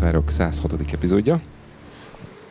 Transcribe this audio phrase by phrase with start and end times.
[0.00, 0.92] Kábítószárok 106.
[0.92, 1.40] epizódja.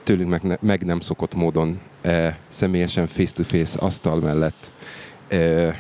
[0.04, 4.72] Tőlünk meg, ne, meg nem szokott módon e, személyesen face-to-face asztal mellett
[5.28, 5.80] e,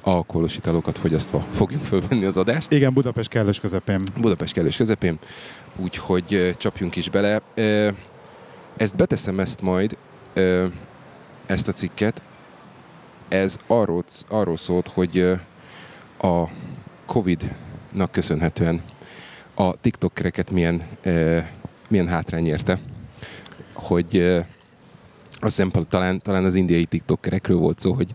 [0.00, 2.72] alkoholos italokat fogyasztva fogjuk fölvenni az adást.
[2.72, 4.02] Igen, Budapest kellős közepén.
[4.20, 5.18] Budapest kellős közepén,
[5.76, 7.40] úgyhogy e, csapjunk is bele.
[7.54, 7.94] E,
[8.76, 9.96] ezt beteszem ezt majd,
[10.34, 10.64] e,
[11.46, 12.22] ezt a cikket.
[13.28, 15.46] Ez arról, arról szólt, hogy e,
[16.26, 16.48] a
[17.06, 18.82] Covid-nak köszönhetően
[19.60, 20.82] a TikTok-kereket milyen,
[21.88, 22.80] milyen hátrány érte.
[23.72, 24.16] Hogy
[25.40, 28.14] azt hiszem, talán, talán az indiai TikTok-kerekről volt szó, hogy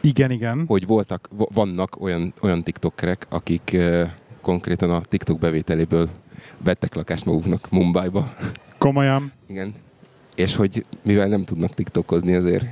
[0.00, 0.64] igen, igen.
[0.66, 3.76] Hogy voltak, vannak olyan, olyan TikTokerek, akik
[4.40, 6.08] konkrétan a TikTok bevételéből
[6.58, 8.34] vettek lakást maguknak Mumbai-ba.
[8.78, 9.32] Komolyan?
[9.46, 9.74] Igen.
[10.34, 12.64] És hogy mivel nem tudnak TikTokozni, azért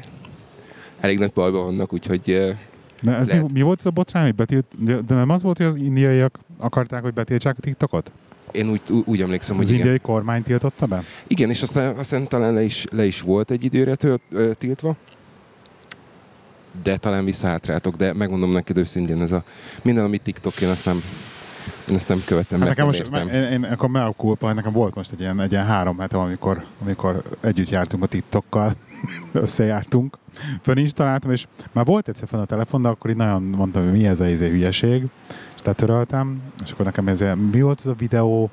[1.00, 2.56] elég nagy bajban vannak, úgyhogy
[3.02, 4.66] de ez mi, mi volt ez a botrány, hogy betilt,
[5.06, 8.12] de nem az volt, hogy az indiaiak akarták, hogy betiltsák a TikTokot?
[8.52, 10.06] Én úgy, úgy emlékszem, az hogy indiai igen.
[10.06, 11.02] kormány tiltotta be?
[11.26, 14.96] Igen, és aztán, aztán talán le is, le is volt egy időre tölt, ö, tiltva.
[16.82, 19.44] De talán visszahátrátok, de megmondom neked őszintén, ez a
[19.82, 21.02] minden, amit TikTok, én azt nem,
[21.88, 23.10] én ezt nem követem, hát nekem most.
[23.14, 26.64] Én, én, akkor mea culpa, nekem volt most egy ilyen, egy ilyen három hete, amikor,
[26.82, 28.74] amikor együtt jártunk a TikTokkal,
[29.32, 30.18] összejártunk,
[30.62, 34.06] fölinstaláltam, és már volt egyszer fenn a telefon, de akkor így nagyon mondtam, hogy mi
[34.06, 35.02] ez a izé hülyeség,
[35.54, 38.50] és letöröltem, és akkor nekem ez, mi volt az a videó,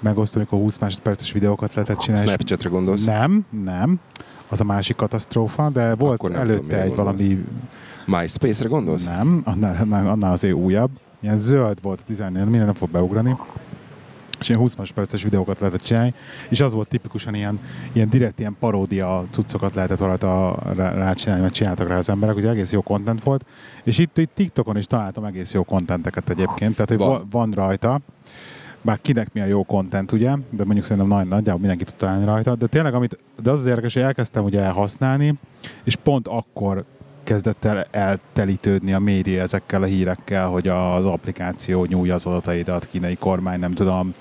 [0.00, 2.26] megosztó, amikor 20 másodperces videókat lehetett csinálni.
[2.26, 3.04] Snapchatre gondolsz?
[3.04, 4.00] Nem, nem.
[4.48, 7.18] Az a másik katasztrófa, de volt Akkor előtte tudom, egy gondolsz.
[7.18, 7.44] valami...
[8.06, 9.06] MySpace-re gondolsz?
[9.06, 10.90] Nem, annál, annál azért újabb.
[11.20, 13.36] Ilyen zöld volt a dizájn, minden nem fog beugrani
[14.40, 16.14] és ilyen 20 perces videókat lehetett csinálni,
[16.48, 17.60] és az volt tipikusan ilyen,
[17.92, 22.50] ilyen direkt ilyen paródia cuccokat lehetett rajta rá csinálni, mert csináltak rá az emberek, ugye
[22.50, 23.46] egész jó content volt,
[23.84, 28.00] és itt, itt TikTokon is találtam egész jó contenteket egyébként, tehát hogy van, van rajta,
[28.82, 32.24] bár kinek mi a jó content, ugye, de mondjuk szerintem nagy, nagyjából mindenki tud találni
[32.24, 35.34] rajta, de tényleg, amit, de az az érdekes, hogy elkezdtem ugye elhasználni,
[35.84, 36.84] és pont akkor
[37.26, 43.16] kezdett el eltelítődni a média ezekkel a hírekkel, hogy az applikáció nyújja az adataidat, kínai
[43.16, 44.14] kormány, nem tudom,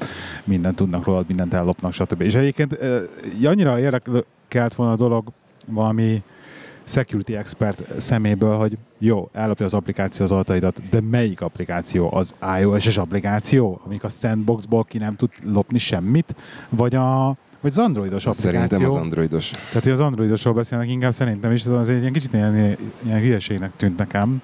[0.43, 2.21] mindent tudnak rólad, mindent ellopnak, stb.
[2.21, 2.77] És egyébként
[3.43, 5.27] annyira érdekelt volna a dolog
[5.67, 6.23] valami
[6.83, 12.09] security expert szeméből, hogy jó, ellopja az applikáció az adataidat, de melyik applikáció?
[12.13, 16.35] Az iOS-es applikáció, amik a sandboxból ki nem tud lopni semmit,
[16.69, 18.61] vagy a vagy az androidos applikáció.
[18.61, 19.49] Szerintem az androidos.
[19.49, 23.71] Tehát, hogy az androidosról beszélnek inkább szerintem is, az egy ilyen kicsit ilyen, ilyen hülyeségnek
[23.77, 24.41] tűnt nekem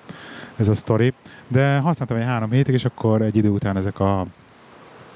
[0.56, 1.14] ez a sztori.
[1.48, 4.26] De használtam egy három hétig, és akkor egy idő után ezek a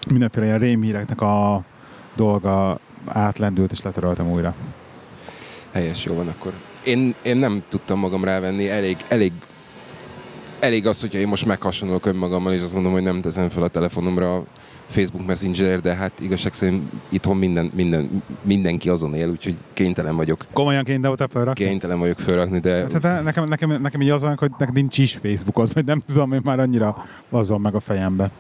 [0.09, 1.63] mindenféle ilyen rémhíreknek a
[2.16, 4.55] dolga átlendült, és letöröltem újra.
[5.72, 6.53] Helyes, jó van akkor.
[6.83, 9.31] Én, én nem tudtam magam rávenni, elég, elég
[10.59, 13.67] elég az, hogyha én most meghasonlok önmagammal, és azt mondom, hogy nem teszem fel a
[13.67, 14.43] telefonomra
[14.88, 20.46] Facebook Messenger, de hát igazság szerint itthon minden, minden, mindenki azon él, úgyhogy kénytelen vagyok.
[20.53, 21.66] Komolyan kénytelen felrakni?
[21.66, 22.88] Kénytelen vagyok felrakni, de...
[22.88, 26.29] Tehát nekem, nekem, nekem így az van, hogy nekem nincs is Facebookod, vagy nem tudom,
[26.29, 28.31] hogy már annyira az van meg a fejembe.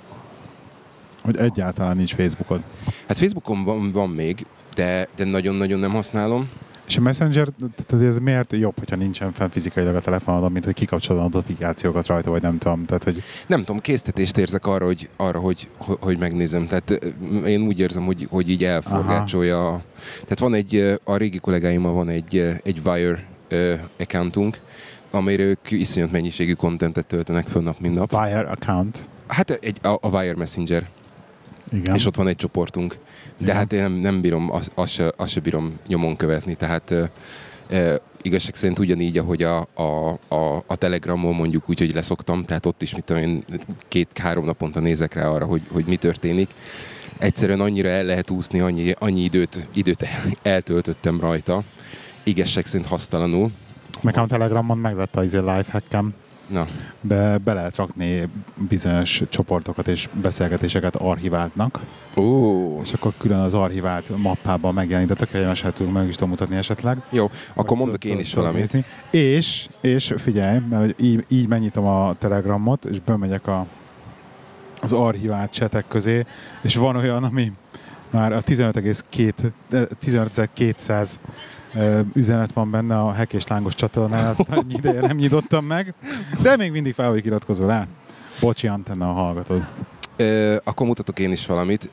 [1.23, 2.61] Hogy egyáltalán nincs Facebookod.
[3.07, 4.45] Hát Facebookon van, van még,
[4.75, 6.45] de, de nagyon-nagyon nem használom.
[6.87, 7.47] És a Messenger,
[7.85, 12.07] tehát ez miért jobb, hogyha nincsen fenn fizikailag a telefonodon, mint hogy kikapcsolod a notifikációkat
[12.07, 12.85] rajta, vagy nem tudom.
[12.85, 13.23] Tehát, hogy...
[13.47, 16.67] Nem tudom, késztetést érzek arra, hogy, arra, hogy, hogy megnézem.
[16.67, 19.81] Tehát én úgy érzem, hogy, hogy így elforgácsolja.
[20.13, 23.23] Tehát van egy, a régi kollégáimmal van egy, egy Wire
[23.99, 24.59] accountunk,
[25.11, 28.13] amire ők iszonyat mennyiségű kontentet töltenek föl nap, mint nap.
[28.13, 29.09] Wire account?
[29.27, 30.87] Hát egy, a, a Wire Messenger.
[31.71, 31.95] Igen.
[31.95, 32.97] És ott van egy csoportunk.
[33.37, 33.55] De Igen.
[33.55, 36.55] hát én nem, nem bírom, azt, azt, se, azt se bírom nyomon követni.
[36.55, 36.93] Tehát
[37.69, 42.65] e, igazság szerint ugyanígy, ahogy a, a, a, a Telegramon mondjuk úgy, hogy leszoktam, tehát
[42.65, 43.43] ott is, mit tudom én,
[43.87, 46.49] két-három naponta nézek rá arra, hogy, hogy mi történik.
[47.17, 50.07] Egyszerűen annyira el lehet úszni, annyi, annyi időt, időt
[50.41, 51.63] eltöltöttem rajta.
[52.23, 53.51] Igazság szerint hasztalanul.
[54.01, 56.13] Nekem Telegramon meg lett az lifehackem.
[56.47, 56.65] Na.
[57.01, 58.29] Be, be lehet rakni
[58.69, 61.79] bizonyos csoportokat és beszélgetéseket archiváltnak.
[62.15, 62.81] Ó.
[62.81, 67.03] És akkor külön az archivált mappában megjelenít, de tökéletes hát meg is tudom mutatni esetleg.
[67.09, 68.59] Jó, akkor mondok én is valamit.
[68.59, 68.85] Nézni.
[69.09, 73.65] És, és figyelj, mert így, így megnyitom a telegramot, és bemegyek a,
[74.81, 76.25] az archivált csetek közé,
[76.61, 77.51] és van olyan, ami
[78.09, 81.15] már a 15,2 15.200
[82.13, 85.93] üzenet van benne a Hek és Lángos csatornán, annyi ideje nem nyitottam meg,
[86.41, 87.87] de még mindig fel vagyok iratkozó rá.
[88.39, 89.65] Bocsi, Antenna, hallgatod.
[90.17, 91.89] Ö, akkor mutatok én is valamit.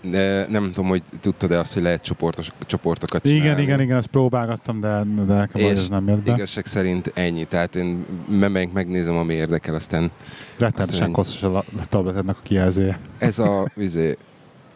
[0.48, 3.44] Nem tudom, hogy tudtad-e azt, hogy lehet csoportos, csoportokat csinálni.
[3.44, 6.32] Igen, igen, igen, ezt próbálgattam, de, de nekem ez nem jött be.
[6.32, 7.44] igazság szerint ennyi.
[7.44, 10.10] Tehát én megyek, megnézem, ami érdekel, aztán...
[10.58, 12.98] Rettenetesen koszos a tabletednek a kijelzője.
[13.18, 14.16] Ez a, vizé,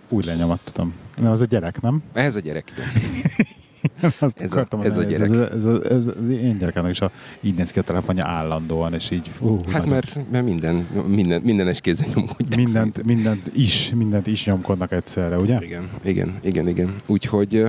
[0.09, 0.95] Új lenyomat, tudom.
[1.17, 2.03] Nem, az a gyerek, nem?
[2.13, 2.73] Ez a gyerek.
[4.19, 5.27] Azt Ez a- akartam ez a gyerek.
[5.27, 7.11] Ez, ez, ez, ez, ez, az én gyerekemnek is a,
[7.41, 11.41] így néz ki a telefonja állandóan, és így fú, Hát nagyon- mert, mert minden, minden,
[11.45, 12.49] mindenes kézzel nyomkodják.
[12.57, 13.03] mindent, szerintem.
[13.07, 15.59] mindent is, mindent is nyomkodnak egyszerre, ugye?
[15.63, 16.95] Igen, igen, igen, igen.
[17.07, 17.65] Úgyhogy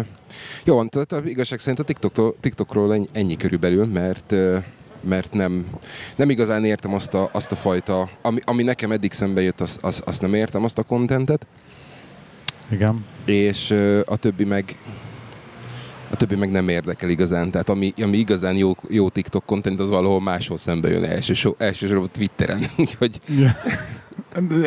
[0.64, 4.36] jó, van, tehát a igazság szerint a TikToktól, TikTokról ennyi, körülbelül, mert
[5.02, 5.66] mert nem,
[6.16, 9.84] nem igazán értem azt a, azt a fajta, ami, ami nekem eddig szembe jött, azt,
[9.84, 11.46] azt, azt nem értem, azt a kontentet,
[12.70, 13.06] Igen.
[13.26, 13.72] és
[14.06, 14.76] a többi meg
[16.10, 17.52] a többi meg nem érdekel igazán.
[17.52, 22.10] Tehát ami, ami igazán jó, jó TikTok content, az valahol máshol szembe jön elsősor, elsősorban
[22.12, 22.60] Twitteren.
[22.78, 23.20] Úgyhogy.
[23.28, 23.56] De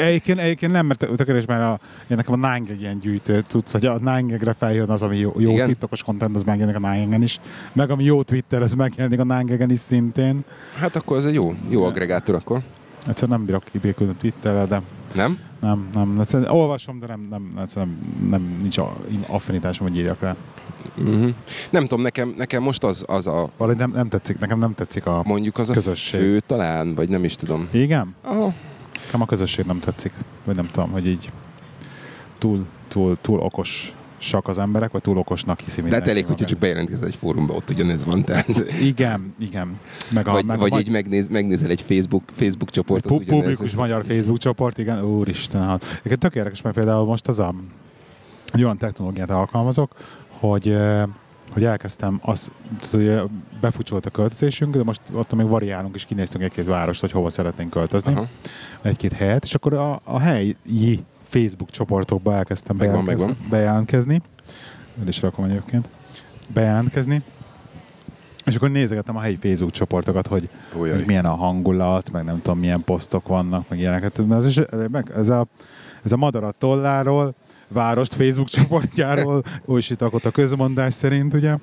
[0.04, 3.86] Egyébként, egyébként nem, mert tökéletes, mert a, nekem a 9 egy ilyen gyűjtő cucc, hogy
[3.86, 5.66] a 9 feljön az, ami jó, jó Igen?
[5.66, 7.38] TikTokos content, az megjelenik a 9 is,
[7.72, 10.44] meg ami jó Twitter, az megjelenik a 9 is szintén.
[10.78, 12.62] hát akkor ez egy jó, jó agregátor akkor.
[13.06, 14.82] Egyszerűen nem bírok kibékülni Twitterrel, de
[15.14, 15.38] Nem?
[15.60, 18.96] nem, nem, egyszerűen olvasom, de nem, nem, egyszerűen nem, nem nincs a,
[19.28, 20.36] affinitásom, hogy írjak rá.
[20.96, 21.30] Uh-huh.
[21.70, 25.06] Nem tudom, nekem, nekem most az, az a, Valahogy nem, nem tetszik, nekem nem tetszik
[25.06, 25.22] a...
[25.24, 26.20] mondjuk az a Közösség.
[26.20, 27.68] fő talán, vagy nem is tudom.
[27.70, 28.14] Igen?
[28.22, 28.54] Aha.
[29.04, 30.12] Nekem a közösség nem tetszik.
[30.44, 31.30] Vagy nem tudom, hogy így
[32.38, 36.04] túl, túl, túl okos sak az emberek, vagy túl okosnak hiszi De mindenki.
[36.08, 38.24] hát elég, hogyha csak bejelentkezel egy fórumba, ott ugyanez van.
[38.24, 38.48] Tehát.
[38.82, 39.78] Igen, igen.
[40.08, 43.20] Meg a, Vagy, meg vagy a, így megnéz, megnézel egy Facebook, Facebook csoportot.
[43.20, 43.42] ugyanez.
[43.42, 45.62] publikus magyar Facebook csoport, igen, úristen.
[45.62, 45.84] Hát.
[45.90, 47.54] Egyébként tök érdekes, mert például most az a,
[48.52, 49.94] egy olyan technológiát alkalmazok,
[50.38, 50.76] hogy
[51.52, 52.52] hogy elkezdtem, az,
[52.90, 53.20] hogy
[53.60, 57.70] befucsolt a költözésünk, de most ott még variálunk, és kinéztünk egy-két várost, hogy hova szeretnénk
[57.70, 58.28] költözni, Aha.
[58.82, 60.56] egy-két helyet, és akkor a, a helyi
[61.30, 63.32] Facebook csoportokba elkezdtem Megvan, bejelentkezni.
[63.32, 63.50] megvan.
[63.50, 64.22] bejelentkezni.
[65.00, 65.88] El is rakom egyébként.
[66.46, 67.22] Bejelentkezni.
[68.44, 70.48] És akkor nézegettem a helyi Facebook csoportokat, hogy
[70.78, 70.96] Ujjaj.
[70.96, 74.22] hogy milyen a hangulat, meg nem tudom, milyen posztok vannak, meg ilyeneket.
[74.30, 74.60] Ez, is,
[74.90, 75.46] meg ez, a,
[76.04, 77.34] ez a madarat tolláról,
[77.68, 81.56] várost Facebook csoportjáról, újsítakot a közmondás szerint, ugye?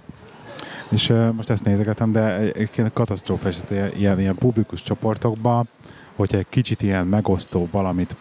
[0.89, 5.67] És uh, most ezt nézegetem, de egyébként katasztrófa eset ilyen, ilyen publikus csoportokban,
[6.15, 8.15] hogyha egy kicsit ilyen megosztó valamit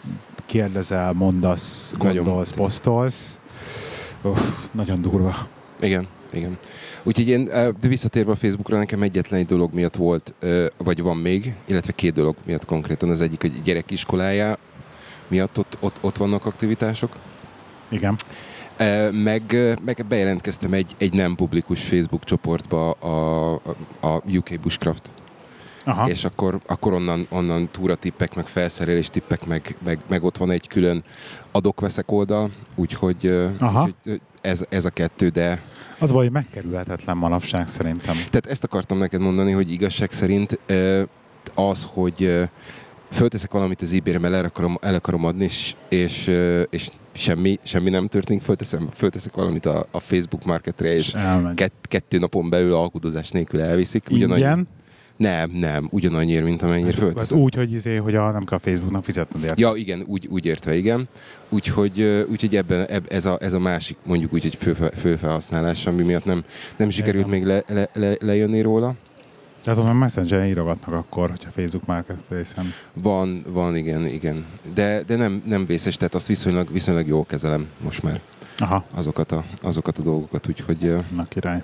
[0.46, 2.24] kérdezel, mondasz, Nagyon.
[2.24, 3.40] gondolsz, posztolsz,
[4.22, 4.40] uff,
[4.72, 5.48] nagyon durva.
[5.80, 6.58] Igen, igen.
[7.02, 11.02] Úgyhogy én eh, de visszatérve a Facebookra, nekem egyetlen egy dolog miatt volt, eh, vagy
[11.02, 13.08] van még, illetve két dolog miatt konkrétan.
[13.08, 14.58] Az egyik, hogy gyerekiskolája
[15.28, 17.12] miatt ott, ott, ott vannak aktivitások.
[17.88, 18.16] Igen.
[18.76, 25.10] Eh, Meg, meg bejelentkeztem egy, egy nem publikus Facebook csoportba a, a, a UK Bushcraft.
[25.88, 26.08] Aha.
[26.08, 30.68] És akkor, akkor onnan, onnan túratippek, meg felszerelés tippek, meg, meg, meg ott van egy
[30.68, 31.02] külön
[31.52, 33.26] adok-veszek oldal, úgyhogy,
[33.58, 33.82] Aha.
[33.82, 35.62] úgyhogy ez, ez a kettő, de
[35.98, 38.14] Az vagy megkerülhetetlen manapság szerintem.
[38.14, 40.58] tehát ezt akartam neked mondani, hogy igazság szerint
[41.54, 42.48] az, hogy
[43.10, 46.30] fölteszek valamit az ebay-re, mert el akarom, el akarom adni, és, és,
[46.70, 51.14] és semmi, semmi nem történik, fölteszem, fölteszek valamit a, a Facebook marketre, és
[51.54, 54.06] kett, kettő napon belül alkudozás nélkül elviszik.
[54.10, 54.68] Ugyanannyi- Ingyen?
[55.16, 57.38] Nem, nem, ugyanannyiért, mint amennyire Hát fölteszem.
[57.38, 59.54] úgy, hogy, izé, hogy a, nem kell a Facebooknak fizetned érte.
[59.58, 61.08] Ja, igen, úgy, úgy értve, igen.
[61.48, 66.02] Úgyhogy, úgyhogy ebben, eb, ez, a, ez a másik, mondjuk úgy, hogy fő, főfelhasználás, ami
[66.02, 66.44] miatt nem,
[66.76, 67.38] nem sikerült Igen.
[67.38, 68.94] még le, le, le, lejönni róla.
[69.62, 72.72] Tehát onnan Messenger írogatnak akkor, hogyha Facebook Marketplace-en.
[72.92, 74.44] Van, van, igen, igen.
[74.74, 78.20] De, de nem, nem vészes, tehát azt viszonylag, viszonylag jól kezelem most már
[78.58, 81.62] Aha, azokat a, azokat a dolgokat, úgyhogy, na király.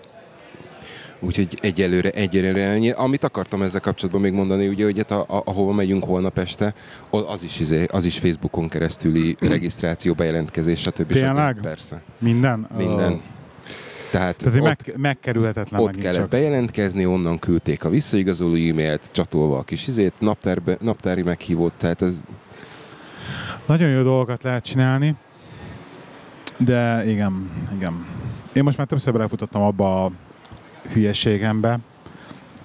[1.22, 2.90] Úgyhogy egyelőre, egyelőre ennyi.
[2.90, 6.74] Amit akartam ezzel kapcsolatban még mondani, ugye, hogy hát a, a, ahova megyünk holnap este,
[7.10, 11.12] az is, izé, az is Facebookon keresztüli regisztráció, bejelentkezés, stb.
[11.12, 11.54] Tényleg?
[11.54, 11.62] stb.
[11.62, 12.02] Persze.
[12.18, 12.68] Minden?
[12.76, 13.20] Minden.
[14.10, 16.28] Tehát, Tehát, ott, meg, megkerülhetetlen ott kellett csak.
[16.28, 22.20] bejelentkezni, onnan küldték a visszaigazoló e-mailt, csatolva a kis izét, naptárbe, naptári meghívót, tehát ez
[23.66, 25.14] Nagyon jó dolgokat lehet csinálni,
[26.56, 28.06] de igen, igen.
[28.52, 30.10] Én most már többször belefutottam abba a
[30.92, 31.78] hülyeségembe,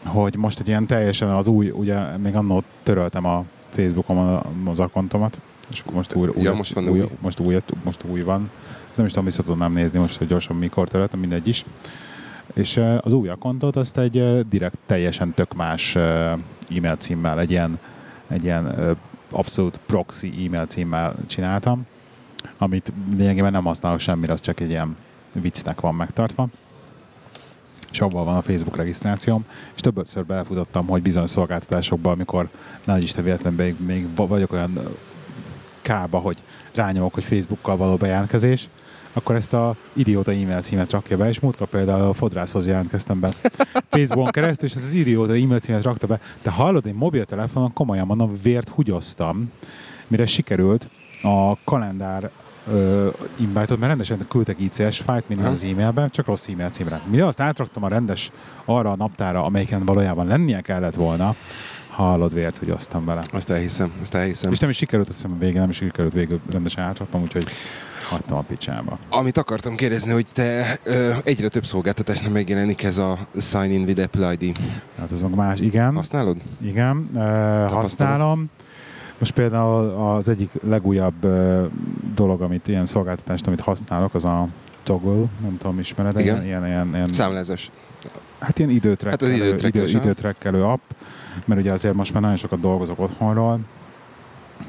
[0.05, 5.39] hogy most egy ilyen teljesen az új, ugye még annó töröltem a Facebookon az akkontomat,
[5.72, 7.07] és akkor most új, Ja, most van új, új.
[7.19, 8.50] most új, most új van.
[8.88, 11.65] Ezt nem is tudom, vissza tudnám nézni most, hogy gyorsan mikor töröltem, mindegy is.
[12.53, 17.79] És az új akkontot azt egy direkt teljesen tök más e-mail címmel, egy ilyen,
[18.27, 18.96] egy ilyen
[19.29, 21.86] abszolút proxy e-mail címmel csináltam,
[22.57, 24.96] amit lényegében nem használok semmire, az csak egy ilyen
[25.41, 26.48] viccnek van megtartva.
[27.98, 32.50] És abban van a Facebook regisztrációm, és többször belefutottam, hogy bizonyos szolgáltatásokban, amikor
[32.86, 34.80] nagy Isten véletlenben még, még va- vagyok olyan
[35.82, 36.38] kába, hogy
[36.74, 38.70] rányomok, hogy Facebookkal való bejelentkezés,
[39.13, 43.34] akkor ezt a idióta e-mail címet rakja be, és múltkor például a fodrászhoz jelentkeztem be
[43.89, 46.20] Facebookon keresztül, és ez az idióta e-mail címet rakta be.
[46.42, 49.51] De hallod, én mobiltelefonon komolyan mondom, vért húgyoztam,
[50.08, 50.89] mire sikerült
[51.22, 52.32] a kalendár
[52.71, 57.01] ö, invite-ot, mert rendesen küldtek ICS fájt minden az e-mailbe, csak rossz e-mail címre.
[57.09, 58.31] Mire azt átraktam a rendes
[58.65, 61.36] arra a naptára, amelyiken valójában lennie kellett volna,
[61.97, 63.24] hallod vért, hogy aztán vele.
[63.31, 64.51] Azt elhiszem, azt elhiszem.
[64.51, 67.45] És nem is sikerült, azt hiszem végén nem is sikerült végül rendesen átraktam, úgyhogy
[68.09, 68.97] hagytam a picsába.
[69.09, 74.01] Amit akartam kérdezni, hogy te ö, egyre több szolgáltatásnál megjelenik ez a Sign in with
[74.01, 74.57] Apple ID.
[75.00, 75.95] Hát ez meg más, igen.
[75.95, 76.38] Használod?
[76.62, 77.19] Igen, ö,
[77.69, 78.50] használom.
[79.19, 81.27] Most például az egyik legújabb
[82.15, 84.47] dolog, amit ilyen szolgáltatást, amit használok, az a
[84.83, 86.43] Toggle, nem tudom, ismered Igen.
[86.43, 87.71] Ilyen, ilyen, ilyen, Számlázás.
[88.39, 90.81] hát ilyen időtrekkelő, Hát az időtrekkelés, idő, időtrekkelő app,
[91.45, 93.59] mert ugye azért most már nagyon sokat dolgozok otthonról,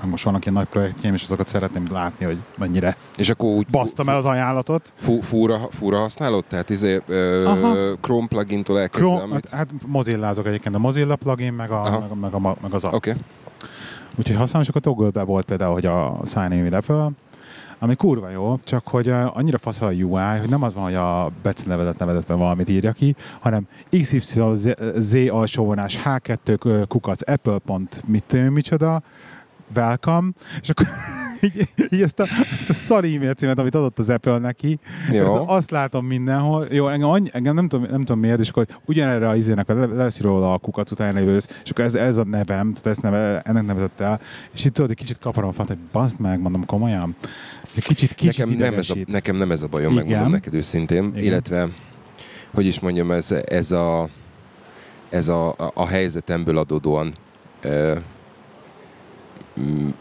[0.04, 4.08] most vannak ilyen nagy projektjeim, és azokat szeretném látni, hogy mennyire És akkor úgy basztam
[4.08, 4.92] el az ajánlatot.
[4.94, 6.44] fú, fúra, fúra használod?
[6.44, 7.74] Tehát izé, ö, Aha.
[8.00, 9.48] Chrome plugintól Chrome, amit...
[9.48, 11.98] hát, hát Mozillázok egyébként, a Mozilla plugin, meg, a, Aha.
[11.98, 12.92] meg, meg, a, meg az app.
[12.92, 13.14] Okay.
[14.16, 17.10] Úgyhogy használom, és akkor toggle volt például, hogy a Sign in Apple,
[17.78, 21.30] ami kurva jó, csak hogy annyira fasz a UI, hogy nem az van, hogy a
[21.42, 27.58] becenevedet nevedetve valamit írja ki, hanem XYZ alsóvonás H2 kukac Apple
[28.06, 29.02] mit micsoda,
[29.74, 30.86] welcome, és akkor
[31.42, 34.78] így, így ezt, a, ezt a szar e-mail címet, amit adott az Apple neki,
[35.12, 35.48] Jó.
[35.48, 36.66] azt látom mindenhol.
[36.70, 39.74] Jó, engem, annyi, engem nem, tudom, nem tudom miért, és akkor ugyanerre a izének, a-
[39.94, 43.02] lesz róla a kukac után lévő, össz, és akkor ez, ez a nevem, tehát ezt
[43.02, 44.20] neve, ennek nevezett el,
[44.54, 47.16] és itt tudod, egy kicsit kaparom a fat, hogy baszd meg, mondom komolyan.
[47.76, 50.04] Egy kicsit, kicsit Nekem nem, ez a, nekem nem ez a bajom, Igen.
[50.04, 51.04] megmondom neked őszintén.
[51.04, 51.22] Igen.
[51.24, 51.68] Illetve,
[52.54, 54.08] hogy is mondjam, ez, ez a
[55.10, 57.14] ez a, a, a helyzetemből adódóan
[57.60, 57.96] ö,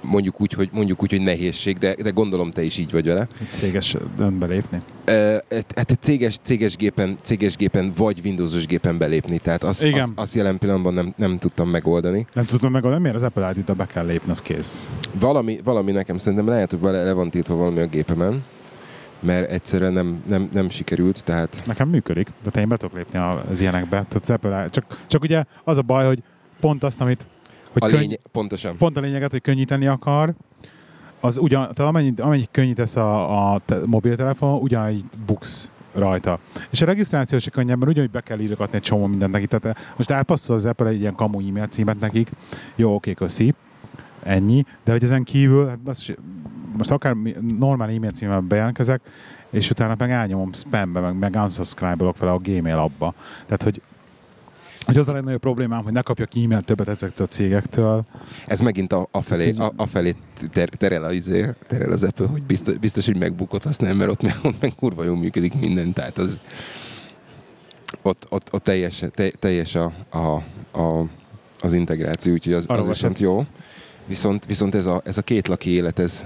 [0.01, 3.27] mondjuk úgy, hogy, mondjuk úgy, hogy nehézség, de, de gondolom te is így vagy vele.
[3.51, 4.81] Céges döntbe lépni.
[5.05, 5.37] Ö,
[5.75, 10.01] Hát egy céges, céges, gépen, céges gépen vagy Windowsos gépen belépni, tehát azt, Igen.
[10.01, 12.25] azt, azt jelen pillanatban nem, nem tudtam megoldani.
[12.33, 14.91] Nem tudom meg, nem miért az Apple ID-ta be kell lépni, az kész.
[15.19, 18.43] Valami, valami nekem szerintem lehet, hogy le van tiltva valami a gépemen,
[19.19, 23.61] mert egyszerűen nem, nem, nem sikerült, tehát Nekem működik, de én be tudok lépni az
[23.61, 24.05] ilyenekbe.
[24.09, 26.23] Tehát az Apple ID, csak, csak ugye az a baj, hogy
[26.59, 27.27] pont azt, amit
[27.71, 28.77] hogy a könny- lény, pontosan.
[28.77, 30.33] pont a lényeget, hogy könnyíteni akar,
[31.19, 36.39] az ugyan, tehát amennyit, amennyit könnyítesz a, a te, mobiltelefon, ugyanígy buksz rajta.
[36.69, 39.49] És a regisztráció se könnyebb, mert ugyanúgy be kell írgatni egy csomó mindent nekik.
[39.49, 42.29] Tehát eh, most elpasszol az Apple egy ilyen kamu e-mail címet nekik,
[42.75, 43.53] jó, oké, köszi,
[44.23, 46.13] ennyi, de hogy ezen kívül, hát az,
[46.77, 47.15] most akár
[47.57, 49.01] normál e-mail címmel bejelentkezek,
[49.49, 53.13] és utána meg elnyomom spambe, meg, meg unsubscribe-olok vele a Gmail abba.
[53.45, 53.81] Tehát, hogy
[54.87, 58.05] hogy az a legnagyobb problémám, hogy ne kapjak e-mail többet ezektől a cégektől,
[58.45, 60.15] Ez megint a, a felé, a, a felé
[60.51, 64.09] ter, terel, a, izé, terel az Apple, hogy biztos, biztos, hogy megbukott, azt nem, mert
[64.09, 66.41] ott meg, ott meg kurva jól működik minden, tehát az
[68.01, 70.17] ott, ott, ott teljes, te, teljes a, a,
[70.81, 71.09] a,
[71.59, 73.45] az integráció, úgyhogy az, Arra az viszont jó.
[74.05, 76.25] Viszont, viszont ez, a, ez a két laki élet, ez,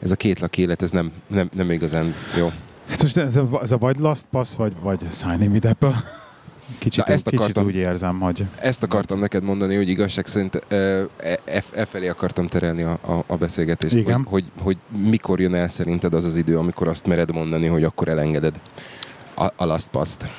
[0.00, 2.52] ez a két laki élet, ez nem, nem, nem igazán jó.
[2.88, 5.94] Hát most ez a, ez a vagy LastPass, vagy, vagy Sign in with Apple.
[6.78, 7.64] Kicsit, Na, ezt kicsit akartam.
[7.64, 10.76] úgy érzem, hogy Ezt akartam neked mondani, hogy igazság szerint e,
[11.44, 14.22] e, e felé akartam terelni a, a, a beszélgetést, Igen.
[14.28, 17.84] hogy, hogy, hogy mikor jön el szerinted az az idő, amikor azt mered mondani, hogy
[17.84, 18.60] akkor elengeded
[19.34, 20.30] a, a LastPass-t.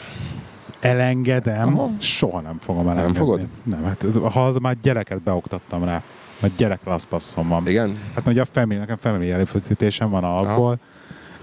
[0.80, 1.92] elengedem, Aha.
[2.00, 3.18] soha nem fogom elengedni.
[3.18, 3.48] fogod?
[3.64, 6.04] Nem, hát ha már gyereket beoktattam rá,
[6.40, 7.68] mert gyerek LastPassom van.
[7.68, 7.98] Igen?
[8.16, 10.80] Hát ugye a family, nekem family előfizetésem van alapból,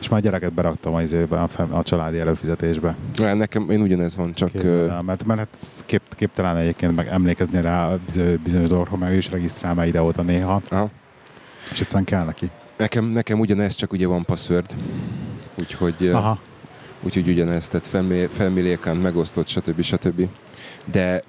[0.04, 2.96] és már gyereket beraktam az izébe, a, fam- a családi előfizetésbe.
[3.14, 7.60] Ja, Nekem én ugyanez van, csak Kézzel mert, mert hát kép, képtelen egyébként meg emlékezni
[7.60, 7.98] rá a
[8.42, 10.90] bizonyos, dolgokra, meg ő is regisztrál már ide-oda néha, aha.
[11.72, 12.50] és egyszerűen kell neki.
[12.76, 14.74] nekem, nekem ugyanez, csak ugye van password.
[15.58, 16.38] Úgyhogy, Aha.
[17.02, 19.82] úgyhogy ugyanez, tehát family, family account megosztott, stb.
[19.82, 20.28] stb.
[20.90, 21.22] De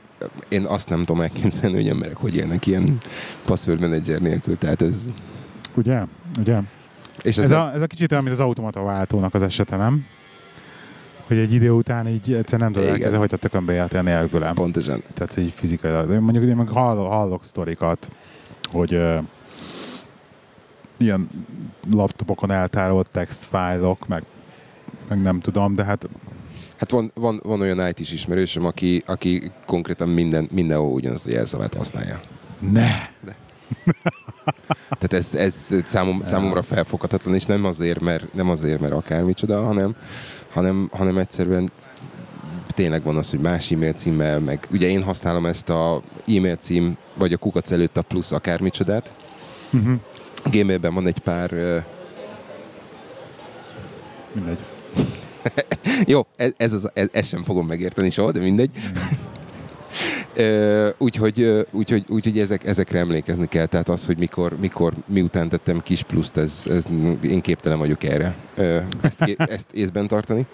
[0.48, 2.98] én azt nem tudom elképzelni, hogy emberek hogy élnek ilyen
[3.46, 4.58] password manager nélkül.
[4.58, 5.12] Tehát ez,
[5.76, 6.02] Ugye?
[6.40, 6.60] Ugye?
[7.26, 10.06] És ez, Ez a, ez a kicsit olyan, mint az automata váltónak az esete, nem?
[11.28, 14.54] Hogy egy idő után így egyszer nem tudod elkezdeni, hogy a tökön bejátél nélkülem.
[14.54, 15.04] pontosan.
[15.14, 16.08] Tehát, így fizikailag.
[16.08, 18.10] De mondjuk én meg hallok, hallok sztorikat,
[18.72, 19.18] hogy uh,
[20.98, 21.30] ilyen
[21.92, 24.24] laptopokon eltárolt textfájlok, meg,
[25.10, 26.10] meg nem tudom, de hát
[26.78, 31.74] Hát van, van, van olyan IT-s ismerősöm, aki, aki konkrétan minden, mindenhol ugyanazt a jelszavát
[31.74, 32.22] használja.
[33.24, 33.34] ne!
[35.00, 39.96] Tehát ez, ez számom, számomra felfoghatatlan, és nem azért, mert, nem azért, mert akármicsoda, hanem,
[40.52, 41.72] hanem, hanem egyszerűen
[42.68, 46.98] tényleg van az, hogy más e-mail címmel, meg ugye én használom ezt a e-mail cím,
[47.14, 49.12] vagy a kukac előtt a plusz akármicsodát.
[49.74, 50.00] Uh-huh.
[50.52, 51.78] Gmailben van egy pár, ö,
[54.36, 54.58] Mindegy.
[56.14, 58.72] jó, ez, ez, az, ez, ezt sem fogom megérteni soha, de mindegy.
[60.98, 66.04] Úgyhogy, úgyhogy, úgyhogy ezek, ezekre emlékezni kell, tehát az, hogy mikor, mikor miután tettem kis
[66.04, 66.86] pluszt, ez, ez
[67.22, 68.36] én képtelen vagyok erre.
[69.02, 70.46] Ezt, ezt észben tartani.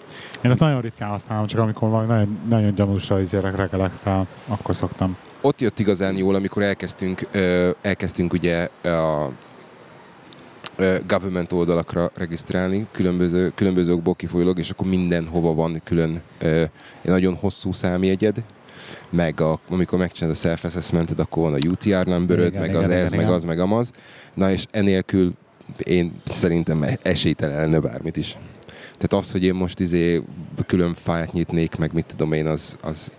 [0.42, 4.76] Én ezt nagyon ritkán használom, csak amikor valami nagyon, nagyon gyanúsra izérek regelek fel, akkor
[4.76, 5.16] szoktam.
[5.40, 7.28] Ott jött igazán jól, amikor elkezdtünk,
[7.82, 9.30] elkezdtünk ugye a
[11.06, 16.70] government oldalakra regisztrálni, különböző, különböző okból kifolyólag, és akkor mindenhova van külön egy
[17.02, 18.42] nagyon hosszú számjegyed,
[19.10, 22.88] meg a, amikor megcsinálod a self-assessmented, akkor van a UTR numberöd, Igen, meg igen, az
[22.88, 23.32] igen, ez, meg igen.
[23.32, 23.92] az, meg amaz.
[24.34, 25.34] Na és enélkül
[25.84, 28.36] én szerintem esélytelen lenne bármit is.
[28.98, 30.22] Tehát az, hogy én most izé
[30.66, 33.16] külön fájlt nyitnék, meg mit tudom én, az, az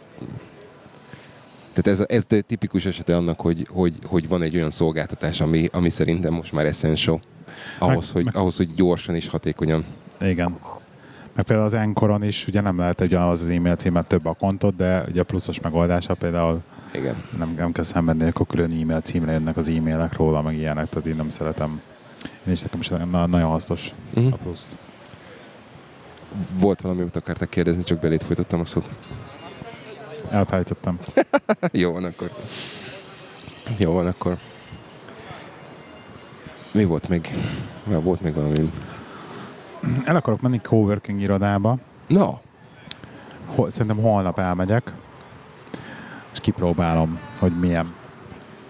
[1.74, 5.68] tehát ez, ez de tipikus esete annak, hogy, hogy, hogy van egy olyan szolgáltatás, ami,
[5.72, 7.22] ami szerintem most már essential.
[7.80, 9.86] Ahhoz, Meg- hogy, meg- ahhoz, hogy gyorsan és hatékonyan.
[10.22, 10.58] Igen.
[11.36, 14.34] Meg például az Encoron is, ugye nem lehet egy az az e-mail címet több a
[14.34, 16.62] kontot, de ugye a pluszos megoldása például
[16.94, 17.16] Igen.
[17.38, 21.06] nem, nem kell szenvedni, akkor külön e-mail címre jönnek az e-mailek róla, meg ilyenek, tehát
[21.08, 21.82] én nem szeretem.
[22.46, 24.34] Én is nekem is na- nagyon hasznos Mhm.
[24.34, 24.76] a plusz.
[26.60, 28.90] Volt valami, amit akartak kérdezni, csak belét folytottam a szót.
[30.30, 31.00] Elfelejtettem.
[31.72, 32.30] Jó van akkor.
[33.78, 34.38] Jó van akkor.
[36.72, 37.30] Mi volt még?
[37.84, 38.72] Már volt még valami.
[40.06, 42.40] El akarok menni coworking irodába, Na,
[43.46, 44.92] Hol, szerintem holnap elmegyek,
[46.34, 47.94] és kipróbálom, hogy milyen.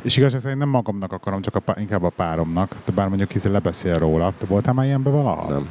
[0.02, 2.76] És igaz, szerint nem magamnak akarom, csak a, pá- inkább a páromnak.
[2.86, 4.34] De bár mondjuk hiszen lebeszél róla.
[4.38, 5.50] Te voltál már ilyenben valaha?
[5.50, 5.70] nem.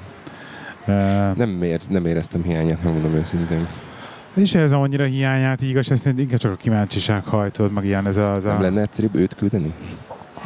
[0.86, 3.68] Uh, Nem, ér, nem éreztem hiányát, megmondom őszintén.
[4.34, 8.16] és érzem annyira hiányát, így igaz, ez inkább csak a kíváncsiság hajtod, meg ilyen ez
[8.16, 8.34] a...
[8.34, 8.52] Ez a...
[8.52, 9.74] Nem lenne egyszerűbb őt küldeni?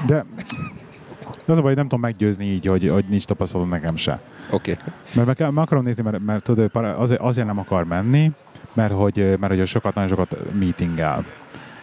[0.06, 0.24] De
[1.46, 4.20] de az a baj, hogy nem tudom meggyőzni így, hogy, hogy nincs tapasztalatom nekem se.
[4.50, 4.72] Oké.
[4.72, 4.84] Okay.
[5.14, 8.32] Mert meg, meg akarom nézni, mert, mert tudod, azért, azért nem akar menni,
[8.74, 11.24] mert hogy, mert hogy sokat, nagyon sokat meetingel.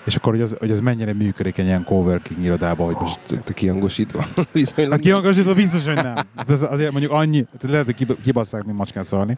[0.05, 3.20] És akkor, hogy az, hogy az mennyire működik egy ilyen coworking irodában, hogy most...
[3.43, 4.25] Te kihangosítva.
[4.51, 4.91] Viszonylag.
[4.91, 6.15] Hát kihangosítva biztos, hogy nem.
[6.36, 9.38] Hát Ez azért mondjuk annyi, tehát lehet, hogy kib- kibasszák, mint macskát szólni.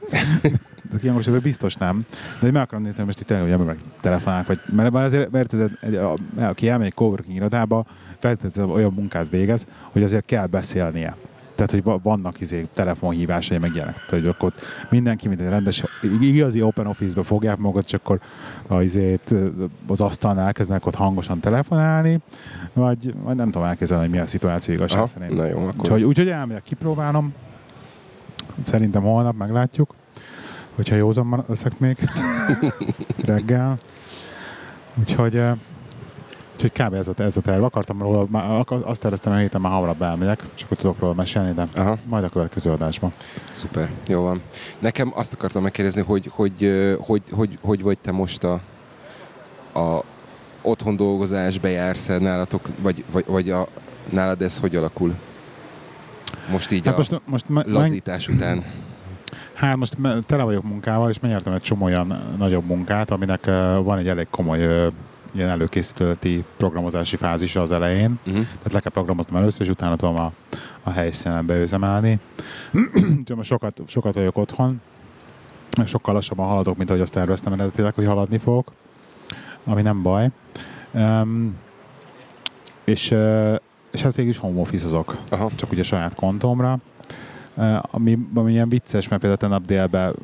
[0.91, 2.05] De kihangosítva biztos nem.
[2.39, 5.31] De meg akarom nézni, hogy most itt tényleg, hogy emberek telefonálnak, vagy, mert mert azért,
[5.31, 7.85] mert tudod, egy- a- aki elmegy egy coworking irodába,
[8.25, 11.15] feltétlenül olyan munkát végez, hogy azért kell beszélnie.
[11.55, 13.93] Tehát, hogy va- vannak izé, telefonhívásai, meg ilyenek.
[13.93, 14.53] Tehát, hogy akkor
[14.89, 15.83] mindenki, mint egy rendes,
[16.21, 18.19] igazi open office-be fogják magukat, csak akkor
[18.67, 19.33] a, izét,
[19.87, 22.19] az asztalnál elkezdenek ott hangosan telefonálni,
[22.73, 25.35] vagy, vagy nem tudom elképzelni, hogy mi a szituáció igazság Aha, szerint.
[25.39, 27.33] na jó, akkor Úgyhogy, úgyhogy elmegyek, kipróbálom.
[28.63, 29.95] Szerintem holnap meglátjuk,
[30.75, 31.97] hogyha józan leszek még
[33.31, 33.77] reggel.
[34.99, 35.53] Úgyhogy, eh,
[36.55, 36.93] úgyhogy kb.
[36.93, 37.63] ez a, ez a terv.
[37.63, 41.53] Akartam róla, már, azt terveztem, hogy héten már hamarabb elmegyek, és akkor tudok róla mesélni,
[41.53, 43.11] de Aha, majd a következő adásban.
[43.51, 44.41] szuper, jó van.
[44.79, 48.53] Nekem azt akartam megkérdezni, hogy hogy, hogy, hogy, hogy vagy te most a,
[49.73, 50.03] a
[50.61, 53.67] otthon dolgozás, bejársz nálatok, vagy, vagy, vagy a,
[54.09, 55.15] nálad ez hogy alakul?
[56.51, 58.63] Most így Hát a most, most, me- meg, lazítás után.
[59.53, 63.45] hát most tele vagyok munkával, és megnyertem egy csomó olyan nagyobb munkát, aminek
[63.83, 64.89] van egy elég komoly
[65.35, 68.19] ilyen előkészítőleti programozási fázisa az elején.
[68.25, 68.43] Uh-huh.
[68.43, 70.31] Tehát le kell programoznom először, és utána tudom a,
[70.83, 72.19] a helyszínen beüzemelni.
[73.35, 74.81] Most sokat, sokat vagyok otthon,
[75.85, 78.71] sokkal lassabban haladok, mint ahogy azt terveztem eredetileg, hogy haladni fogok,
[79.63, 80.29] ami nem baj.
[80.91, 81.55] Um,
[82.83, 83.15] és,
[83.91, 85.49] és hát végül is home office-ozok, Aha.
[85.55, 86.77] csak ugye saját kontomra.
[87.81, 90.15] Ami, ami ilyen vicces, mert például tegnap délben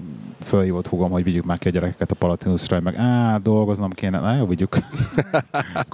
[0.44, 4.36] fölhívott húgom, hogy vigyük már ki a gyerekeket a Palatinusra, meg á, dolgoznom kéne, na
[4.36, 4.78] jó, vigyük.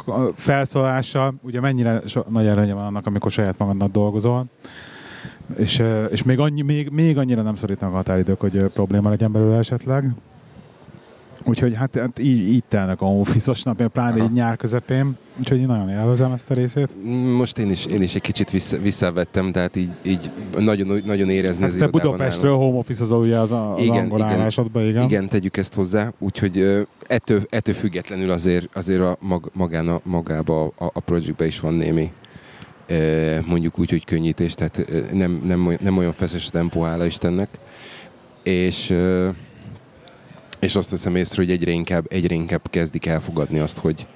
[0.05, 4.45] A felszólással, ugye mennyire so, nagy előnye van annak, amikor saját magadnak dolgozol,
[5.57, 9.57] és, és még, annyi, még, még annyira nem szorítanak a határidők, hogy probléma legyen belőle
[9.57, 10.11] esetleg.
[11.47, 14.23] Úgyhogy hát, hát így, így telnek a office-os napja, pláne Aha.
[14.25, 16.89] így nyár közepén, úgyhogy én nagyon élvezem ezt a részét.
[17.37, 21.61] Most én is, én is egy kicsit vissza, visszavettem, tehát így, így nagyon, nagyon érezni
[21.61, 24.31] Hát az te Budapestről home office az ugye az, az Igen, angol igen.
[24.31, 25.03] állásodban, igen.
[25.03, 30.63] Igen, tegyük ezt hozzá, úgyhogy ettől, ettől függetlenül azért, azért a mag, magán a, magába
[30.65, 32.11] a, a projektbe is van némi
[33.45, 37.49] mondjuk úgy, hogy könnyítés, tehát nem, nem, olyan- nem olyan feszes tempó, hála Istennek.
[38.43, 38.93] És,
[40.59, 44.07] és azt veszem észre, hogy egyre inkább, egyre inkább kezdik elfogadni azt, hogy,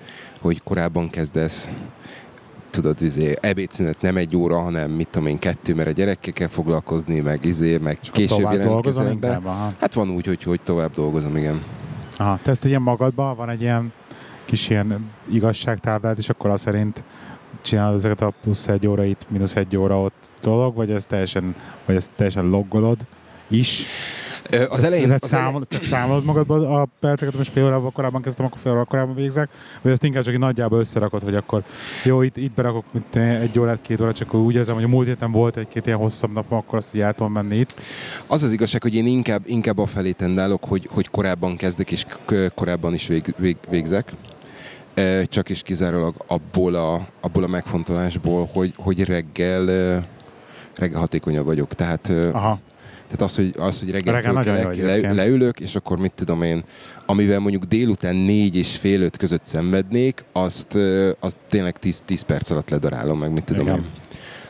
[0.41, 1.69] hogy korábban kezdesz
[2.69, 6.47] tudod, izé, ebédszünet nem egy óra, hanem mit tudom én, kettő, mert a gyerekkel kell
[6.47, 9.39] foglalkozni, meg izé, meg akkor később jelentkezel be.
[9.79, 11.63] Hát van úgy, hogy, hogy tovább dolgozom, igen.
[12.17, 13.93] Aha, te ezt ilyen magadban, van egy ilyen
[14.45, 17.03] kis ilyen igazságtáblát, és akkor az szerint
[17.61, 21.55] csinálod ezeket a plusz egy óra itt, mínusz egy óra ott dolog, vagy ez teljesen,
[21.85, 22.97] vagy ezt teljesen loggolod
[23.47, 23.85] is?
[24.69, 25.05] Az elején...
[25.05, 28.59] Tehát Az elején számol, tehát számolod magadban a perceket, most fél órával korábban kezdtem, akkor
[28.59, 29.49] fél órával korábban végzek,
[29.81, 31.63] vagy ezt inkább csak így nagyjából összerakod, hogy akkor
[32.03, 35.07] jó, itt, itt berakok mint egy órát, két órát, csak úgy érzem, hogy a múlt
[35.07, 37.81] héten volt egy-két ilyen hosszabb nap, akkor azt így el tudom menni itt.
[38.27, 42.05] Az az igazság, hogy én inkább, inkább a felé tendálok, hogy, hogy korábban kezdek és
[42.55, 44.13] korábban is vég, vég, végzek.
[45.23, 49.65] Csak és kizárólag abból a, abból a megfontolásból, hogy, hogy reggel,
[50.75, 51.73] reggel hatékonyabb vagyok.
[51.73, 52.59] Tehát, Aha.
[53.11, 56.63] Tehát az, hogy, az, hogy reggel, Reggel fölkelek, le, leülök, és akkor mit tudom én,
[57.05, 60.77] amivel mondjuk délután négy és fél öt között szenvednék, azt,
[61.19, 63.77] azt tényleg 10, 10 perc alatt ledarálom meg, mit tudom Igen.
[63.77, 63.85] én.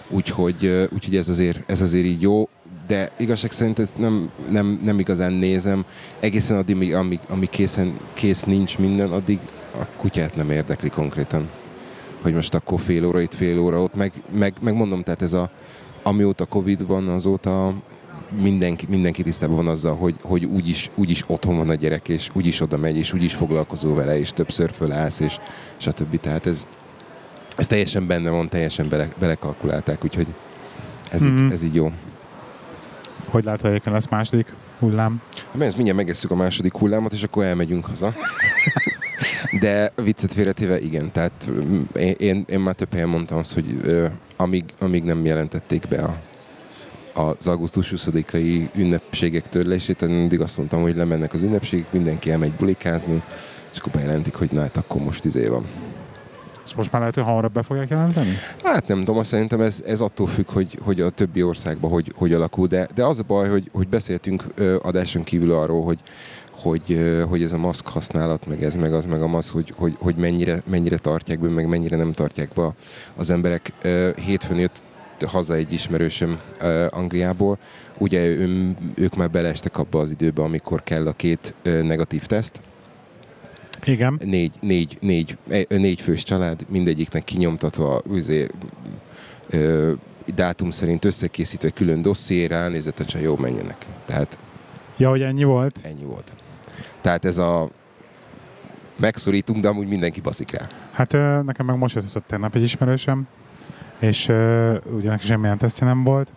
[0.10, 2.50] Úgyhogy, úgyhogy ez, azért, ez azért így jó,
[2.88, 5.86] de igazság szerint ezt nem, nem, nem igazán nézem.
[6.20, 9.40] Egészen addig, amíg, amíg, amíg készen, kész nincs minden, addig
[9.80, 11.50] a kutyát nem érdekli konkrétan.
[12.22, 15.34] Hogy most akkor fél óra itt, fél óra ott, meg, meg, meg mondom, tehát ez
[15.34, 15.50] a,
[16.04, 17.74] amióta Covid van, azóta
[18.40, 22.62] mindenki, mindenki tisztában van azzal, hogy, hogy úgyis, úgyis otthon van a gyerek, és úgyis
[22.62, 25.38] oda megy, és úgyis foglalkozol vele, és többször fölállsz, és
[25.78, 26.20] stb.
[26.20, 26.68] Tehát ez,
[27.58, 30.28] ez teljesen benne van, teljesen bele, belekalkulálták, úgyhogy
[31.12, 31.46] ez, Mhm.
[31.46, 31.92] így, ez így jó.
[33.30, 35.22] Hogy látod, egyébként lesz második hullám?
[35.52, 38.14] Mert mindjárt megesszük a második hullámot, és akkor elmegyünk haza.
[39.60, 43.80] De viccet félretéve igen, tehát mm, én, én, én már több helyen mondtam azt, hogy
[43.84, 44.06] ö,
[44.38, 46.18] amíg, amíg nem jelentették be a,
[47.14, 52.52] az augusztus 20-ai ünnepségek törlését, én mindig azt mondtam, hogy lemennek az ünnepségek, mindenki elmegy
[52.52, 53.24] bulikázni,
[53.72, 55.66] és akkor bejelentik, hogy na hát akkor most izé van.
[56.66, 58.30] És most már lehet, hogy hamarabb be fogják jelenteni?
[58.64, 62.14] Hát nem tudom, azt szerintem ez, ez attól függ, hogy, hogy a többi országban hogy,
[62.16, 64.44] hogy alakul, de, de az a baj, hogy, hogy beszéltünk
[64.82, 66.00] adáson kívül arról, hogy,
[66.52, 70.16] hogy, hogy ez a maszk használat, meg ez, meg az, meg az, hogy, hogy, hogy
[70.16, 72.74] mennyire, mennyire tartják be, meg mennyire nem tartják be
[73.16, 73.74] az emberek.
[74.16, 74.82] Hétfőn jött
[75.28, 77.58] haza egy ismerősöm ö, Angliából,
[77.98, 82.62] ugye ő, ők már beleestek abba az időbe, amikor kell a két ö, negatív teszt,
[83.86, 84.20] Igen.
[84.24, 88.48] négy, négy, négy, eh, négy fős család, mindegyiknek kinyomtatva üzé,
[89.50, 89.92] ö,
[90.36, 93.86] dátum szerint összekészítve külön dosszié, ránézett a csaj, jó, menjenek.
[94.06, 94.38] Tehát
[94.98, 95.80] Ja, hogy ennyi volt?
[95.84, 96.32] ennyi volt.
[97.02, 97.70] Tehát ez a
[99.00, 100.68] megszorítunk, de amúgy mindenki baszik rá.
[100.92, 101.12] Hát
[101.44, 103.28] nekem meg most jött tegnap egy ismerősöm,
[104.02, 106.32] és ö, ugye neki semmilyen tesztje nem volt,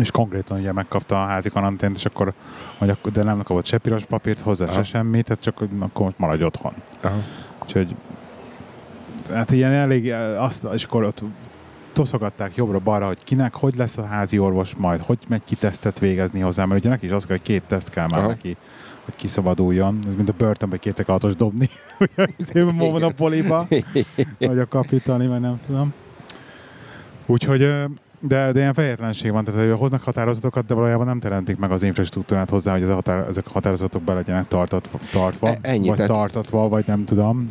[0.00, 2.32] és konkrétan ugye megkapta a házi karantént, és akkor,
[2.78, 4.82] hogy akkor de nem kapott se piros papírt, hozzá se Aha.
[4.82, 6.72] semmi, tehát csak akkor most maradj otthon.
[7.02, 7.16] Aha.
[7.62, 7.94] Úgyhogy
[9.32, 11.22] hát ilyen elég, eh, azt, és akkor ott
[11.92, 16.40] toszogatták jobbra-balra, hogy kinek, hogy lesz a házi orvos majd, hogy megy ki tesztet végezni
[16.40, 18.28] hozzá, mert ugye neki is az kell, hogy két teszt kell már Aha.
[18.28, 18.56] neki,
[19.04, 19.98] hogy kiszabaduljon.
[20.08, 21.68] Ez mint a börtönbe kétszer katos dobni,
[22.00, 23.66] ugye izébe monopoliba,
[24.38, 25.94] vagy a kapitali, vagy nem tudom.
[27.26, 27.58] Úgyhogy
[28.20, 31.82] de, de ilyen fejetlenség van, tehát hogy hoznak határozatokat, de valójában nem teremtik meg az
[31.82, 35.88] infrastruktúrát hozzá, hogy ez a határ, ezek a határozatok be legyenek tartatva, tartva, E- ennyi,
[35.88, 37.50] vagy tehát- tartatva, vagy nem tudom.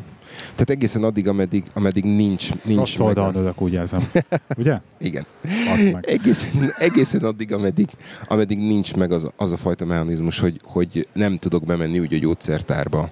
[0.51, 4.09] Tehát egészen addig, ameddig, ameddig nincs, nincs Rossz oldalon ülök, úgy érzem.
[4.57, 4.79] Ugye?
[4.97, 5.25] Igen.
[5.73, 6.05] Azt meg.
[6.07, 7.89] Egészen, egészen addig, ameddig,
[8.27, 12.17] ameddig nincs meg az, az a fajta mechanizmus, hogy, hogy nem tudok bemenni úgy a
[12.17, 13.09] gyógyszertárba.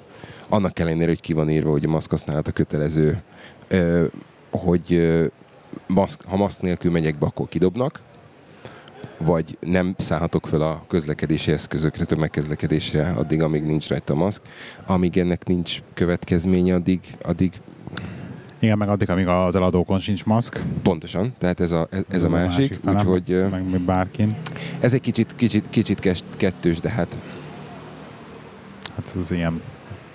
[0.49, 3.21] Annak ellenére, hogy ki van írva, hogy a maszk használata kötelező,
[4.51, 5.19] hogy
[5.93, 8.01] maszk, ha maszk nélkül megyek be, akkor kidobnak,
[9.17, 14.41] vagy nem szállhatok fel a közlekedési eszközökre, tömegközlekedésre, addig, amíg nincs rajta a maszk.
[14.85, 17.53] Amíg ennek nincs következménye, addig, addig
[18.59, 20.59] Igen, meg addig, amíg az eladókon sincs maszk.
[20.81, 23.31] pontosan, tehát ez a, ez, ez a másik, fele, úgyhogy...
[23.31, 24.35] ö, Meg, meg bárkin.
[24.79, 25.99] Ez egy kicsit, kicsit, kicsit
[26.37, 27.17] kettős, de hát
[28.95, 29.61] Hát ez ilyen.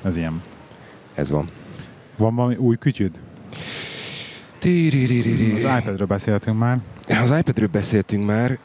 [0.02, 0.40] Ez ilyen.
[1.14, 1.48] ez van.
[2.16, 3.18] Van valami új kütyüd?
[5.54, 6.78] Az iPadről beszéltünk már.
[7.22, 8.58] Az iPadről beszéltünk már.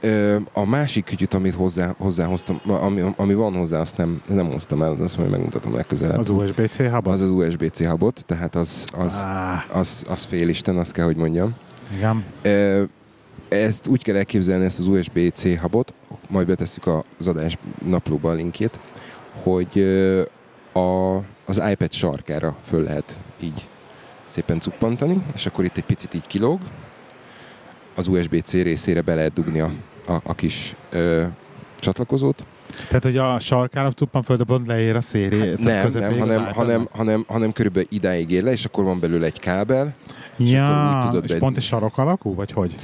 [0.53, 4.95] A másik kütyüt, amit hozzá, hozzáhoztam, ami, ami van hozzá, azt nem, nem hoztam el,
[4.99, 6.17] azt majd megmutatom legközelebb.
[6.17, 7.07] Az USB-C hub?
[7.07, 11.53] az, az USB-C hubot, tehát az, az, Ah, az, az félisten, azt kell, hogy mondjam.
[11.95, 12.23] igen.
[13.49, 15.93] Ezt úgy kell elképzelni, ezt az USB-C hubot,
[16.29, 16.83] majd betesszük
[17.19, 18.79] az adás naplóba a linkjét,
[19.43, 19.79] hogy
[20.73, 23.67] a, az iPad sarkára föl lehet így
[24.33, 26.59] szépen cuppantani, és akkor itt egy picit így kilóg,
[27.95, 29.71] az USB-C részére be lehet dugni a,
[30.07, 31.23] a, a kis ö,
[31.79, 32.43] csatlakozót.
[32.87, 35.37] Tehát, hogy a sarkára cuppan föld, pont leér a széri.
[35.37, 39.25] tehát Nem, nem hanem, hanem, hanem, hanem körülbelül idáig ér le, és akkor van belőle
[39.25, 39.95] egy kábel,
[40.37, 42.75] és akkor Ja, úgy tudod és pont egy sarok alakú, vagy hogy?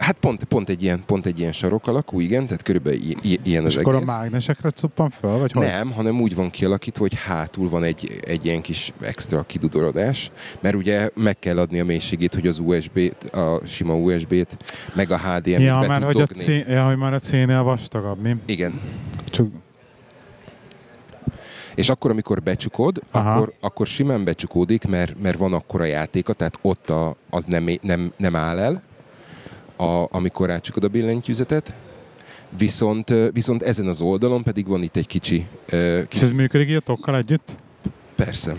[0.00, 3.64] Hát pont, pont, egy ilyen, pont egy ilyen sarok alakú, igen, tehát körülbelül i- ilyen
[3.64, 4.08] az És akkor a egész.
[4.08, 5.66] mágnesekre cuppan föl, vagy hogy?
[5.66, 10.30] Nem, hanem úgy van kialakítva, hogy hátul van egy, egy ilyen kis extra kidudorodás,
[10.60, 14.56] mert ugye meg kell adni a mélységét, hogy az USB-t, a sima USB-t,
[14.94, 16.42] meg a HDMI-t Ja, be mert hogy a, dogni.
[16.42, 18.36] C, ja, hogy már a C-nél vastagabb, mi?
[18.46, 18.80] Igen.
[19.24, 19.46] Csak,
[21.78, 23.32] És akkor, amikor becsukod, Aha.
[23.32, 28.12] akkor, akkor simán becsukódik, mert, mert van akkora játéka, tehát ott a, az nem, nem,
[28.16, 28.82] nem áll el,
[29.76, 31.74] a, amikor rácsukod a billentyűzetet,
[32.56, 36.80] viszont, viszont ezen az oldalon pedig van itt egy kicsi, és kicsi ez működik a
[36.80, 37.56] tokkal együtt?
[38.16, 38.56] Persze.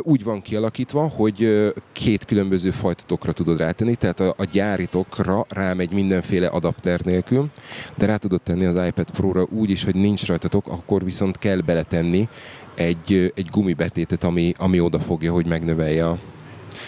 [0.00, 5.46] Úgy van kialakítva, hogy két különböző fajta tokra tudod rátenni, tehát a, a gyári tokra
[5.48, 7.48] rámegy mindenféle adapter nélkül,
[7.94, 11.38] de rá tudod tenni az iPad Pro-ra úgy is, hogy nincs rajta tok, akkor viszont
[11.38, 12.28] kell beletenni
[12.74, 16.18] egy, egy gumibetétet, ami, ami odafogja, hogy megnövelje a...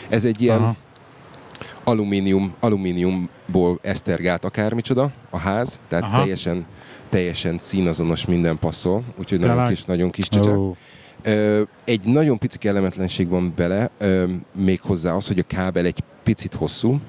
[0.09, 0.77] Ez egy ilyen Aha.
[1.85, 6.19] alumínium, alumíniumból esztergált akármicsoda a ház, tehát Aha.
[6.19, 6.67] teljesen,
[7.09, 9.75] teljesen színazonos minden passzol, úgyhogy nagyon Tényleg?
[9.75, 10.27] kis, nagyon kis.
[10.41, 10.71] Ó, Ö,
[11.85, 13.91] egy nagyon pici kellemetlenség van bele,
[14.53, 17.01] még hozzá az, hogy a kábel egy picit hosszú,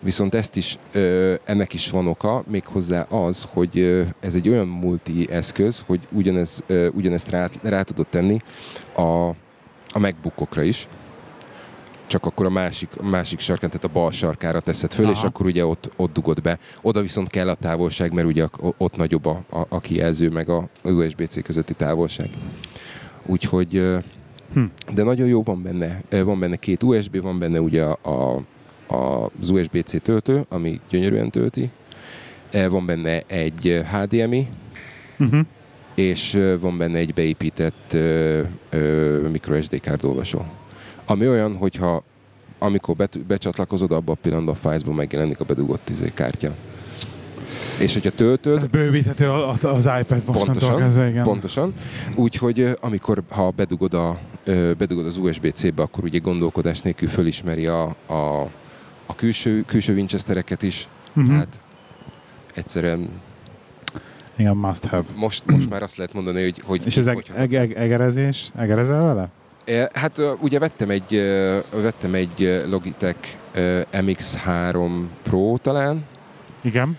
[0.00, 4.48] viszont ezt is, ö, ennek is van oka, még hozzá az, hogy ö, ez egy
[4.48, 8.38] olyan multi eszköz, hogy ugyanez, ö, ugyanezt rá, rá tudod tenni
[8.94, 9.28] a,
[9.88, 10.88] a MacBookokra is,
[12.06, 15.14] csak akkor a másik, a másik sarkán, tehát a bal sarkára teszed föl, Aha.
[15.14, 16.58] és akkor ugye ott, ott dugod be.
[16.82, 18.46] Oda viszont kell a távolság, mert ugye
[18.78, 22.28] ott nagyobb a, a, a kijelző, meg a USB-C közötti távolság.
[23.26, 24.02] Úgyhogy,
[24.52, 24.64] Hm.
[24.94, 26.02] de nagyon jó van benne.
[26.10, 27.98] Van benne két USB, van benne ugye a,
[28.88, 31.70] a, az USB-C töltő, ami gyönyörűen tölti.
[32.68, 34.48] Van benne egy HDMI,
[35.18, 35.40] uh-huh.
[35.94, 40.44] és ö, van benne egy beépített ö, ö, microSD kárdolvasó.
[41.06, 42.02] Ami olyan, hogyha
[42.58, 46.54] amikor bet, becsatlakozod, abban a pillanatban a Files-ban megjelenik a bedugott izé, kártya.
[47.80, 51.24] És hogyha töltöd, Ez bővíthető az iPad Pontosan, kezdve, igen.
[51.24, 51.72] Pontosan.
[52.14, 54.18] Úgyhogy amikor, ha bedugod, a,
[54.78, 58.40] bedugod az USB-C-be, akkor ugye gondolkodás nélkül fölismeri a, a,
[59.06, 60.88] a külső, külső Winchestereket is.
[61.16, 61.34] Uh-huh.
[61.34, 61.60] Hát
[62.54, 63.08] egyszerűen
[64.36, 65.04] Igen, must have.
[65.16, 66.62] most, most már azt lehet mondani, hogy...
[66.64, 68.48] hogy És ez eg- eg- eg- egerezés?
[68.56, 69.28] Egerezel vele?
[69.92, 71.14] Hát ugye vettem egy,
[71.70, 73.18] vettem egy Logitech
[73.54, 74.88] ö, MX3
[75.22, 76.04] Pro talán,
[76.60, 76.98] Igen.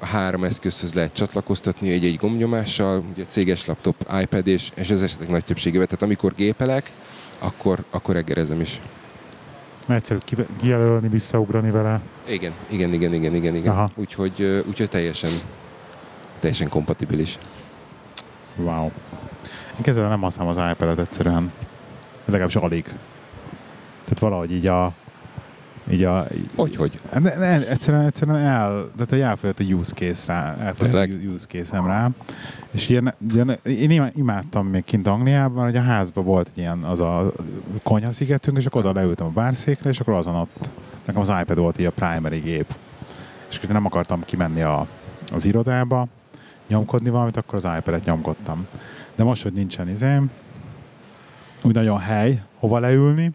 [0.00, 5.44] Három eszközhöz lehet csatlakoztatni egy-egy gombnyomással, ugye céges laptop, iPad és, és az esetek nagy
[5.44, 5.86] többségével.
[5.86, 6.92] Tehát amikor gépelek,
[7.38, 8.80] akkor, akkor eggerezem is.
[9.88, 12.00] Egyszerű ki- kijelölni, visszaugrani vele.
[12.28, 13.72] Igen, igen, igen, igen, igen, igen.
[13.72, 13.90] Aha.
[13.94, 15.30] Úgyhogy, úgyhogy teljesen,
[16.38, 17.38] teljesen kompatibilis.
[18.56, 18.84] Wow.
[19.76, 21.52] Én kezdve nem használom az iPad-et egyszerűen.
[22.24, 22.84] Legalábbis alig.
[24.04, 24.92] Tehát valahogy így a...
[25.90, 26.26] Így a...
[26.56, 27.00] Hogy, hogy?
[27.20, 31.80] Ne, egyszerűen, egyszerűen el, de te elfogyott a use case rá, elfogyott a use case
[31.86, 32.10] rá.
[32.70, 37.00] És ilyen, ilyen, én imádtam még kint Angliában, hogy a házban volt egy ilyen az
[37.00, 37.32] a
[37.82, 40.70] konyhaszigetünk, és akkor oda leültem a bárszékre, és akkor azon ott,
[41.04, 42.74] nekem az iPad volt így a primary gép.
[43.50, 44.86] És akkor nem akartam kimenni a,
[45.32, 46.06] az irodába,
[46.68, 48.66] nyomkodni valamit, akkor az iPad-et nyomkodtam.
[49.14, 50.30] De most, hogy nincsen izém,
[51.62, 53.30] úgy nagyon hely, hova leülni,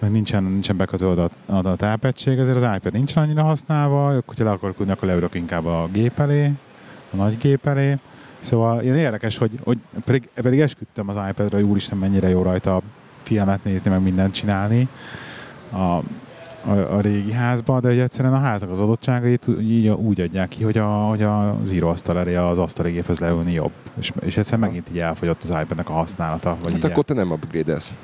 [0.00, 4.80] meg nincsen, nincsen oda a tápegység, ezért az iPad nincs annyira használva, hogyha le akarok
[4.80, 6.52] ülni, akkor leülök inkább a gép elé,
[7.12, 7.98] a nagy gép elé.
[8.40, 12.82] Szóval ilyen érdekes, hogy, hogy pedig, pedig esküdtem az iPad-ra, hogy úristen mennyire jó rajta
[13.22, 14.88] filmet nézni, meg mindent csinálni
[15.70, 16.02] a, a,
[16.90, 20.78] a régi házba, de hogy egyszerűen a háznak az adottságait így úgy adják ki, hogy,
[20.78, 23.72] a, hogy az íróasztal elé az asztali géphez leülni jobb.
[23.98, 26.56] És, és egyszerűen megint így elfogyott az iPad-nek a használata.
[26.62, 27.98] Vagy Hát így akkor te nem upgrade-elsz.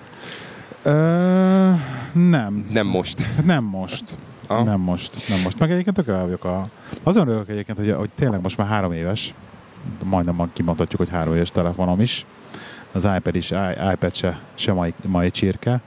[0.87, 1.71] Ö,
[2.13, 2.67] nem.
[2.71, 3.45] Nem most.
[3.45, 4.17] Nem most.
[4.47, 4.65] Ah.
[4.65, 5.29] Nem most.
[5.29, 5.59] Nem most.
[5.59, 6.69] Meg egyébként tök vagyok a...
[7.03, 9.35] Azon örülök egyébként, hogy, hogy tényleg most már három éves,
[10.05, 12.27] majdnem kimondhatjuk, hogy három éves telefonom is.
[12.93, 13.51] Az iPad is,
[13.93, 15.81] iPad se, se mai, mai csirke.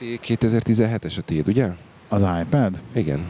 [0.00, 1.68] 2017-es a tiéd, ugye?
[2.08, 2.80] Az iPad?
[2.92, 3.26] Igen.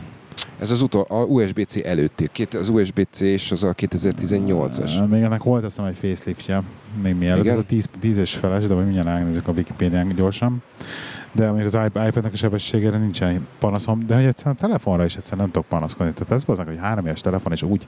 [0.63, 2.31] Ez az utol, a USB-C előtti.
[2.53, 5.01] Az USB-C és az a 2018-as.
[5.01, 6.63] Ö, Még ennek volt azt egy faceliftje,
[7.03, 7.47] még mielőtt.
[7.47, 10.63] Ez a 10, 10 és feles, de majd mindjárt elnézzük a Wikipédián gyorsan.
[11.33, 15.17] De még az iP- iPad-nek a sebességére nincsen panaszom, de hogy egyszerűen a telefonra is
[15.17, 16.13] egyszerűen nem tudok panaszkodni.
[16.13, 17.87] Tehát ez az, hogy három éves telefon, és úgy,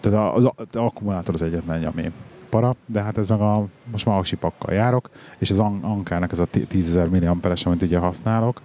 [0.00, 2.12] tehát az, az, az akkumulátor az egyetlen, ami
[2.48, 6.38] para, de hát ez meg a, most már aksipakkal járok, és az An- Ankának ez
[6.38, 8.60] a 10.000 mAh-es, amit ugye használok,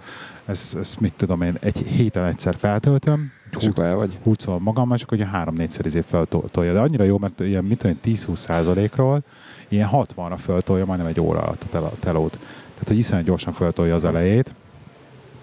[0.46, 3.32] ezt, ezt mit tudom én, egy héten egyszer feltöltöm,
[3.76, 4.20] el vagy?
[4.24, 6.74] húzol magam, és akkor ugye három-négyszer izé feltolja.
[6.74, 9.24] De annyira jó, mert ilyen mit tudom, én, 10-20 százalékról
[9.68, 12.32] ilyen 60-ra feltolja majdnem egy óra alatt a tel- a telót.
[12.74, 14.54] Tehát, hogy iszonyat gyorsan feltolja az elejét,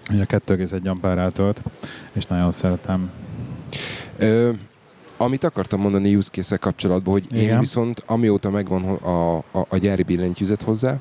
[0.09, 1.61] Ugye 2,1 ampere tölt,
[2.13, 3.09] és nagyon szeretem.
[4.17, 4.51] Ö,
[5.17, 7.59] amit akartam mondani use case kapcsolatban, hogy én Igen.
[7.59, 10.97] viszont amióta megvan a, a, a gyári billentyűzet hozzá,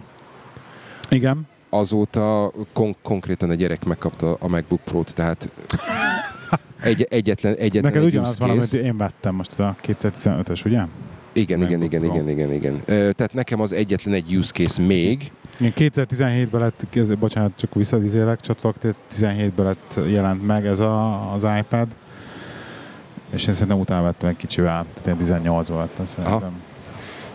[1.08, 5.48] Igen, azóta kon- konkrétan a gyerek megkapta a MacBook Pro-t, tehát
[6.82, 10.82] egy, egyetlen, egyetlen neked egy ugyanaz van, amit én vettem most a 2015-ös, ugye?
[11.32, 12.80] Igen, igen, igen, igen, igen, igen.
[12.86, 18.40] Tehát nekem az egyetlen egy use case még, Igen, 2017-ben lett, ez, bocsánat, csak visszavizélek,
[18.40, 18.76] csatlak,
[19.12, 21.88] 17-ben lett jelent meg ez a, az iPad,
[23.32, 26.42] és én szerintem utána vettem egy kicsivel, tehát én 18 vettem szerintem.
[26.42, 26.69] Ö,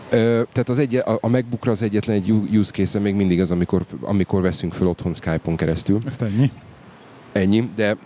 [0.08, 3.84] tehát az egy, a, a MacBookra az egyetlen egy use case még mindig az, amikor,
[4.00, 5.98] amikor veszünk föl otthon Skype-on keresztül.
[6.06, 6.50] Ezt ennyi?
[7.32, 7.96] Ennyi, de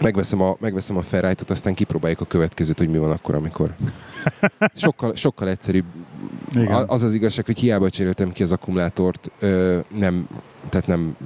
[0.00, 3.74] megveszem a, megveszem a Ferrite-ot, aztán kipróbáljuk a következőt, hogy mi van akkor, amikor.
[4.74, 5.84] Sokkal, sokkal egyszerűbb.
[6.54, 6.88] Igen.
[6.88, 9.30] Az az igazság, hogy hiába cseréltem ki az akkumulátort,
[9.88, 10.28] nem,
[10.68, 11.16] tehát nem,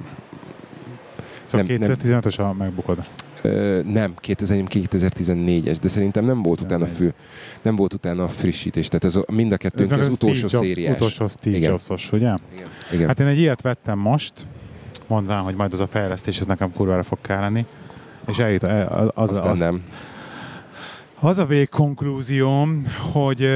[1.45, 3.05] Szóval nem- 2015-ös a megbukod.
[3.41, 6.97] Ö, nem 2000, 2014-es, de szerintem nem volt utána 14.
[6.97, 7.13] fő,
[7.61, 10.63] nem volt utána frissítés, tehát ez a, mind a kettőnk meg az a utolsó Steve
[10.65, 10.95] Jobs, szériás.
[10.95, 11.69] Utolsó Steve Igen.
[11.69, 12.33] Jobs-os, ugye?
[12.53, 12.67] Igen.
[12.91, 13.07] Igen.
[13.07, 14.33] Hát én egy ilyet vettem most,
[15.07, 17.65] mondván, hogy majd az a fejlesztés, ez nekem kurvára fog kelleni.
[18.27, 19.81] És eljut, el- az, Aztán az, nem.
[21.19, 23.49] az a végkonklúzióm, hogy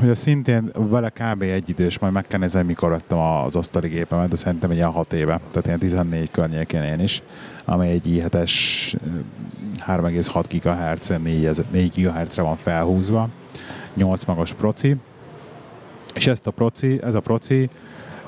[0.00, 1.42] hogy a szintén vele kb.
[1.42, 4.76] egy idő, és majd meg kell nézni, mikor vettem az asztali gépemet, de szerintem egy
[4.76, 7.22] ilyen 6 éve, tehát ilyen 14 környékén én is,
[7.64, 8.52] ami egy i7-es
[8.94, 9.08] ö,
[9.86, 13.28] 3,6 GHz, 4, 4 GHz-re van felhúzva,
[13.94, 14.96] 8 magas proci,
[16.14, 17.68] és ezt a proci, ez a proci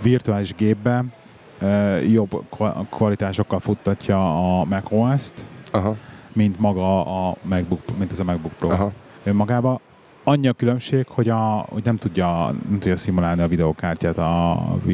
[0.02, 1.12] virtuális gépben
[1.60, 5.96] ö, jobb kva- kvalitásokkal futtatja a macOS-t, Aha,
[6.32, 8.92] mint maga a MacBook, mint ez a MacBook Pro aha.
[9.24, 9.80] önmagában.
[10.28, 14.50] Annyi a különbség, hogy, a, hogy nem, tudja, nem tudja szimulálni a videokártyát a,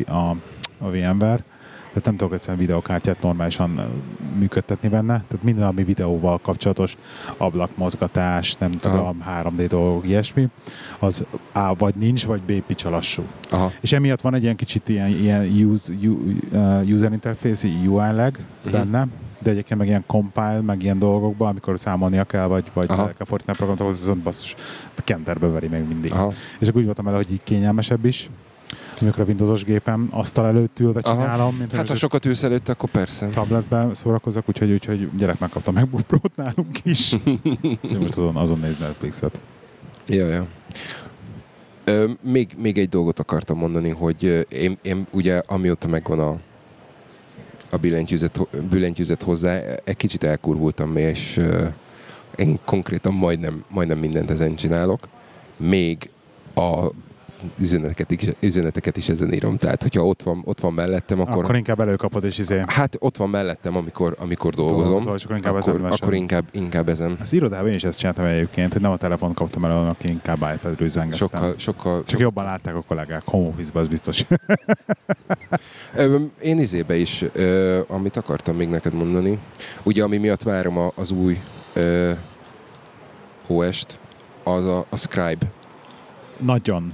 [0.07, 0.37] a,
[0.79, 1.45] a VMware,
[1.93, 3.81] tehát nem tudok egyszerűen videokártyát normálisan
[4.39, 6.97] működtetni benne, tehát minden, ami videóval kapcsolatos
[7.37, 10.49] ablakmozgatás, nem tudom, 3D dolgok, ilyesmi,
[10.99, 13.23] az A vagy nincs, vagy B picsa lassú.
[13.51, 13.73] Aha.
[13.81, 15.93] És emiatt van egy ilyen kicsit ilyen, ilyen use,
[16.87, 18.73] user interface UI lag Mhm.
[18.73, 19.07] benne,
[19.43, 23.03] de egyébként meg ilyen compile, meg ilyen dolgokban, amikor számolnia kell, vagy, vagy Aha.
[23.03, 24.55] el kell fordítani a programot, akkor viszont basszus,
[25.05, 26.13] kenterbe veri még mindig.
[26.13, 26.33] Aha.
[26.59, 28.31] És akkor úgy voltam vele, hogy így kényelmesebb is,
[29.01, 31.21] amikor a Windowsos gépem asztal előtt ülve Aha.
[31.21, 33.27] csinálom, mint Hát ha sokat ülsz előtte, akkor persze.
[33.29, 37.17] tabletben szórakozok, úgyhogy, úgyhogy gyerek megkapta MacBook Pro-t nálunk is.
[38.01, 39.41] Most azon, azon néz Netflixet.
[40.07, 40.47] Ja, ja.
[41.85, 46.37] Ö, még, még egy dolgot akartam mondani, hogy én, én ugye amióta megvan a,
[47.71, 51.67] a billentyűzet, billentyűzet hozzá, egy kicsit elkurvultam, és ö,
[52.37, 55.09] én konkrétan majdnem, majdnem mindent ezen csinálok.
[55.57, 56.11] Még
[56.55, 56.91] a
[57.59, 59.57] üzeneteket is, üzeneteket is ezen írom.
[59.57, 63.17] Tehát, hogyha ott van, ott van mellettem, akkor, Akkor, inkább előkapod, és izé hát ott
[63.17, 64.85] van mellettem, amikor, amikor dolgozom.
[64.85, 65.99] dolgozol, és akkor inkább ezen akkor, mesel.
[66.03, 67.17] akkor inkább, inkább ezen.
[67.21, 70.55] Az irodában én is ezt csináltam egyébként, hogy nem a telefon kaptam elő, hanem inkább
[70.55, 71.19] iPad-ről üzengettem.
[71.19, 74.25] Sokkal, sokkal, Csak jobban látták a kollégák, home office az biztos.
[76.43, 77.25] Én izébe is,
[77.87, 79.39] amit akartam még neked mondani,
[79.83, 81.41] ugye ami miatt várom az új
[83.47, 83.99] OS-t,
[84.45, 85.47] az a, a Scribe.
[86.37, 86.93] Nagyon,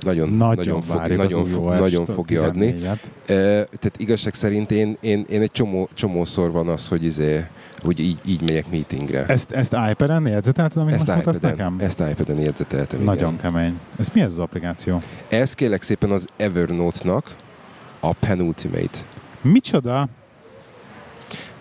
[0.00, 2.74] Nagyon, nagyon, nagyon, fog, nagyon, fog, nagyon fogja adni.
[2.78, 2.98] 14-et.
[3.26, 3.34] Ö,
[3.64, 7.44] Tehát igazság szerint én, én, én egy csomó, csomószor van az, hogy izé,
[7.82, 9.26] hogy így, így megyek meetingre.
[9.26, 11.76] Ezt, ezt iPad-en jegyzetelted, amit ezt most iPad-en, nekem?
[11.80, 13.52] ezt iPad-en jegyzeteltem, Nagyon igen.
[13.52, 13.78] kemény.
[13.98, 15.00] Ez mi ez az applikáció?
[15.28, 17.34] Ez kérlek szépen az Evernote-nak
[18.00, 18.98] a Penultimate.
[19.42, 20.08] Micsoda?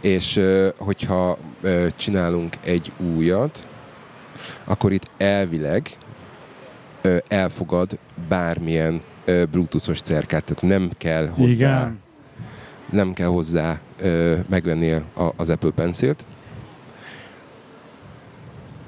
[0.02, 0.42] És
[0.78, 1.38] hogyha
[1.96, 3.66] csinálunk egy újat,
[4.64, 5.98] akkor itt elvileg
[7.28, 9.02] elfogad bármilyen
[9.52, 12.00] bluetoothos cerkát, tehát nem kell hozzá, Igen.
[12.92, 15.04] nem kell hozzá ö, megvenni a,
[15.36, 16.28] az Apple Pencil-t.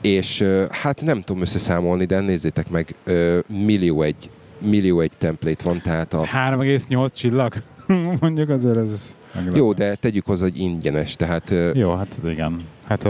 [0.01, 4.29] És ö, hát nem tudom összeszámolni, de nézzétek meg, ö, millió egy,
[4.59, 7.53] millió egy template van, tehát a 3,8 csillag?
[8.21, 9.15] Mondjuk azért ez...
[9.35, 9.57] meglepő.
[9.57, 12.61] jó, de tegyük hozzá, hogy ingyenes, tehát Jó, hát igen.
[12.87, 13.03] Hát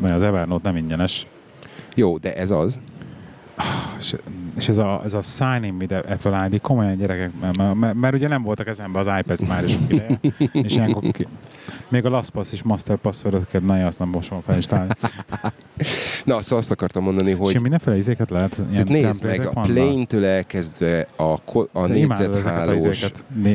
[0.00, 1.26] mert az Evernote nem ingyenes.
[1.94, 2.80] jó, de ez az.
[4.56, 7.74] És, és ez a, ez a sign in with Apple ID, komolyan gyerekek, mert, mert,
[7.74, 10.20] mert, mert ugye nem voltak ezenben az iPad már is ideje,
[10.52, 11.26] és ilyenkor ki,
[11.88, 14.66] még a LastPass is master passwordot kell, na, azt nem most fel is.
[16.24, 17.54] Na, szóval azt akartam mondani, hogy...
[17.54, 18.56] És mindenféle izéket lehet?
[18.56, 21.36] Ilyen tehát nézd meg, a plane-től elkezdve a,
[21.72, 23.12] a négyzethálós,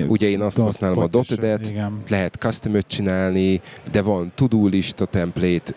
[0.08, 1.72] ugye én azt dot- használom a Dotted-et,
[2.10, 5.74] lehet custom csinálni, de van to-do lista template,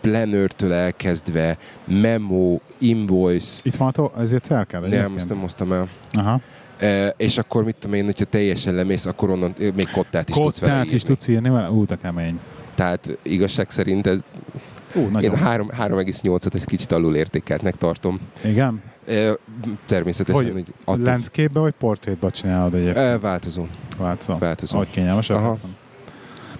[0.00, 5.88] planner-től elkezdve, memo, invoice, Itt van a ezért cerkel nem, ezt nem hoztam el.
[6.12, 6.40] Aha.
[6.78, 10.58] E, és akkor mit tudom én, hogyha teljesen lemész, akkor onnan még kottát is tudsz
[10.58, 11.70] vele Kottát is tudsz írni vele?
[11.70, 12.38] Ú, de kemény.
[12.74, 14.24] Tehát igazság szerint ez,
[14.94, 15.32] Ú, nagyon.
[15.32, 18.18] én három- 3,8-at egy kicsit alul értékeltnek tartom.
[18.44, 18.82] Igen?
[19.86, 23.20] Természetesen, Hogy hogy, attól, landscape vagy portrétba csinálod egyébként?
[23.20, 23.66] változó.
[23.98, 24.34] Változó.
[24.38, 24.74] változó.
[24.76, 25.36] Ahogy kényelmesebb?
[25.36, 25.58] Aha.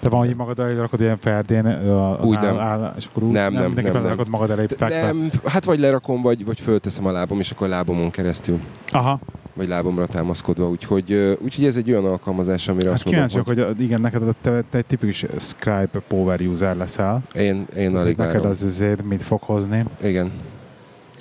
[0.01, 2.59] Te van, hogy magad elé rakod ilyen ferdén, az Úgy áll, nem.
[2.59, 3.93] Áll, és akkor úgy Nem, nem, nem, nem.
[3.93, 5.03] belerakod magad elé fekve.
[5.03, 8.61] Nem, hát vagy lerakom, vagy, vagy fölteszem a lábam, és akkor lábamon keresztül,
[8.93, 9.21] Aha,
[9.61, 10.69] vagy lábamra támaszkodva.
[10.69, 14.23] Úgyhogy, úgyhogy ez egy olyan alkalmazás, amire hát azt mondom, kíváncsiak, hogy, hogy igen, neked
[14.41, 17.23] te, te egy tipikus Scribe power user leszel.
[17.35, 18.51] én, én alig neked várom.
[18.51, 19.85] az azért mit fog hozni.
[20.03, 20.31] Igen.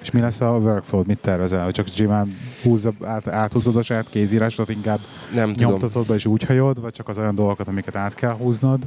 [0.02, 1.64] És mi lesz a workflow mit tervezel?
[1.64, 5.00] Hogy csak simán húzza, át, áthúzod a saját kézírásodat, inkább
[5.34, 5.70] Nem tudom.
[5.70, 8.80] nyomtatod be és úgy hajod, vagy csak az olyan dolgokat, amiket át kell húznod?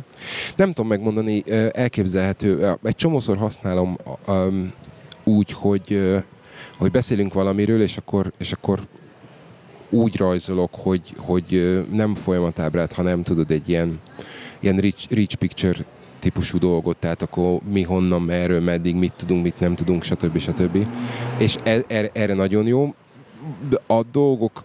[0.57, 2.77] Nem tudom megmondani, elképzelhető.
[2.83, 3.99] Egy csomószor használom
[5.25, 6.23] úgy, hogy,
[6.79, 8.81] hogy beszélünk valamiről, és akkor, és akkor
[9.93, 14.01] úgy rajzolok, hogy, hogy nem folyamatábrát, hanem tudod, egy ilyen,
[14.61, 15.85] ilyen rich, rich picture
[16.19, 20.39] típusú dolgot, tehát akkor mi honnan, merről, meddig, mit tudunk, mit nem tudunk, stb.
[20.39, 20.87] stb.
[21.39, 22.95] És e- erre, erre nagyon jó.
[23.87, 24.65] A dolgok,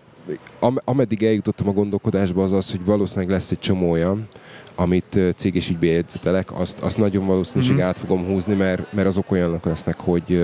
[0.60, 4.28] am- ameddig eljutottam a gondolkodásba, az az, hogy valószínűleg lesz egy csomó olyan,
[4.76, 7.84] amit cég és ügybélyedzetelek, azt, azt nagyon valószínűség Mhm.
[7.86, 10.44] át fogom húzni, mert, mert azok olyanok lesznek, hogy,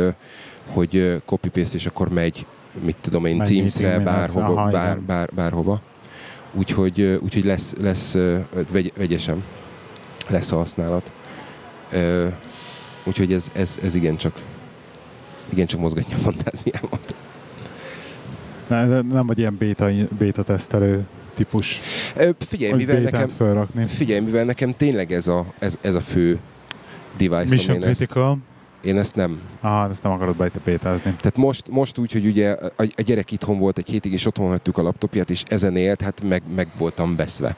[0.67, 2.45] hogy copy-paste, és akkor megy,
[2.81, 5.05] mit tudom én, Teamsre, bárhova, bár, igen.
[5.05, 5.81] bár, bárhova.
[6.53, 8.17] Úgyhogy, úgyhogy lesz, lesz
[8.71, 9.43] vegy, vegyesem,
[10.29, 11.11] lesz a használat.
[13.03, 14.41] Úgyhogy ez, ez, ez igencsak,
[15.49, 17.15] igencsak mozgatja a fantáziámat.
[18.67, 21.79] Ne, de nem vagy ilyen beta, beta tesztelő típus,
[22.37, 23.85] Figyelj, mivel nekem, felrakni.
[23.87, 26.39] figyelj, mivel nekem tényleg ez a, ez, ez a fő
[27.17, 28.37] device, Mission én ezt, critical.
[28.83, 29.41] Én ezt nem.
[29.61, 31.03] Aha, ezt nem akarod bejte bétázni.
[31.03, 34.47] Tehát most, most úgy, hogy ugye a, a gyerek itthon volt egy hétig, és otthon
[34.47, 37.55] hagytuk a laptopját, és ezen élt, hát meg, meg voltam beszve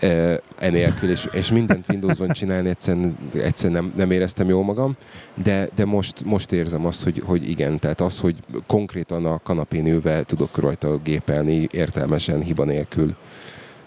[0.00, 4.96] e, enélkül, és, és mindent Windows-on csinálni egyszerűen, egyszerűen nem, nem éreztem jól magam,
[5.34, 8.36] de, de most, most érzem azt, hogy, hogy igen, tehát az, hogy
[8.66, 13.14] konkrétan a kanapén ülve tudok rajta gépelni értelmesen, hiba nélkül,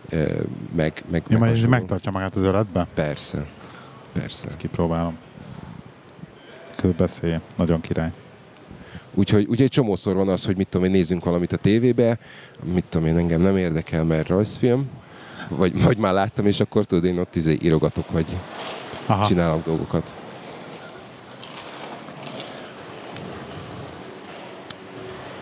[0.10, 0.18] e,
[0.76, 2.88] meg, meg, Ja, meg ez megtartja magát az öletbe?
[2.94, 3.46] Persze,
[4.14, 4.48] persze.
[4.48, 5.18] Ezt kipróbálom.
[6.98, 7.36] Beszélj.
[7.56, 8.12] Nagyon király.
[9.14, 12.18] Úgyhogy, úgyhogy csomószor van az, hogy mit tudom én, nézzünk valamit a tévébe,
[12.74, 14.90] mit tudom én, engem nem érdekel, mert rajzfilm,
[15.50, 18.26] vagy, vagy már láttam, és akkor tudod, én ott izé írogatok, vagy
[19.06, 19.26] Aha.
[19.26, 20.12] csinálok dolgokat.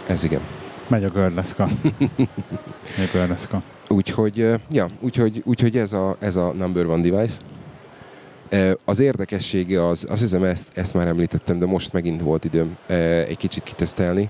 [0.07, 0.41] Ez igen.
[0.87, 1.67] Megy a görleszka.
[2.97, 3.61] Megy a görleszka.
[3.87, 7.41] Úgyhogy, ja, úgyhogy, úgyhogy ez, a, ez a number one device.
[8.85, 12.77] Az érdekessége az, azt hiszem ezt, ezt már említettem, de most megint volt időm
[13.27, 14.29] egy kicsit kitesztelni.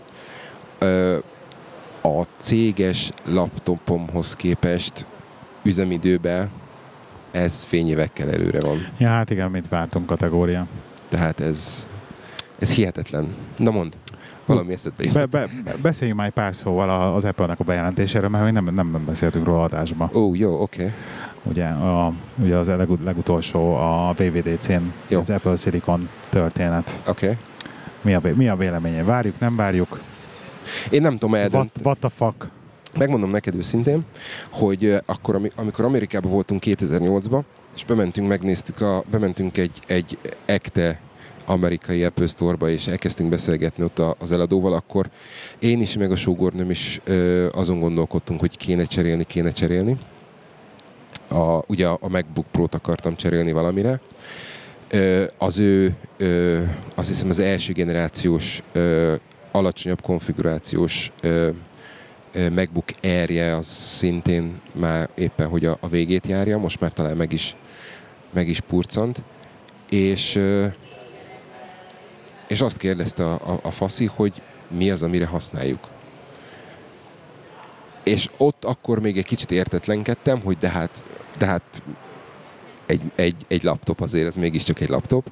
[2.02, 5.06] A céges laptopomhoz képest
[5.64, 6.50] üzemidőben
[7.32, 8.88] ez fényévekkel előre van.
[8.98, 10.68] Ja, hát igen, mit vártunk kategória.
[11.10, 11.90] Tehát ez,
[12.60, 13.36] ez hihetetlen.
[13.58, 13.94] Na mond,
[14.46, 15.12] valami eszedbe.
[15.14, 18.74] Be, be, be- beszéljünk már egy pár szóval az Apple-nek a bejelentéséről, mert még nem,
[18.74, 20.10] nem beszéltünk róla adásba.
[20.14, 20.82] Ó, jó, oké.
[20.82, 20.94] Okay.
[21.46, 25.20] Ugye, a, ugye az legut, legutolsó a WWDC-n, Jó.
[25.20, 27.00] az Apple Silicon történet.
[27.08, 27.26] Oké.
[27.26, 27.38] Okay.
[28.02, 29.04] Mi a, mi a véleménye?
[29.04, 30.00] Várjuk, nem várjuk?
[30.90, 31.86] Én nem tudom What, eldönteni.
[31.86, 32.48] what the fuck?
[32.98, 34.02] Megmondom neked őszintén,
[34.52, 37.42] hogy akkor, ami- amikor Amerikában voltunk 2008-ban,
[37.76, 41.00] és bementünk, megnéztük, a, bementünk egy, egy ekte
[41.46, 45.10] amerikai Apple Store-ba, és elkezdtünk beszélgetni ott az eladóval, akkor
[45.60, 49.98] én is, meg a sógornőm is ö, azon gondolkodtunk, hogy kéne cserélni, kéne cserélni.
[51.30, 54.00] A, ugye a MacBook Pro-t akartam cserélni valamire.
[55.38, 55.96] Az ő,
[56.96, 58.64] azt hiszem az első generációs,
[59.52, 61.12] alacsonyabb konfigurációs
[62.34, 67.32] MacBook Air-je az szintén már éppen, hogy a, a végét járja, most már talán meg
[67.32, 67.56] is,
[68.34, 69.22] meg is purcant,
[69.90, 70.40] és,
[72.48, 75.88] és azt kérdezte a, a, a faszi, hogy mi az, amire használjuk.
[78.06, 81.04] És ott akkor még egy kicsit értetlenkedtem, hogy de hát,
[81.38, 81.82] de hát
[82.86, 85.32] egy, egy, egy laptop azért, ez mégiscsak egy laptop.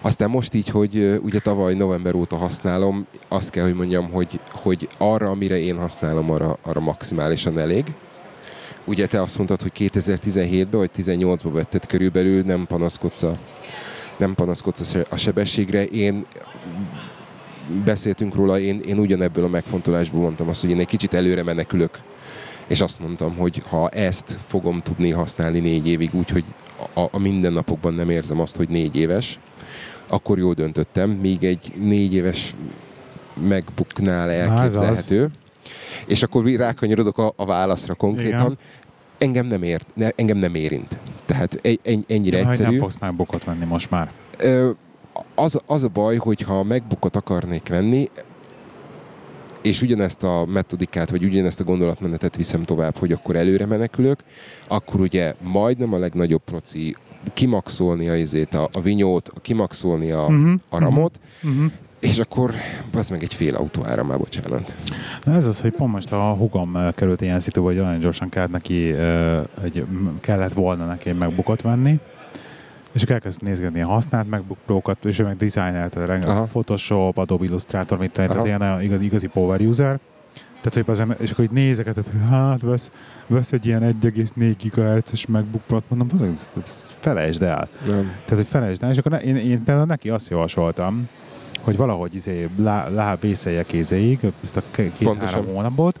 [0.00, 4.88] Aztán most így, hogy ugye tavaly november óta használom, azt kell, hogy mondjam, hogy, hogy
[4.98, 7.84] arra, amire én használom, arra, arra maximálisan elég.
[8.84, 13.38] Ugye te azt mondtad, hogy 2017-ben vagy 18-ban vetted körülbelül, nem panaszkodsz a,
[14.16, 15.84] nem panaszkodsz a sebességre.
[15.84, 16.26] Én
[17.84, 21.98] beszéltünk róla, én, én ugyanebből a megfontolásból mondtam azt, hogy én egy kicsit előre menekülök,
[22.66, 26.44] és azt mondtam, hogy ha ezt fogom tudni használni négy évig, úgyhogy
[26.94, 29.38] a, a mindennapokban nem érzem azt, hogy négy éves,
[30.06, 32.54] akkor jól döntöttem, míg egy négy éves
[34.38, 34.50] az.
[34.50, 35.30] elképzelhető.
[36.06, 38.40] És akkor rákanyarodok a, a válaszra konkrétan.
[38.40, 38.58] Igen.
[39.18, 40.98] Engem nem, ért, ne, engem nem érint.
[41.24, 42.70] Tehát egy, ennyire Ja, hogy egyszerű.
[42.70, 44.10] nem fogsz már bokot venni most már.
[44.38, 44.70] Ö,
[45.34, 48.10] az, az a baj, hogy ha megbukot akarnék venni,
[49.62, 54.20] és ugyanezt a metodikát, vagy ugyanezt a gondolatmenetet viszem tovább, hogy akkor előre menekülök,
[54.68, 56.96] akkor ugye majdnem a legnagyobb proci
[57.34, 61.70] kimaxolni a, izét, a, a vinyót, kimaxolni a, Mhm, a ramot, Uh-huh.
[62.00, 62.54] és akkor
[62.94, 64.74] az meg egy fél autó ára már, bocsánat.
[65.24, 68.28] Na ez az, hogy pont most a hugom ö, került ilyen szitu, hogy olyan gyorsan
[68.28, 69.84] kellett neki, ö, egy,
[70.20, 71.98] kellett volna neki egy megbukot venni,
[72.98, 76.44] és akkor elkezdett nézgetni a használt MacBook Pro-kat, és ő meg dizájnelte, rengeteg Aha.
[76.44, 78.28] Photoshop, Adobe Illustrator, mit Aha.
[78.28, 79.98] tehát ilyen olyan igazi, igazi power user.
[80.60, 82.90] Tehát, hogy az ember, és akkor így nézegetett, hogy hát vesz,
[83.26, 86.48] vesz egy ilyen 1,4 GHz-es MacBook Pro-t, mondom, az,
[87.00, 87.68] felejtsd el.
[87.86, 88.02] Nem.
[88.24, 91.08] Tehát, hogy felejtsd el, és akkor ne, én, én például neki azt javasoltam,
[91.60, 96.00] hogy valahogy izé, lá, lá vészelje kézéig ezt a két-három hónapot,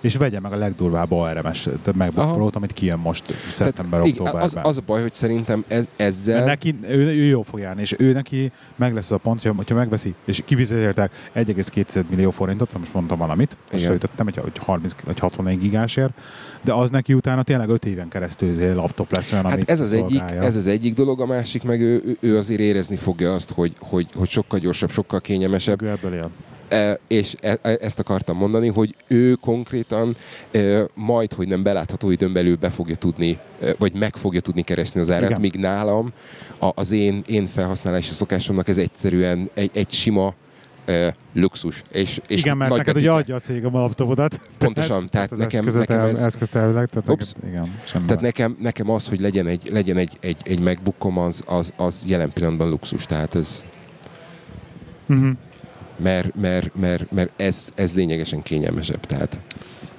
[0.00, 2.32] és vegye meg a legdurvább ARMS MacBook.
[2.32, 4.42] Pro-t, amit kijön most Tehát, igen, szeptember-októberben.
[4.42, 6.34] az, az a baj, hogy szerintem ez, ezzel...
[6.34, 9.42] Mert neki, ő, ő jó fog járni, és ő neki meg lesz az a pont,
[9.42, 13.96] hogy hogyha megveszi, és kivizetéltek 1,2 millió forintot, most mondtam valamit, most Igen.
[13.96, 16.12] ütöttem egy, egy 30 vagy 64 gigásért,
[16.62, 19.92] de az neki utána tényleg 5 éven keresztül laptop lesz olyan, Hát amit ez az,
[19.92, 23.52] egyik, ez az egyik dolog, a másik meg ő, ő- ő azért érezni fogja azt,
[23.52, 26.30] hogy, hogy, hogy sokkal gyorsabb, sokkal kényelmesebb, Ő ebből él.
[26.68, 30.16] E, és e, e- ezt akartam mondani, hogy ő konkrétan
[30.50, 34.62] e, majd, hogy nem belátható időn belül be fogja tudni, e, vagy meg fogja tudni
[34.62, 35.40] keresni az árát, Igen.
[35.40, 36.12] míg nálam
[36.58, 40.34] a, az én, én felhasználási szokásomnak ez egyszerűen egy, egy sima
[40.84, 41.82] e, luxus.
[41.92, 44.40] És, és igen, mert neked ugye adja a cég a laptopodat.
[44.58, 47.32] Pontosan, tehát az nekem- nekem el, ez- eszköztelvileg, tehát Ups.
[47.42, 51.42] neked, igen, Tehát nekem, nekem az, hogy legyen egy, legyen egy, egy, egy MacBookom, az,
[51.46, 53.04] az, az jelen pillanatban luxus.
[53.04, 53.64] Tehát ez,
[55.06, 55.30] Mhm.
[55.98, 59.00] Mert, mert, mert, mert ez, ez lényegesen kényelmesebb.
[59.00, 59.40] Tehát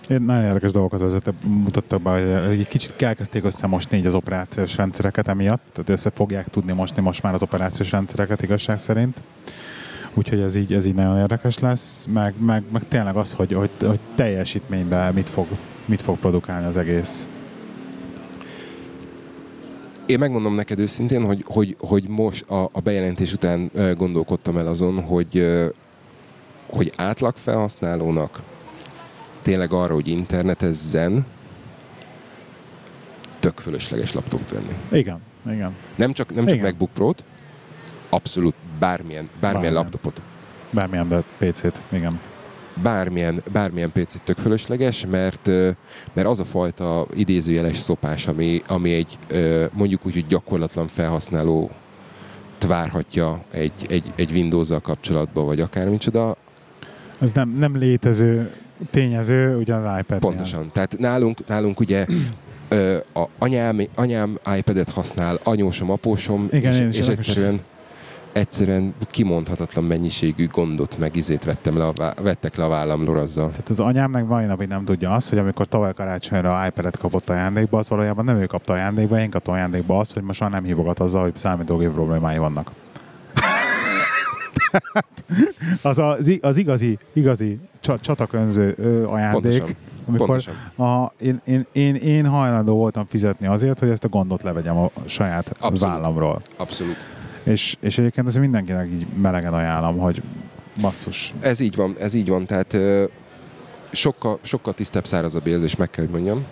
[0.09, 4.75] Én nagyon érdekes dolgokat vezettek, mutattak be, hogy- egy kicsit elkezdték összemosni így az operációs
[4.75, 9.21] rendszereket emiatt, tehát össze fogják tudni mosni most már az operációs rendszereket igazság szerint.
[10.13, 13.69] Úgyhogy ez így, ez így nagyon érdekes lesz, meg, meg, meg tényleg az, hogy, hogy,
[13.79, 15.47] hogy teljesítményben mit fog,
[15.85, 17.27] mit fog produkálni az egész.
[20.05, 25.01] Én megmondom neked őszintén, hogy, hogy, hogy most a, a bejelentés után gondolkodtam el azon,
[25.01, 25.47] hogy,
[26.69, 28.41] hogy átlag felhasználónak
[29.41, 31.25] tényleg arra, hogy internetezzen,
[33.39, 34.73] tök fölösleges laptopot venni.
[34.91, 35.75] Igen, igen.
[35.95, 36.65] Nem csak, nem csak Igen.
[36.65, 37.23] MacBook Pro-t,
[38.09, 39.73] abszolút bármilyen, bármilyen Bármilyen.
[39.73, 40.21] laptopot.
[40.71, 42.19] Bármilyen PC-t, igen.
[42.81, 45.47] bármilyen, bármilyen PC tök fölösleges, mert,
[46.13, 49.17] mert az a fajta idézőjeles szopás, ami, ami egy
[49.73, 51.71] mondjuk úgy, hogy gyakorlatlan felhasználó
[52.67, 56.35] várhatja egy, egy, egy Windows-zal kapcsolatban, vagy akármicsoda,
[57.19, 58.51] Ez nem, nem létező
[58.89, 60.19] tényező, ugye az iPad.
[60.19, 60.69] pontosan.
[60.71, 62.05] Tehát nálunk, nálunk ugye
[62.67, 67.61] ö, a anyám, anyám iPad-et használ, anyósom, apósom, Igen, és, és egyszerűen
[68.31, 73.49] egyszerűen kimondhatatlan mennyiségű gondot meg izét vettem le a, vettek le a vállamról azzal.
[73.49, 77.29] Tehát az anyám meg mai napig nem tudja azt, hogy amikor tavaly karácsonyra iPad-et kapott
[77.29, 80.63] ajándékba, az valójában nem ő kapta ajándékba, én kaptam ajándékba azt, hogy most már nem
[80.63, 82.71] hívogat azzal, hogy számítógép problémái vannak.
[84.71, 85.23] Tehát
[85.81, 88.71] az, az, az igazi, igazi csa- csatakönző
[89.09, 89.75] ajándék, Pontosan.
[90.07, 90.55] amikor Pontosan.
[90.87, 94.91] a, én, én, én, én hajlandó voltam fizetni azért, hogy ezt a gondot levegyem a
[95.05, 95.79] saját Abszolút.
[95.95, 96.41] vállamról.
[96.57, 96.97] Abszolút.
[97.43, 100.21] És, és egyébként ez mindenkinek így melegen ajánlom, hogy
[100.81, 102.77] basszus, Ez így van, ez így van, tehát
[103.91, 106.45] sokkal, sokkal tisztább, szárazabb érzés, meg kell, hogy mondjam.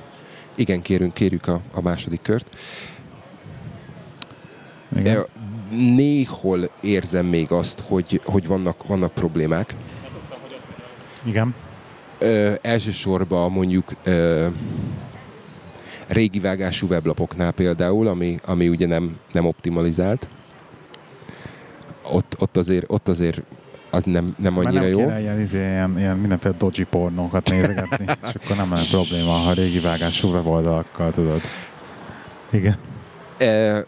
[0.56, 2.56] Igen, kérünk, kérjük a, a második kört.
[4.96, 5.26] igen.
[5.70, 9.76] Néhol érzem még azt, hogy, hogy vannak, vannak problémák.
[11.24, 11.56] igen.
[12.20, 14.48] Ö, elsősorban mondjuk ö,
[16.08, 20.28] régi vágású weblapoknál például, ami, ami ugye nem, nem optimalizált.
[22.12, 23.42] Ott, ott, azért, ott azért
[23.90, 24.98] az nem, nem Már annyira nem jó.
[24.98, 29.54] kéne ilyen, izé, ilyen, ilyen mindenféle dodgy pornókat nézegetni, és akkor nem lenne probléma, ha
[29.54, 31.42] régi vágású weboldalakkal tudod.
[32.52, 32.78] Igen.
[33.38, 33.86] E,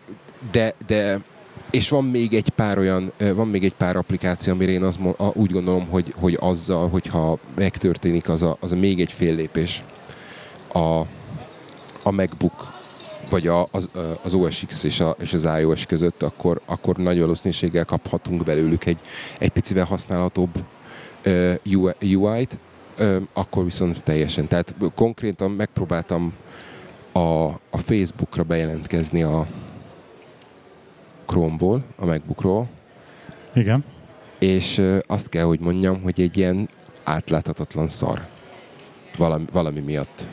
[0.52, 1.20] de, de
[1.72, 5.00] és van még egy pár olyan, van még egy pár applikáció, amire én azt,
[5.34, 9.84] úgy gondolom, hogy, hogy azzal, hogyha megtörténik az a, az a még egy fél lépés
[10.74, 11.00] a,
[12.04, 12.78] a MacBook
[13.30, 13.90] vagy a, az,
[14.24, 18.86] az OS X és, a, és az iOS között, akkor, akkor nagy valószínűséggel kaphatunk belőlük
[18.86, 19.00] egy,
[19.40, 20.64] egy picivel használhatóbb
[21.22, 21.54] ö,
[22.02, 22.58] UI-t,
[22.98, 24.48] ö, akkor viszont teljesen.
[24.48, 26.34] Tehát konkrétan megpróbáltam
[27.12, 27.20] a,
[27.70, 29.48] a Facebookra bejelentkezni a
[31.30, 32.68] Chrome-ból, a MacBookról,
[33.54, 33.84] Igen.
[34.40, 36.70] és azt kell, hogy mondjam, hogy egy ilyen
[37.04, 38.28] átláthatatlan szar.
[39.18, 40.28] valami, valami miatt.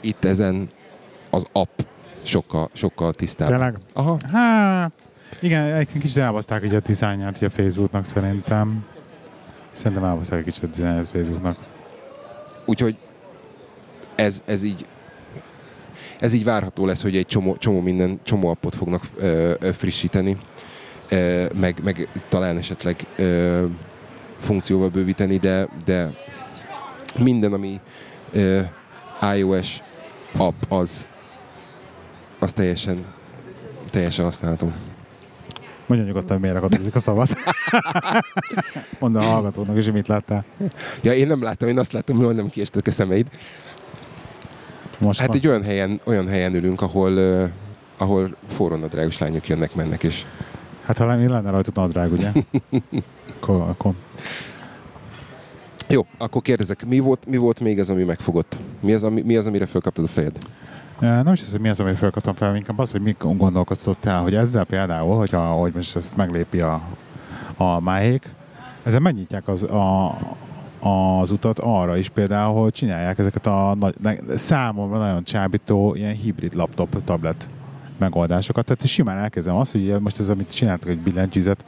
[0.00, 0.70] Itt ezen
[1.30, 1.80] az app
[2.22, 3.48] sokkal, sokkal tisztább.
[3.48, 3.78] Tényleg?
[3.92, 4.16] Aha.
[4.32, 4.92] Hát,
[5.40, 8.84] igen, egyébként kicsit elbaszták így a dizájnját így a Facebooknak szerintem.
[9.72, 11.58] Szerintem elbaszták egy kicsit a dizájnját a Facebooknak.
[12.64, 12.96] Úgyhogy
[14.14, 14.86] ez, ez így
[16.18, 20.36] ez így várható lesz, hogy egy csomó, csomó minden, csomó appot fognak ö, ö, frissíteni,
[21.10, 23.64] ö, meg, meg talán esetleg ö,
[24.38, 26.10] funkcióval bővíteni, de, de
[27.18, 27.80] minden, ami
[28.32, 28.60] ö,
[29.36, 29.82] iOS
[30.36, 31.08] app, az,
[32.38, 33.04] az teljesen,
[33.90, 34.72] teljesen használható.
[35.86, 37.28] Mondja nyugodtan, miért akadozik a szabad.
[38.98, 40.44] Mondd a hallgatónak is, hogy mit láttál.
[41.02, 43.26] Ja, én nem láttam, én azt láttam, hogy nem kiestek a szemeid.
[44.98, 45.36] Most Hát van.
[45.36, 47.48] egy olyan helyen, olyan helyen ülünk, ahol, uh,
[47.96, 50.24] ahol forrónadrágos lányok jönnek, mennek, és
[50.86, 52.32] Hát ha mi lenne rajta nadrág, ugye?
[53.36, 53.92] akkor, akkor
[55.88, 58.56] Jó, akkor kérdezek, mi volt, mi volt még ez, ami megfogott?
[58.80, 60.38] Mi az, ami, mi az amire felkaptad a fejed?
[60.98, 64.34] Nem is az, hogy mi az, amit felkaptam fel, inkább az, hogy mi gondolkoztál, hogy
[64.34, 66.80] ezzel például, hogyha, hogy most ezt meglépi a,
[67.56, 68.28] a máhék,
[68.82, 70.06] ezzel megnyitják az, a,
[70.80, 73.94] az utat arra is például, hogy csinálják ezeket a nagy,
[74.34, 77.48] számomra nagyon csábító ilyen hibrid laptop, tablet
[77.98, 78.64] megoldásokat.
[78.64, 81.64] Tehát simán elkezdem azt, hogy most ez, amit csináltak, egy billentyűzet,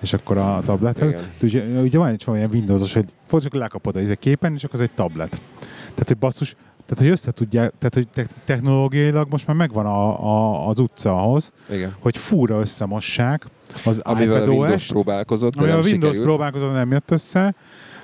[0.00, 1.14] és akkor a tablethez.
[1.42, 4.64] Ugye, ugye van egy csomó ilyen Windowsos, hogy fog csak lekapod a izé képen, és
[4.64, 5.40] akkor az egy tablet.
[5.80, 10.24] Tehát, hogy basszus, tehát, hogy össze tudják, tehát, hogy te- technológiailag most már megvan a,
[10.24, 11.94] a, az utca ahhoz, Igen.
[11.98, 13.46] hogy fúra összemossák
[13.84, 16.22] az Amivel a Windows próbálkozott, de ami a Windows sikerült.
[16.22, 17.54] próbálkozott, nem jött össze,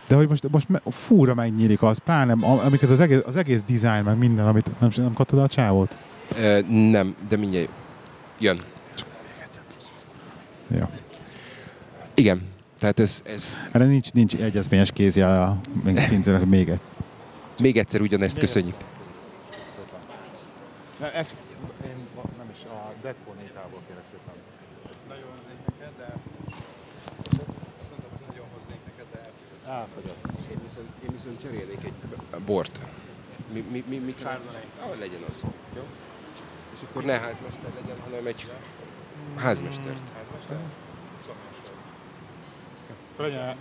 [0.08, 3.62] de hogy most, most me- fúra megnyílik az, pláne am- amiket az egész, az egész
[3.62, 5.96] design, meg minden, amit nem, nem kaptad a csávót.
[6.38, 7.68] Ö, nem, de mindjárt
[8.38, 8.58] jön.
[10.70, 10.88] Ja.
[12.14, 12.42] Igen.
[12.78, 16.80] Tehát ez, ez Erre nincs, nincs egyezményes kézje a még pincének, még egy.
[17.60, 18.74] még egyszer ugyanezt köszönjük.
[21.00, 21.10] Nem,
[21.84, 21.96] én
[22.38, 24.34] nem is a dekonétából kérek szépen.
[25.08, 26.08] Nagyon hoznék neked, de...
[27.80, 29.20] Azt mondtam, hogy nagyon hoznék neked, de
[29.70, 30.16] elfogyott.
[30.24, 30.50] Elfogyott.
[30.52, 32.80] Én viszont, én viszont cserélnék egy bort.
[33.52, 34.14] Mi, mi, mi, mi.
[34.22, 35.44] Ah, legyen az.
[35.76, 35.82] Jó?
[36.74, 38.46] És akkor ne házmester legyen, hanem egy
[39.36, 40.02] házmestert.
[40.16, 40.58] Házmester?
[43.18, 43.56] Legyen,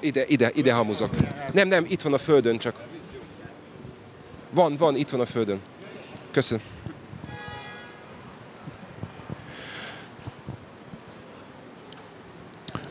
[0.00, 1.10] Ide, ide, ide hamuzok.
[1.52, 2.84] Nem, nem, itt van a földön csak.
[4.50, 5.60] Van, van, itt van a földön.
[6.30, 6.64] Köszönöm.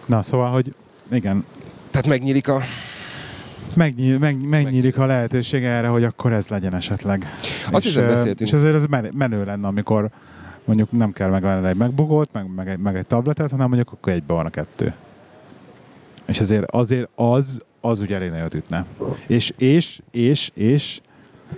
[0.05, 0.73] Na, szóval, hogy
[1.11, 1.45] igen,
[1.91, 2.61] Tehát megnyílik a...
[3.77, 7.25] megnyíl, meg, megnyílik a lehetőség erre, hogy akkor ez legyen esetleg.
[7.71, 8.49] Azt és, beszéltünk.
[8.49, 10.09] És azért ez menő, lenne, amikor
[10.65, 14.13] mondjuk nem kell megvenni egy megbugót, meg, meg, egy, meg egy tabletet, hanem mondjuk akkor
[14.13, 14.93] egyben van a kettő.
[16.25, 18.85] És azért, azért az, az ugye elég nagyot ütne.
[19.27, 21.01] És, és, és, és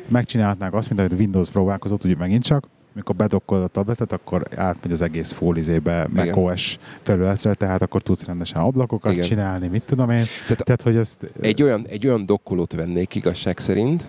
[0.08, 4.92] megcsinálhatnák azt, mint amit Windows próbálkozott, ugye megint csak, amikor bedokkolod a tabletet, akkor átmegy
[4.92, 9.24] az egész fólizébe, macOS felületre, tehát akkor tudsz rendesen ablakokat Igen.
[9.24, 10.26] csinálni, mit tudom én.
[10.48, 11.32] Tehát Tehát, hogy ezt...
[11.42, 14.06] egy olyan, egy olyan dokkolót vennék igazság szerint,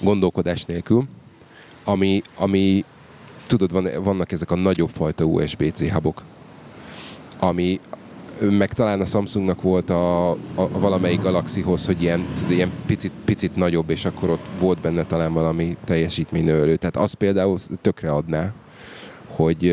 [0.00, 1.04] gondolkodás nélkül,
[1.84, 2.84] ami, ami
[3.46, 6.22] tudod, van, vannak ezek a nagyobb fajta USB-C hubok,
[7.38, 7.80] ami
[8.40, 13.12] meg talán a Samsungnak volt a, a, a valamelyik Galaxyhoz, hogy ilyen, tudod, ilyen picit,
[13.24, 16.76] picit nagyobb, és akkor ott volt benne talán valami teljesítménynőlő.
[16.76, 18.52] Tehát az például tökre adná,
[19.26, 19.64] hogy,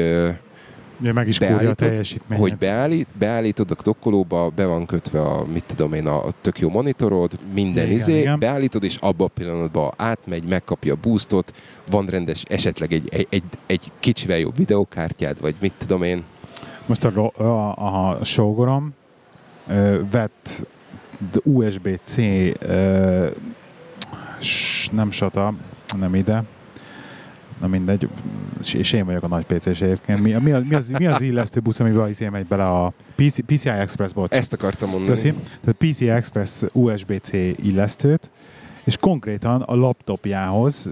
[1.01, 2.41] Ugye meg is kúrja a beállítod, teljesítményt.
[2.41, 6.70] hogy beállít, beállítod a dokkolóba, be van kötve a, mit tudom én, a tök jó
[6.70, 8.39] monitorod, minden Igen, izé, igen.
[8.39, 11.53] beállítod, és abban a pillanatban átmegy, megkapja a boostot,
[11.89, 16.24] van rendes, esetleg egy, egy, egy, egy kicsivel jobb videokártyád, vagy mit tudom én.
[16.92, 18.94] Most a, a, a sógorom
[19.68, 20.68] ö, vett
[21.44, 22.18] USB-C
[22.60, 23.28] ö,
[24.39, 25.54] s, nem SATA,
[25.98, 26.44] nem ide,
[27.60, 28.10] na mindegy,
[28.60, 30.22] és- és én vagyok a nagy PC-s egyébként.
[30.22, 33.46] Mi, mi, az, mi, az, mi az illesztő busz, amivel izé megy bele a PC,
[33.46, 34.32] PCI Express, bocs.
[34.34, 35.10] Ezt akartam mondani.
[35.10, 35.34] Köszi.
[35.64, 38.30] Tehát PCI Express USB-C illesztőt,
[38.84, 40.92] és konkrétan a laptopjához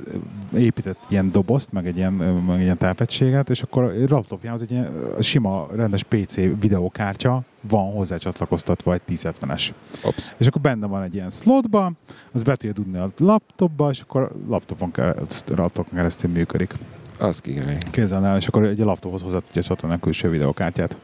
[0.54, 4.72] épített ilyen dobozt, meg egy ilyen, meg egy ilyen tápegységet, és akkor a laptopjához egy
[4.72, 9.70] ilyen ö, sima, rendes PC videókártya van hozzá csatlakoztatva egy 1070-es.
[10.04, 10.36] Ops.
[10.38, 11.92] És akkor benne van egy ilyen slotba,
[12.32, 16.74] az be tudja dugni a laptopba, és akkor laptopon keresztül, laptopon keresztül működik.
[17.20, 17.78] Az kigerej.
[17.92, 20.96] Kézzel el, és akkor egy laptophoz hozzá tudja csatolni a külső videókártyát.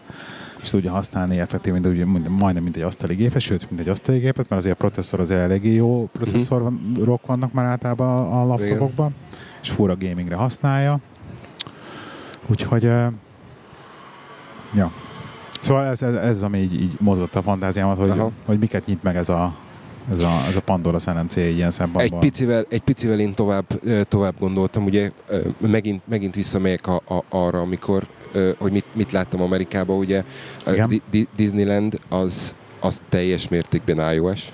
[0.66, 4.18] És tudja használni effektíven, mint, mind- majdnem mint egy asztali gépet, sőt, mint egy asztali
[4.18, 9.16] gépet, mert azért a processzor az eléggé jó processzorok vannak már általában a laptopokban,
[9.62, 11.00] és fura gamingre használja.
[12.48, 13.06] Úgyhogy, uh,
[14.74, 14.92] ja.
[15.62, 18.32] Szóval ez, ez, ez ami így, így mozgott a fantáziámat, hogy, Aha.
[18.46, 19.56] hogy miket nyit meg ez a
[20.12, 22.20] ez a, ez a Pandora C ilyen Egy szempontból.
[22.20, 23.66] picivel, egy picivel én tovább,
[24.08, 25.12] tovább gondoltam, ugye
[25.60, 28.08] megint, megint visszamegyek a, a, arra, amikor,
[28.58, 30.24] hogy mit, mit láttam Amerikában, ugye
[30.68, 30.88] Igen.
[30.88, 34.52] Di- Di- Disneyland az, az teljes mértékben iOS.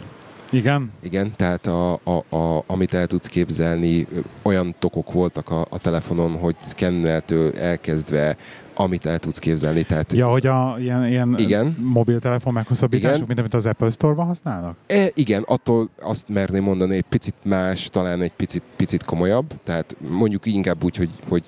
[0.54, 0.92] Igen?
[1.04, 4.08] Igen, tehát a, a, a, amit el tudsz képzelni,
[4.42, 8.38] olyan tokok voltak a, a telefonon, hogy szkenneltől elkezdve,
[8.76, 9.84] amit el tudsz képzelni.
[9.84, 11.78] Tehát Ja, hogy a ilyen, ilyen Igen.
[11.80, 13.28] mobiltelefon meghosszabbítások, Igen.
[13.28, 14.76] mint amit az Apple Store-ban használnak?
[14.88, 19.96] E, igen, attól azt merném mondani, egy picit más, talán egy picit, picit komolyabb, tehát
[20.10, 21.44] mondjuk inkább úgy, hogy, hogy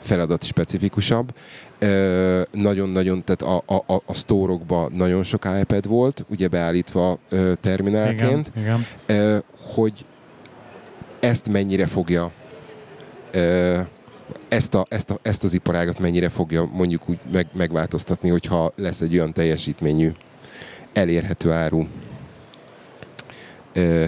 [0.00, 1.34] feladat specifikusabb.
[2.52, 8.50] Nagyon-nagyon, tehát a, a, a, a sztórokban nagyon sok iPad volt, ugye beállítva ö, terminálként,
[8.56, 8.86] Igen, igen.
[9.06, 9.38] ö,
[9.74, 10.04] hogy
[11.20, 12.32] ezt mennyire fogja
[13.30, 13.78] ö,
[14.48, 19.00] ezt, a, ezt, a, ezt az iparágat mennyire fogja mondjuk úgy meg, megváltoztatni, hogyha lesz
[19.00, 20.12] egy olyan teljesítményű,
[20.92, 21.86] elérhető áru
[23.72, 24.04] ö,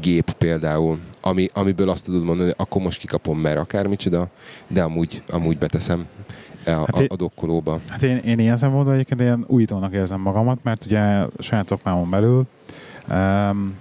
[0.00, 4.28] gép például, ami, amiből azt tudod mondani, hogy akkor most kikapom, mert akármicsoda,
[4.68, 6.06] de amúgy, amúgy beteszem
[6.74, 7.80] a, Hát én- a dokkolóba.
[7.88, 12.46] Hát én, én ilyen szempontból egyébként ilyen újítónak érzem magamat, mert ugye saját szakmámon belül
[13.08, 13.74] um,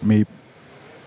[0.00, 0.26] mi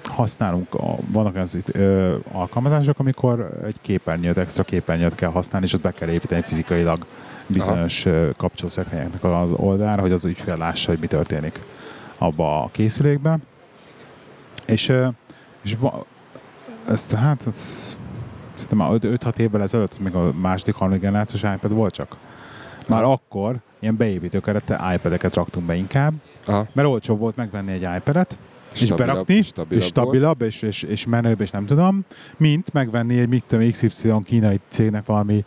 [0.04, 0.68] használunk,
[1.12, 6.10] vannak itt, ö, alkalmazások, amikor egy képernyőt, extra képernyőt kell használni, és ott be kell
[6.10, 7.06] építeni fizikailag
[7.48, 11.60] bizonyos ö, kapcsolószekrényeknek az oldalára, hogy az ügyfél lássa, hogy mi történik
[12.18, 13.44] abba a készülékben.
[14.66, 14.94] És,
[15.62, 16.06] és va,
[16.88, 17.98] ezt, hát ez,
[18.64, 22.18] szerintem már 5-6 évvel ezelőtt, még a második, harmadik generációs iPad volt csak.
[22.88, 26.14] Már akkor ilyen beépítő kerette iPad-eket raktunk be inkább,
[26.46, 28.38] Aha, mert olcsóbb volt megvenni egy iPad-et,
[28.74, 32.06] és Stabilabb- berakni, stabilabb és stabilabb, és, és, és menőbb, és nem tudom,
[32.38, 35.44] mint megvenni egy mit tudom, XY kínai cégnek valami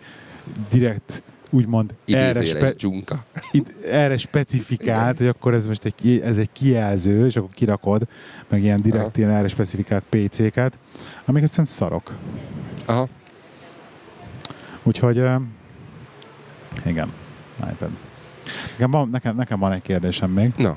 [0.71, 1.23] direkt
[1.57, 3.25] úgymond erre, spe, dzsunka.
[3.51, 8.09] itt, erre specifikált, hogy akkor ez most egy, ez egy kijelző, és akkor kirakod,
[8.49, 9.13] meg ilyen direkt Aha.
[9.15, 10.79] ilyen erre specifikált PC-ket,
[11.25, 12.15] amik egyszerűen szarok.
[12.85, 13.09] Aha,
[14.83, 15.37] Úgyhogy ö,
[16.87, 17.13] igen,
[17.71, 17.89] iPad.
[18.71, 20.77] Nekem van, nekem, nekem van egy kérdésem még, na,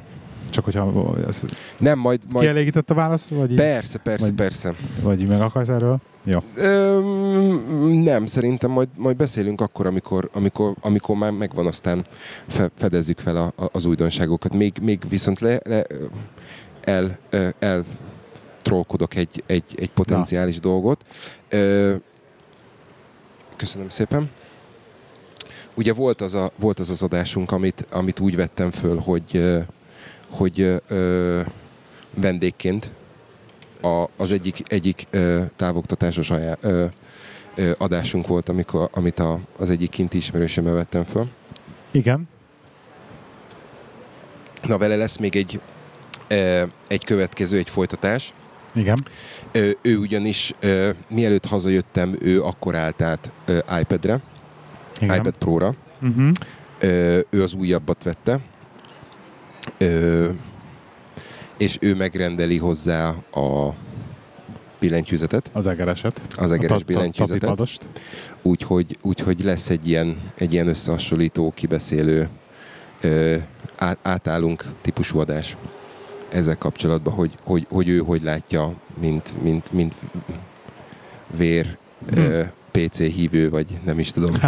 [0.49, 1.43] csak hogyha ez
[1.77, 4.73] nem, majd, majd kielégített a válasz, vagy, persze, persze, vagy- persze.
[5.01, 5.99] vagy meg akarsz erről?
[6.29, 6.43] Jó.
[6.55, 12.05] Öm, nem, szerintem majd, majd beszélünk akkor, amikor, amikor, amikor már megvan, aztán
[12.47, 14.53] fe, fedezzük fel a, a, az újdonságokat.
[14.53, 15.85] Még, még viszont le, le,
[16.81, 17.17] el,
[17.59, 17.83] el,
[18.61, 21.05] trollkodok egy, egy, egy potenciális dolgot.
[21.49, 21.95] Ö,
[23.55, 24.29] köszönöm szépen.
[25.73, 29.59] Ugye volt az, a, volt az az adásunk, amit, amit úgy vettem föl, hogy, ö,
[30.29, 31.41] hogy ö,
[32.15, 32.91] vendégként
[33.81, 36.85] a, az egyik, egyik ö, távoktatásos ajá, ö,
[37.55, 41.27] ö, adásunk volt, amikor, amit a, az egyik kinti ismerősömmel vettem föl.
[41.91, 42.27] Igen.
[44.61, 45.59] Na, vele lesz még egy,
[46.27, 48.33] ö, egy következő, egy folytatás.
[48.75, 48.97] Igen.
[49.51, 54.19] Ö, ő ugyanis, ö, mielőtt hazajöttem, ő akkor állt át ö, iPad-re,
[54.99, 55.15] Igen.
[55.15, 55.75] iPad Pro-ra.
[56.01, 56.31] Uh-huh.
[56.79, 58.39] Ö, ő az újabbat vette.
[59.77, 60.29] Ö,
[61.59, 63.75] és ő megrendeli hozzá a
[64.79, 66.21] billentyűzetet, Az egereset.
[66.37, 67.87] az egeres a billentyűzetet.
[68.41, 72.29] Úgyhogy, úgyhogy lesz egy ilyen, egy ilyen összehasonlító, kibeszélő,
[73.01, 73.35] ö,
[73.77, 75.57] át, átállunk típusú adás
[76.29, 79.95] ezzel kapcsolatban, hogy, hogy, hogy ő hogy látja, mint, mint, mint
[81.37, 81.77] vér
[82.15, 82.41] ö,
[82.71, 84.35] PC hívő, vagy nem is tudom,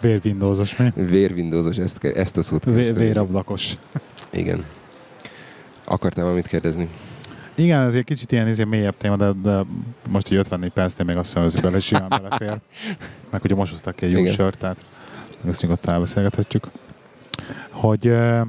[0.00, 0.92] Vér Windowsos, mi?
[0.94, 3.74] vér Windowsos, ezt, ezt a szót Vé- vérablakos.
[4.30, 4.64] Igen.
[5.86, 6.88] Akartál valamit kérdezni?
[7.54, 9.64] Igen, ez egy kicsit ilyen izé, mélyebb téma, de, de
[10.08, 12.60] most így 54 percnél még azt hiszem, hogy bele simán belefér.
[13.30, 14.32] Meg ugye most hoztak ki egy jó Igen.
[14.32, 14.84] sört, tehát
[15.40, 16.66] meg azt nyugodtan elbeszélgethetjük.
[17.70, 18.40] Hogy uh,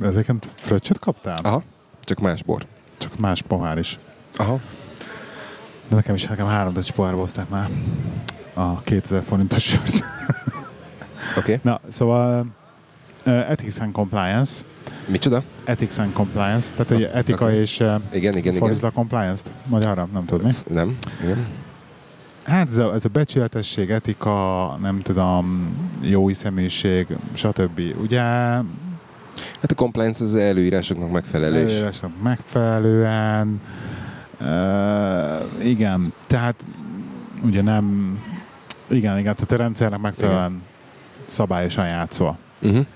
[0.00, 1.40] ezeket fröccsöt kaptál?
[1.42, 1.62] Aha,
[2.00, 2.66] csak más bor.
[2.98, 3.98] Csak más pohár is.
[4.36, 4.60] Aha.
[5.88, 7.70] De nekem is, nekem három decis pohárba hozták már
[8.54, 10.04] a 2000 forintos sört.
[11.30, 11.38] Oké.
[11.38, 11.58] Okay.
[11.62, 12.46] Na, szóval
[13.26, 14.64] uh, Ethics and Compliance.
[15.06, 15.42] Micsoda?
[15.64, 16.70] Ethics and Compliance.
[16.70, 17.60] Tehát, hogy Ah, etika oké.
[17.60, 18.92] és uh, Igen, igen, igen.
[18.94, 19.52] compliance-t?
[19.66, 20.08] Magyarra?
[20.12, 20.52] Nem tudod mi?
[20.74, 20.96] Nem?
[21.22, 21.46] Igen.
[22.44, 27.80] Hát ez a, ez a becsületesség, etika, nem tudom, jó hiszeműség, stb.
[28.00, 28.20] Ugye
[29.60, 31.70] Hát a compliance az előírásoknak megfelelő is.
[31.72, 33.60] előírásnak megfelelően,
[34.40, 36.66] uh, igen, tehát
[37.44, 38.18] ugye nem,
[38.90, 40.62] igen, igen, tehát a rendszernek megfelelően
[41.24, 42.38] szabályosan játszva.
[42.62, 42.86] Uh-huh.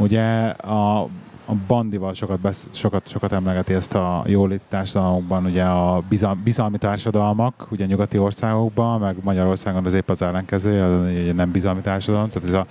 [0.00, 1.08] Ugye a,
[1.50, 6.78] a bandival sokat, besz, sokat, sokat emlegeti ezt a jóléti társadalmakban, ugye a bizal, bizalmi
[6.78, 12.28] társadalmak, ugye nyugati országokban, meg Magyarországon az épp az ellenkező, az ugye nem bizalmi társadalom,
[12.30, 12.66] tehát ez a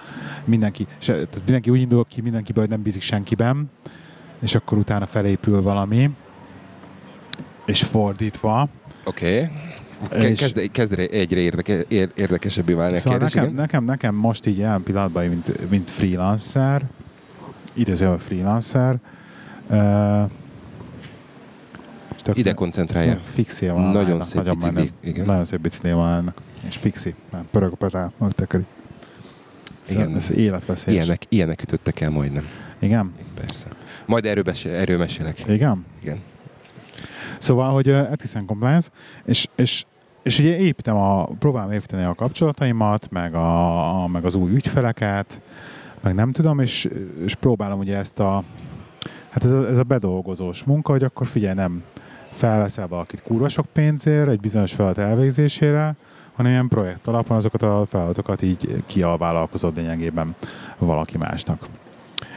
[0.45, 3.69] mindenki, se, tehát mindenki úgy indul ki mindenkiben, hogy nem bízik senkiben,
[4.39, 6.09] és akkor utána felépül valami,
[7.65, 8.67] és fordítva.
[9.05, 9.49] Oké.
[10.03, 10.33] Okay.
[10.33, 13.61] Kezd, kezd egyre érdeke, ér- érdekesebbé válni a Szóval kérdés, nekem, igen?
[13.61, 16.81] nekem, nekem most így jelen pillanatban, mint, mint freelancer,
[17.73, 18.95] idéző a freelancer,
[19.69, 20.29] uh,
[22.21, 23.19] tök- Ide koncentrálja.
[23.33, 23.81] Fixé van.
[23.83, 25.25] Nagyon ennek, szép nagyon bicikli, igen.
[25.25, 26.37] Nagyon szép bicikli van ennek.
[26.67, 27.15] És fixi.
[27.31, 28.65] Nem, pörög a pedál, megtekeri.
[29.87, 30.15] Igen.
[30.15, 31.03] Ez életveszélyes.
[31.03, 32.45] Ilyenek, ilyenek ütöttek el majdnem.
[32.79, 33.13] Igen?
[33.35, 33.67] Persze.
[34.05, 35.43] Majd erről, besél, erről mesélek.
[35.47, 35.85] Igen?
[36.01, 36.19] Igen.
[37.37, 38.89] Szóval, hogy uh, and Compliance,
[39.25, 39.85] és, és,
[40.23, 45.41] és ugye építem a, próbálom építeni a kapcsolataimat, meg, a, a, meg az új ügyfeleket,
[46.01, 46.89] meg nem tudom, és,
[47.23, 48.43] és próbálom ugye ezt a,
[49.29, 51.83] hát ez a, ez a bedolgozós munka, hogy akkor figyelj, nem
[52.31, 55.95] felveszel valakit kurva sok pénzért egy bizonyos feladat elvégzésére,
[56.33, 60.35] hanem ilyen projekt alapon azokat a feladatokat így kialvállalkozod lényegében
[60.77, 61.65] valaki másnak.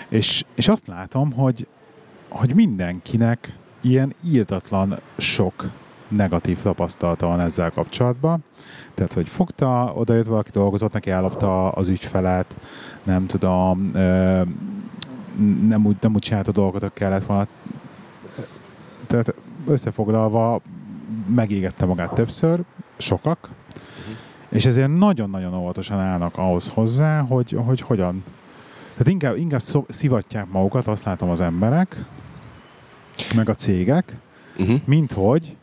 [0.08, 1.66] És, és azt látom, hogy,
[2.28, 5.70] hogy mindenkinek ilyen írtatlan sok
[6.16, 8.44] negatív tapasztalata van ezzel kapcsolatban.
[8.94, 12.56] Tehát, hogy fogta, odajött valaki dolgozott, neki ellopta az ügyfelet,
[13.02, 13.90] nem tudom,
[15.66, 17.46] nem úgy, nem úgy csinálta a dolgokat, hogy kellett volna.
[19.06, 19.34] Tehát
[19.66, 20.60] összefoglalva
[21.26, 22.60] megégette magát többször,
[22.96, 23.48] sokak,
[24.48, 28.24] és ezért nagyon-nagyon óvatosan állnak ahhoz hozzá, hogy, hogy hogyan.
[28.90, 32.04] Tehát inkább, inkább szivatják magukat, azt látom az emberek,
[33.34, 34.16] meg a cégek,
[34.58, 34.80] Uh-huh.
[34.84, 35.56] mint hogy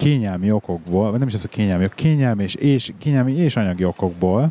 [0.00, 4.48] kényelmi okokból, vagy nem is az a kényelmi, kényelmi és, és, kényelmi és anyagi okokból,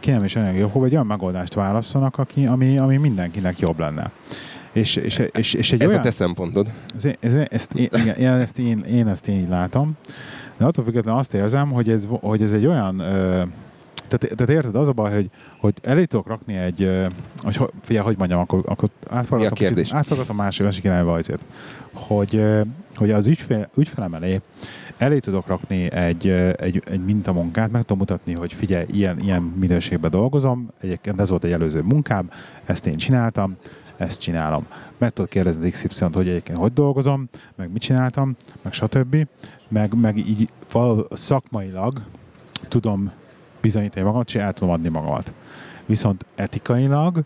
[0.00, 4.10] kényelmi és anyagi okokból egy olyan megoldást válaszolnak, aki, ami, ami mindenkinek jobb lenne.
[4.72, 6.00] És, és, és, és egy Ez olyan...
[6.00, 6.72] a te szempontod.
[6.96, 9.92] Ez, ez, ezt, én, igen, én, ezt én, én ezt így látom.
[10.56, 12.98] De attól függetlenül azt érzem, hogy ez, hogy ez egy olyan...
[12.98, 13.42] Ö,
[14.08, 16.82] tehát, tehát érted, az a baj, hogy, hogy elé tudok rakni egy...
[16.82, 17.06] Ö,
[17.42, 19.82] hogy, ho- figyelj, hogy mondjam, akkor, akkor átforgatom, Mi a kérdés?
[19.84, 21.42] kicsit- átforgatom másik, másik irányba azért.
[21.92, 22.42] Hogy,
[22.94, 24.40] hogy az ügyfél, ügyfelem elé
[25.02, 30.10] elé tudok rakni egy, egy, egy mintamunkát, meg tudom mutatni, hogy figyelj, ilyen, ilyen minőségben
[30.10, 32.30] dolgozom, egyébként ez volt egy előző munkám,
[32.64, 33.56] ezt én csináltam,
[33.96, 34.66] ezt csinálom.
[34.98, 39.26] Meg tudod kérdezni XY-t, hogy egyébként hogy dolgozom, meg mit csináltam, meg stb.
[39.68, 40.48] Meg, meg így
[41.12, 42.02] szakmailag
[42.68, 43.12] tudom
[43.60, 45.32] bizonyítani magamat, és el tudom adni magamat.
[45.86, 47.24] Viszont etikailag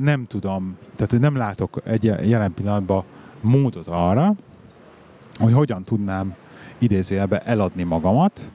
[0.00, 3.04] nem tudom, tehát nem látok egy jelen pillanatban
[3.44, 4.34] módot arra,
[5.38, 6.34] hogy hogyan tudnám
[6.78, 8.50] idézőjelben eladni magamat,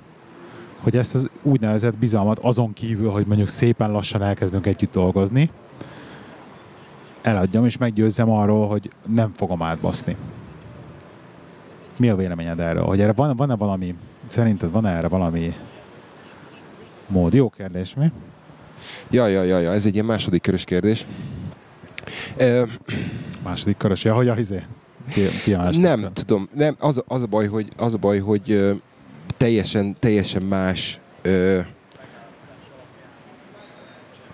[0.79, 5.51] hogy ezt az úgynevezett bizalmat azon kívül, hogy mondjuk szépen lassan elkezdünk együtt dolgozni,
[7.21, 10.15] eladjam és meggyőzzem arról, hogy nem fogom átbaszni.
[11.97, 12.83] Mi a véleményed erről?
[12.83, 13.95] Hogy erre van, van-e valami,
[14.27, 15.53] szerinted van-e erre valami
[17.07, 17.33] mód?
[17.33, 18.11] Jó kérdés, mi?
[19.09, 21.05] Ja, ja, ja, ja, ez egy ilyen második körös kérdés.
[22.37, 22.63] Ö,
[23.43, 24.03] Második körös.
[24.03, 24.63] Ja, hogy a izé?
[25.13, 25.21] Ki,
[25.81, 28.71] nem tudom, nem, az, a- az a baj, hogy, az a baj, hogy ö,
[29.37, 31.59] teljesen, teljesen más ö,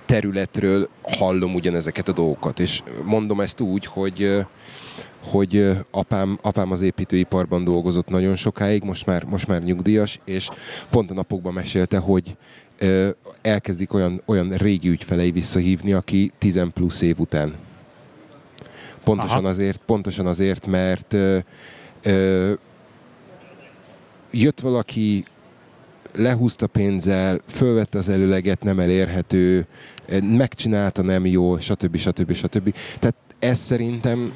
[0.05, 4.45] területről hallom ugyanezeket a dolgokat, és mondom ezt úgy, hogy
[5.30, 10.49] hogy apám, apám az építőiparban dolgozott nagyon sokáig, most már, most már nyugdíjas, és
[10.89, 12.38] pont a napokban mesélte, hogy
[13.41, 17.53] elkezdik olyan, olyan régi ügyfelei visszahívni, aki 10 plusz év után.
[19.06, 19.47] Pontosan Aha.
[19.47, 21.38] azért, pontosan azért, mert ö,
[22.03, 22.53] ö,
[24.32, 25.26] jött valaki,
[26.14, 29.68] lehúzta pénzzel, fölvette az előleget, nem elérhető,
[30.22, 31.97] megcsinálta nem jó, stb.
[31.97, 32.34] stb.
[32.34, 32.76] stb.
[32.99, 34.34] Tehát ez szerintem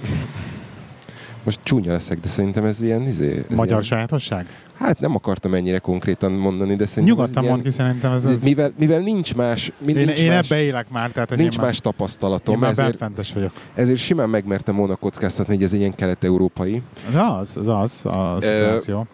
[1.50, 4.46] most csúnya leszek, de szerintem ez ilyen, izé, ez Magyar ilyen, sajátosság?
[4.80, 8.26] hát nem akartam ennyire konkrétan mondani, de szerintem Nyugodtan ez mondd ki, szerintem ez...
[8.26, 11.42] ez mivel, mivel nincs más, mi- én, nincs én más, ebbe élek már, tehát nincs
[11.54, 13.52] én már, más én tapasztalatom, már ezért, vagyok.
[13.76, 16.82] ezért simán megmertem volna kockáztatni, hogy ez ilyen kelet-európai.
[17.12, 19.08] De az, az az a szituáció.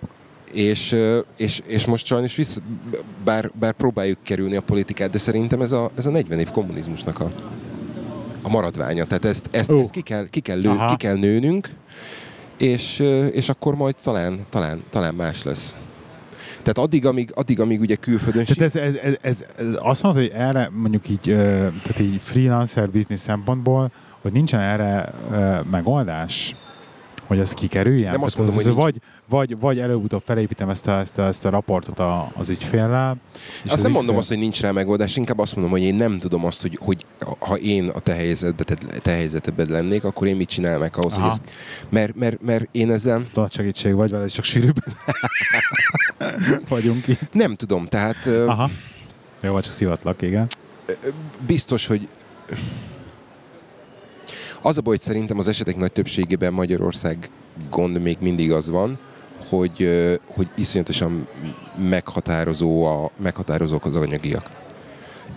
[0.53, 2.61] És, ö, és, és most sajnos vissza,
[3.23, 7.19] bár, bár próbáljuk kerülni a politikát, de szerintem ez a, ez a 40 év kommunizmusnak
[7.19, 7.31] a,
[8.41, 9.05] a maradványa.
[9.05, 10.85] Tehát ezt, ezt, ezt ki, kell, ki, kell lő, Aha.
[10.95, 11.69] ki kell nőnünk,
[12.57, 12.99] és,
[13.31, 15.77] és akkor majd talán, talán, talán más lesz.
[16.57, 18.45] Tehát addig, amíg, addig, amíg ugye külföldön...
[18.45, 21.21] Tehát ez, ez, ez, ez, azt mondod, hogy erre mondjuk így,
[21.81, 23.91] tehát így freelancer business szempontból,
[24.21, 25.13] hogy nincsen erre
[25.71, 26.55] megoldás,
[27.27, 28.11] hogy ez kikerüljen?
[28.11, 28.95] Nem azt mondom, ez hogy vagy,
[29.29, 33.17] vagy, vagy előbb-utóbb felépítem ezt a, ezt a, ezt a raportot a, az ügyféllel.
[33.33, 35.81] és Azt az nem mondom ügyfél- azt, hogy nincs rá megoldás, inkább azt mondom, hogy
[35.81, 37.05] én nem tudom azt, hogy, hogy
[37.39, 41.21] ha én a te helyzetben, te, te helyzetedben lennék, akkor én mit csinálnék ahhoz, Aha.
[41.21, 41.41] hogy ezt,
[41.89, 44.75] mert, mert, mert én ezzel Nagy segítség vagy vele, csak sűrűbb.
[46.69, 47.33] Vagyunk itt.
[47.33, 48.69] nem tudom, tehát Aha.
[49.41, 50.47] Jó, vagy csak szivatlak, igen.
[51.45, 52.07] biztos, hogy
[54.65, 57.29] Az a baj, hogy szerintem az esetek nagy többségében Magyarország
[57.69, 58.99] gond még mindig az van,
[59.49, 59.89] hogy,
[60.27, 61.27] hogy iszonyatosan
[61.89, 64.49] meghatározó a, meghatározók az anyagiak.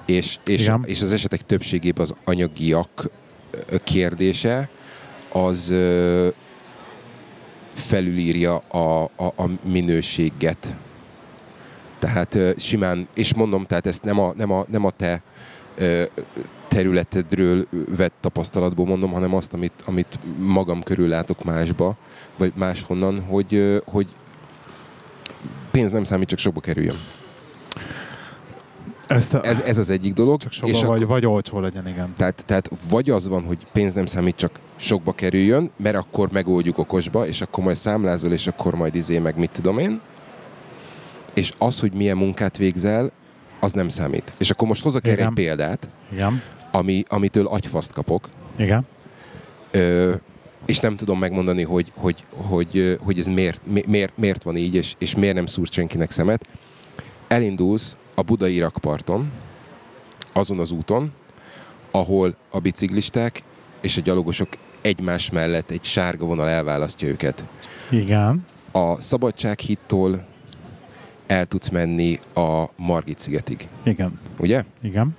[0.06, 0.82] És, és, Igen.
[0.86, 3.10] és az esetek többségében az anyagiak
[3.84, 4.68] kérdése
[5.32, 5.74] az
[7.74, 10.76] felülírja a, a, a minőséget.
[11.98, 15.22] Tehát simán, és mondom, tehát ezt nem a, nem a, nem a te
[16.68, 17.66] területedről
[17.96, 21.96] vett tapasztalatból mondom, hanem azt, amit, amit magam körül látok másba,
[22.36, 24.06] vagy máshonnan, hogy, hogy
[25.70, 26.96] pénz nem számít, csak sokba kerüljön.
[29.06, 30.40] Ezt a, Ez, ez az egyik dolog.
[30.40, 32.14] csak sokba vagy, vagy olcsó legyen, igen.
[32.16, 36.78] Tehát, tehát vagy az van, hogy pénz nem számít, csak sokba kerüljön, mert akkor megoldjuk
[36.78, 40.00] okosba, és akkor majd számlázol, és akkor majd izé meg mit tudom én.
[41.34, 43.10] És az, hogy milyen munkát végzel,
[43.60, 44.32] az nem számít.
[44.38, 46.42] És akkor most hozok erre egy példát, Igen.
[46.70, 48.86] Ami, amitől agyfaszt kapok, Igen.
[49.70, 50.14] ö,
[50.66, 54.74] és nem tudom megmondani, hogy, hogy, hogy, hogy ez miért, mi- miért, miért van így,
[54.74, 56.46] és, és miért nem szúr senkinek szemet.
[57.28, 59.30] Elindulsz a budai rakparton,
[60.32, 61.12] azon az úton,
[61.90, 63.42] ahol a biciklisták
[63.80, 64.48] és a gyalogosok
[64.80, 67.44] egymás mellett egy sárga vonal elválasztja őket.
[67.90, 68.46] Igen.
[68.72, 70.26] A Szabadsághittól
[71.26, 74.20] el tudsz menni a Margit szigetig, Igen.
[74.38, 74.64] ugye?
[74.82, 75.16] Igen.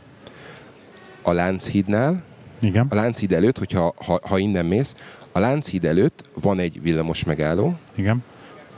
[1.22, 2.24] A Lánchídnál,
[2.59, 2.88] Igen.
[2.89, 4.95] a Lánchíd előtt, hogyha ha, ha innen mész,
[5.32, 8.24] a Lánchíd előtt van egy villamos megálló, Igen.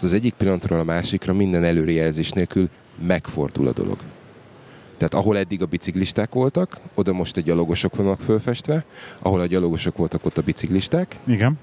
[0.02, 2.70] az egyik pillanatról a másikra minden előrejelzés nélkül
[3.08, 3.98] megfordul a dolog.
[4.98, 8.86] Tehát ahol eddig a biciklisták voltak, oda most a gyalogosok vannak fölfestve,
[9.20, 11.60] ahol a gyalogosok voltak, ott a biciklisták, Igen.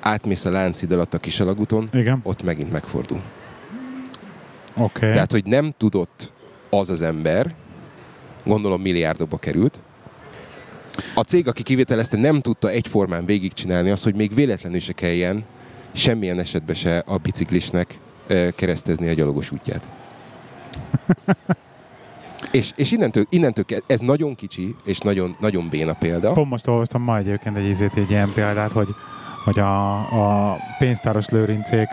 [0.00, 2.20] átmész a Lánchíd alatt a kisalagúton, Igen.
[2.22, 3.22] ott megint megfordul.
[4.76, 4.82] Oké.
[4.82, 5.12] Okay.
[5.12, 6.32] Tehát, hogy nem tudott
[6.70, 7.54] az az ember,
[8.44, 9.78] gondolom milliárdokba került,
[11.14, 15.44] a cég, aki kivitelezte, nem tudta egyformán végigcsinálni azt, hogy még véletlenül se kelljen
[15.92, 17.98] semmilyen esetben se a biciklisnek
[18.56, 19.88] keresztezni a gyalogos útját.
[22.50, 26.32] és, és innentől, innentől ez nagyon kicsi, és nagyon, nagyon béna példa.
[26.32, 28.88] Pont most olvastam ma egyébként egy ízét, egy ilyen példát, hogy,
[29.44, 29.96] hogy a,
[30.52, 31.88] a pénztáros lőrincék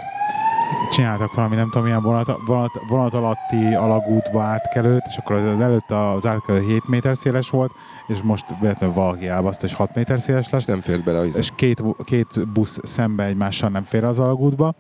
[0.92, 5.92] csináltak valami, nem tudom, milyen vonat, vonat, vonat alatti alagútba átkelőt, és akkor az előtt
[5.92, 7.72] az átkelő 7 méter széles volt,
[8.08, 10.62] és most véletlenül valaki elbaszta, és 6 méter széles lesz.
[10.62, 14.76] És nem fért bele az és két, két busz szembe egymással nem fér az alagútba.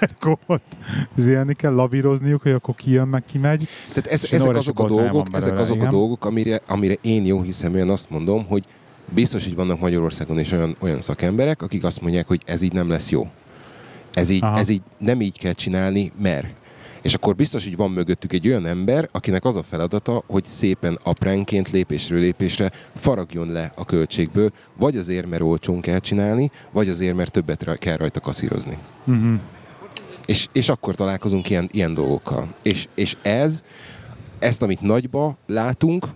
[0.00, 0.76] akkor ott
[1.16, 3.68] zélni kell, lavírozniuk, hogy akkor ki jön, meg ki megy.
[3.88, 7.40] Tehát ez, ezek azok a dolgok, ezek belőle, azok a dolgok, amire, amire én jó
[7.40, 8.64] hiszeműen azt mondom, hogy
[9.14, 12.88] biztos, hogy vannak Magyarországon is olyan, olyan szakemberek, akik azt mondják, hogy ez így nem
[12.88, 13.28] lesz jó.
[14.18, 14.58] Ez így, Aha.
[14.58, 16.46] ez így nem így kell csinálni, mert.
[17.02, 20.98] És akkor biztos, hogy van mögöttük egy olyan ember, akinek az a feladata, hogy szépen
[21.02, 27.14] apránként lépésről lépésre faragjon le a költségből, vagy azért, mert olcsón kell csinálni, vagy azért,
[27.14, 28.78] mert többet kell rajta kaszírozni.
[29.06, 29.38] Uh-huh.
[30.26, 32.54] És, és akkor találkozunk ilyen, ilyen dolgokkal.
[32.62, 33.62] És, és ez,
[34.38, 36.06] ezt, amit nagyba látunk,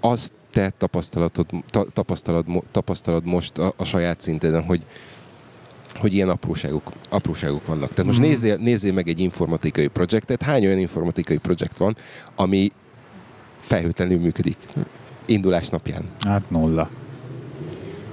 [0.00, 4.84] azt te tapasztalatod, ta, tapasztalad, tapasztalad most a, a saját szinteden, hogy,
[5.94, 7.88] hogy ilyen apróságok, apróságok vannak.
[7.88, 8.28] Tehát most Mhm.
[8.28, 11.96] nézzél, nézzél meg egy informatikai projektet, hány olyan informatikai projekt van,
[12.36, 12.70] ami
[13.60, 14.56] felhőtlenül működik
[15.26, 16.04] indulás napján.
[16.20, 16.90] Hát nulla.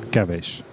[0.09, 0.63] Kevés.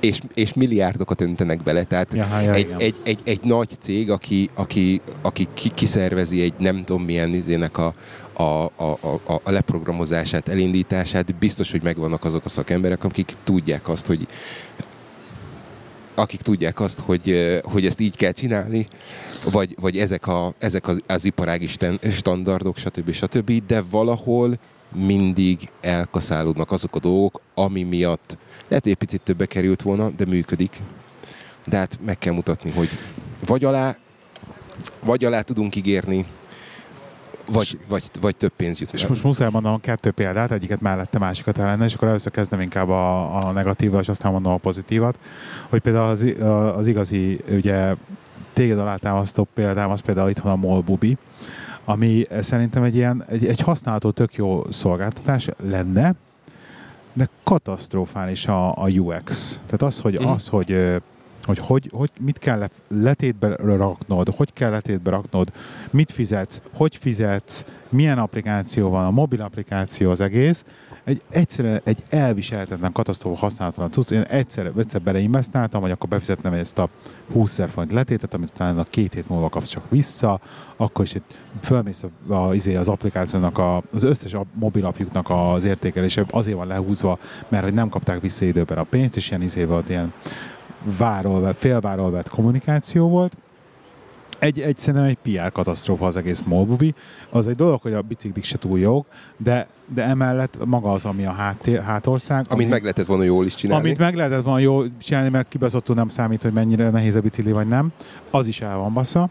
[0.00, 1.84] és, és milliárdokat öntenek bele.
[1.84, 2.78] Tehát Ja, ja, egy, igen.
[2.78, 7.78] egy, egy, egy nagy cég, aki, aki, aki ki, kiszervezi egy nem tudom milyen izének
[7.78, 7.94] a,
[8.32, 14.06] a, a, a, a leprogramozását, elindítását, biztos, hogy megvannak azok a szakemberek, akik tudják azt,
[14.06, 14.26] hogy
[16.14, 18.88] akik tudják azt, hogy, hogy ezt így kell csinálni,
[19.50, 21.68] vagy, vagy ezek, a, ezek az, az iparági
[22.10, 23.12] standardok, stb.
[23.12, 24.58] stb., de valahol
[24.94, 28.38] mindig elkaszálódnak azok a dolgok, ami miatt
[28.68, 30.80] lehet, hogy egy picit többe került volna, de működik.
[31.66, 32.88] De hát meg kell mutatni, hogy
[33.46, 33.96] vagy alá,
[35.04, 36.24] vagy alá tudunk ígérni,
[37.52, 38.92] vagy, vagy, vagy több pénz jut.
[38.92, 42.88] És most muszáj mondanom kettő példát, egyiket mellette, másikat ellene, és akkor először kezdem inkább
[42.88, 45.18] a, a negatívval, és aztán mondom a pozitívat.
[45.68, 46.26] Hogy például az,
[46.76, 47.94] az igazi, ugye
[48.52, 51.16] téged alátámasztó példám, az például itthon a Molbubi,
[51.84, 56.14] ami szerintem egy ilyen, egy, egy használható tök jó szolgáltatás lenne,
[57.12, 59.52] de katasztrofális a, a UX.
[59.66, 60.28] Tehát az, hogy, Mhm.
[60.28, 61.00] az, hogy,
[61.56, 65.52] hogy, hogy, hogy mit kell le, letétbe raknod, hogy kell letétbe raknod,
[65.90, 70.64] mit fizetsz, hogy fizetsz, milyen applikáció van, a mobil applikáció az egész,
[71.04, 74.10] egy egyszerűen egy elviselhetetlen katasztrófa használatlan cucc.
[74.10, 76.88] Én egyszer, egyszer beleinvestáltam, hogy akkor befizetnem ezt a
[77.32, 80.40] 20 ezer font letétet, amit utána a két hét múlva kapsz csak vissza,
[80.76, 85.64] akkor is itt fölmész a, a, izé, az applikációnak, a, az összes a mobilapjuknak az
[85.64, 89.64] értékelése azért van lehúzva, mert hogy nem kapták vissza időben a pénzt, és ilyen izé
[89.64, 90.12] volt, ilyen
[90.82, 93.32] várol, félvárol vett kommunikáció volt,
[94.40, 96.94] egy, egy szerintem egy PR katasztrófa az egész Molbubi.
[97.30, 99.06] Az egy dolog, hogy a biciklik se túl jók,
[99.36, 102.38] de, de emellett maga az, ami a háttér, hátország.
[102.48, 103.86] Amit ami, meg lehetett volna jól is csinálni.
[103.86, 107.52] amit meg lehetett volna jól csinálni, mert kibaszottul nem számít, hogy mennyire nehéz a bicikli
[107.52, 107.92] vagy nem,
[108.30, 109.28] az is el van bassza.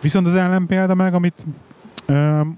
[0.00, 1.44] Viszont az ellenpélda meg, amit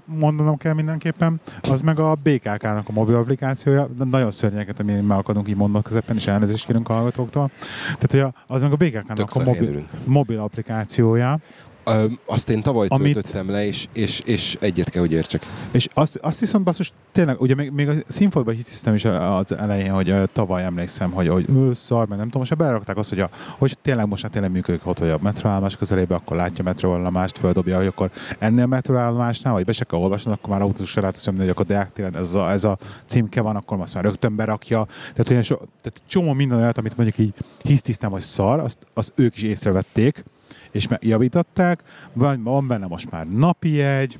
[0.04, 5.48] mondanom kell mindenképpen, az meg a BKK-nak a mobil applikációja, nagyon szörnyeket, ami meg akadunk
[5.48, 7.50] így mondat közepén, és elnézést kérünk a hallgatóktól.
[7.84, 11.40] Tehát, hogy a, az meg a Tök BKK-nak a szarhelyen mobil, mobil applikációja,
[11.84, 15.46] Ö, azt én tavaly Amit- töltöttem le, és, és, és egyet kell, hogy értsek.
[15.70, 19.90] És azt, azt viszont basszus, tényleg, ugye még, még a színfoltban hiszem is az elején,
[19.90, 23.20] hogy ö, tavaly emlékszem, hogy, hogy ő szar, meg nem tudom, most belerakták azt, hogy,
[23.20, 26.62] a, hogy tényleg most már tényleg működik ott, hogy a metroállomás közelébe, akkor látja a
[26.62, 30.60] metroállomást, földobja, hogy akkor ennél a metroállomásnál, vagy be se kell olvasnod, akkor már
[30.94, 33.94] rá tudsz nyomni, hogy akkor Deák téren ez a, ez a címke van, akkor azt
[33.94, 34.86] már rögtön berakja.
[35.12, 39.12] Tehát, olyan so, tehát csomó minden olyat, amit mondjuk így hisztisztem, hogy szar, azt, azt
[39.14, 40.24] ők is észrevették,
[40.70, 41.82] és megjavították.
[42.12, 44.18] Van, van benne most már napi egy,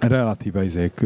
[0.00, 1.04] relatíve izék,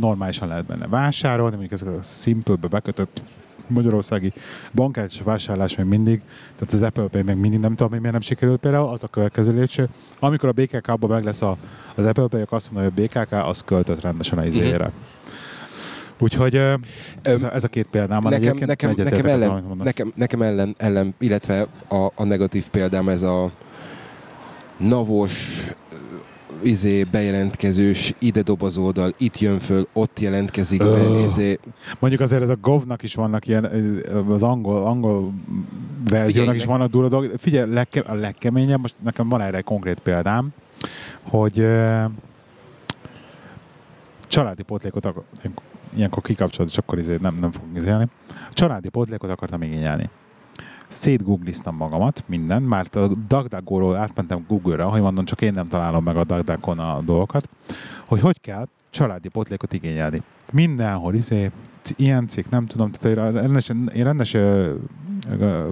[0.00, 3.22] normálisan lehet benne vásárolni, mondjuk ezek a Simple-be bekötött
[3.66, 4.32] magyarországi
[4.72, 6.22] bankkártyás vásárlás még mindig,
[6.56, 9.52] tehát az Apple Pay még mindig nem tudom, miért nem sikerült például, az a következő
[9.52, 9.88] lépcső.
[10.18, 11.56] Amikor a BKK-ban meg lesz a,
[11.94, 14.92] az Apple Pay, akkor azt mondja, hogy a BKK az költött rendesen a izére.
[16.22, 16.60] Úgyhogy
[17.22, 19.86] ez, a, ez a két példám van nekem, nekem, nekem, ellen, mondasz.
[19.86, 23.52] nekem, nekem ellen, ellen, illetve a, a negatív példám ez a
[24.76, 25.66] navos,
[26.62, 31.58] izé, bejelentkezős, ide dob az oldal, itt jön föl, ott jelentkezik be, izé,
[31.98, 33.64] Mondjuk azért ez a Govnak is vannak ilyen,
[34.28, 35.32] az angol, angol
[36.08, 37.32] verziónak is vannak durva dolgok.
[37.38, 40.48] Figyelj, legke, a legkeményebb, most nekem van erre egy konkrét példám,
[41.22, 42.04] hogy uh,
[44.26, 45.06] családi pótlékot
[45.96, 48.08] ilyenkor kikapcsolod, és akkor izé nem, nem fogok izélni.
[48.50, 50.10] Családi pótlékot akartam igényelni.
[50.88, 56.16] Szétgoogliztam magamat, minden, már a DuckDuckGo-ról átmentem Google-ra, hogy mondom, csak én nem találom meg
[56.16, 57.48] a DuckDuckon a dolgokat,
[58.06, 60.22] hogy hogy kell családi pótlékot igényelni.
[60.52, 61.50] Mindenhol, izé,
[61.96, 64.36] ilyen cikk, nem tudom, tehát én rendes, én rendes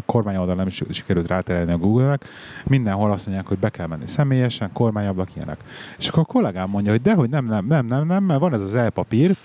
[0.06, 2.24] kormányoldal nem is sikerült ráterelni a Google-nek,
[2.66, 5.60] mindenhol azt mondják, hogy be kell menni személyesen, kormányablak, ilyenek.
[5.98, 8.62] És akkor a kollégám mondja, hogy dehogy nem, nem, nem, nem, nem, mert van ez
[8.62, 9.36] az elpapír,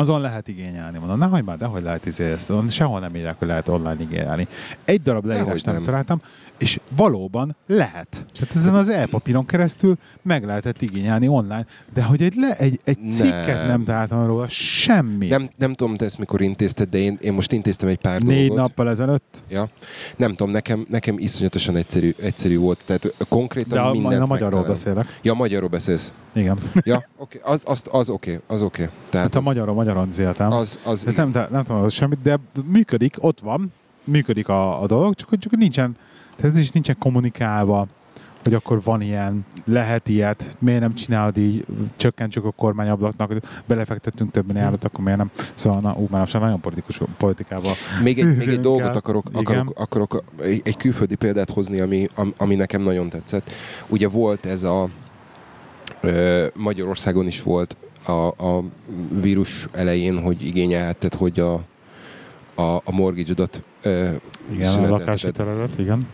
[0.00, 0.98] azon lehet igényelni.
[0.98, 2.52] Mondom, nehogy már, dehogy lehet izé ezt.
[2.68, 4.48] Sehol nem írják, hogy lehet online igényelni.
[4.84, 5.84] Egy darab leírást nem nem.
[5.84, 6.20] találtam,
[6.60, 8.26] és valóban lehet.
[8.38, 12.98] Tehát ezen az e-papíron keresztül meg lehetett igényelni online, de hogy egy, le, egy, egy
[13.10, 13.66] cikket Nem.
[13.66, 15.26] nem találtam róla, semmi.
[15.26, 18.38] nem, nem tudom, te ezt mikor intézted, de én, én most intéztem egy pár Négy
[18.46, 18.56] dolgot.
[18.56, 19.68] nappal ezelőtt, Ja.
[20.16, 22.80] Nem tudom, nekem, nekem iszonyatosan egyszerű, egyszerű volt.
[22.84, 24.64] Tehát konkrétan de a, mindent a magyarról megtalál.
[24.96, 25.18] beszélek.
[25.22, 26.12] Ja, magyarról beszélsz.
[26.34, 26.58] Igen.
[26.84, 28.88] Ja, oké, az, az, az oké, az oké.
[29.10, 30.52] Tehát Hát a az, magyarról magyaron zéltem.
[30.52, 33.72] az, az, De nem, nem tudom az semmit, de működik, ott van,
[34.04, 35.96] működik a, a dolog, csak csak nincsen,
[36.40, 37.86] tehát ez is nincsen kommunikálva,
[38.42, 41.66] hogy akkor van ilyen, lehet ilyet, miért nem csinálod így,
[41.96, 43.32] csökkentsük a kormányablaknak,
[43.66, 45.30] belefektettünk több milliárdot, akkor miért nem?
[45.54, 47.72] Szóval na, ú, már most nagyon politikus politikával.
[48.02, 52.54] Még egy, még egy dolgot akarok, akarok, akarok egy, külföldi példát hozni, ami, am- ami
[52.54, 53.50] nekem nagyon tetszett.
[53.88, 54.88] Ugye volt ez a
[56.54, 57.76] Magyarországon is volt
[58.06, 58.12] a,
[58.46, 58.64] a
[59.20, 61.52] vírus elején, hogy igényelhetted, hogy a,
[62.54, 63.62] a, a mortgage-odat
[64.52, 66.06] Igen, a lakáshiteledet, igen.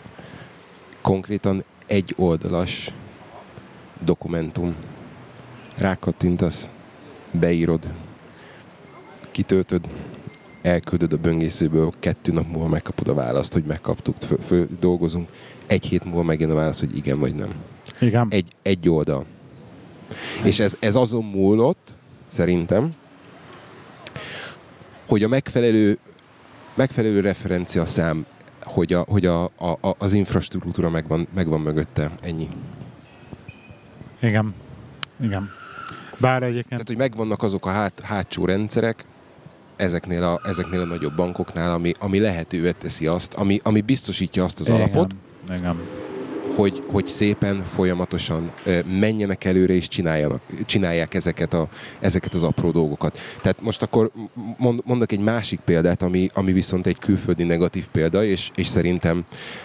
[1.06, 2.94] Konkrétan egy oldalas
[4.04, 4.74] dokumentum.
[5.76, 6.70] Rákattintasz,
[7.30, 7.88] beírod,
[9.30, 9.88] kitöltöd,
[10.62, 15.28] elküldöd a böngészőből, kettő nap múlva megkapod a választ, hogy megkaptuk, föl, föl dolgozunk.
[15.66, 17.54] Egy hét múlva megjön a válasz, hogy igen vagy nem.
[18.00, 18.26] Igen.
[18.30, 19.24] Egy, egy oldal.
[20.44, 21.94] És ez, ez azon múlott,
[22.28, 22.92] szerintem,
[25.06, 25.98] hogy a megfelelő,
[26.74, 28.26] megfelelő referencia szám,
[28.76, 32.10] hogy, a, hogy a, a, az infrastruktúra megvan, megvan mögötte.
[32.22, 32.48] Ennyi.
[34.20, 34.54] Igen.
[35.20, 35.50] Igen.
[36.18, 39.04] Bár egyébként Tehát, hogy megvannak azok a hát, hátsó rendszerek,
[39.76, 44.60] ezeknél a, ezeknél a nagyobb bankoknál, ami, ami lehetővé teszi azt, ami, ami biztosítja azt
[44.60, 45.14] az igen, alapot,
[45.48, 45.76] Igen.
[46.56, 48.52] Hogy, hogy szépen, folyamatosan
[48.98, 51.68] menjenek előre és csináljanak, csinálják ezeket, a,
[52.00, 53.18] ezeket az apró dolgokat.
[53.42, 54.10] Tehát most akkor
[54.56, 59.24] mond, mondok egy másik példát, ami, ami viszont egy külföldi negatív példa, és, és szerintem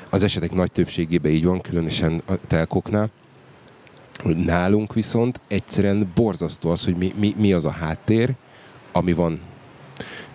[0.10, 3.10] az esetek nagy többségében így van, különösen a telkoknál.
[4.24, 8.34] Nálunk viszont egyszerűen borzasztó az, hogy mi, mi, mi az a háttér,
[8.92, 9.40] ami van.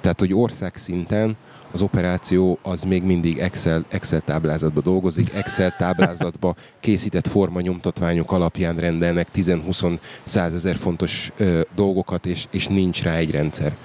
[0.01, 1.37] Tehát, hogy országszinten
[1.73, 9.29] az operáció az még mindig Excel, Excel táblázatba dolgozik, Excel táblázatba készített formanyomtatványok alapján rendelnek
[9.35, 9.99] 10-20
[10.35, 13.77] ezer fontos ö, dolgokat, és, és nincs rá egy rendszer.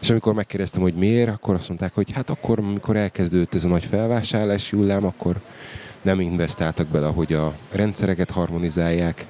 [0.00, 3.68] És amikor megkérdeztem, hogy miért, akkor azt mondták, hogy hát akkor, amikor elkezdődött ez a
[3.68, 5.40] nagy felvásárlási hullám, akkor
[6.02, 9.26] nem investáltak bele, hogy a rendszereket harmonizálják,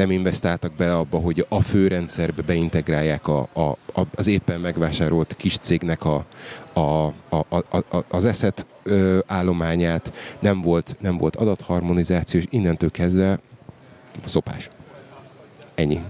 [0.00, 5.58] nem investáltak bele abba, hogy a főrendszerbe beintegrálják a, a, a, az éppen megvásárolt kis
[5.58, 6.24] cégnek a,
[6.72, 7.12] a, a,
[7.48, 8.66] a, a, az eszet
[9.26, 13.38] állományát, nem volt, nem volt adatharmonizáció, és innentől kezdve
[14.24, 14.70] szopás.
[15.74, 16.00] Ennyi.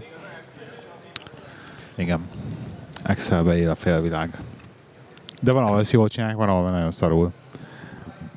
[1.94, 2.28] Igen.
[3.02, 4.40] Excelbe él a félvilág.
[5.40, 7.32] De van, ahol ezt jól csinálják, van, ahol nagyon szarul.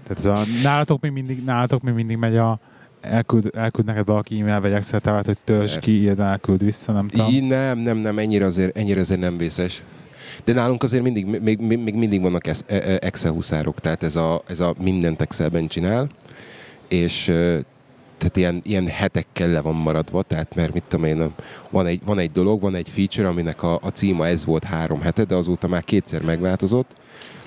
[0.07, 2.59] Tehát ez a, nálatok még mindig, nálatok még mindig megy a
[3.03, 7.07] elküld, elküld neked valaki e-mail vagy Excel táblát, hogy törzs ki, írd, elküld vissza, nem
[7.07, 7.27] tudom.
[7.27, 9.83] Így nem, nem, nem, ennyire azért, ennyire azért nem vészes.
[10.43, 14.15] De nálunk azért mindig, még, még, még mindig vannak e- e- Excel huszárok, tehát ez
[14.15, 16.09] a, ez a mindent Excelben csinál,
[16.87, 17.31] és
[18.17, 21.33] tehát ilyen, ilyen hetekkel le van maradva, tehát mert mit tudom én,
[21.69, 25.01] van egy, van egy dolog, van egy feature, aminek a, a címa ez volt három
[25.01, 26.91] hete, de azóta már kétszer megváltozott,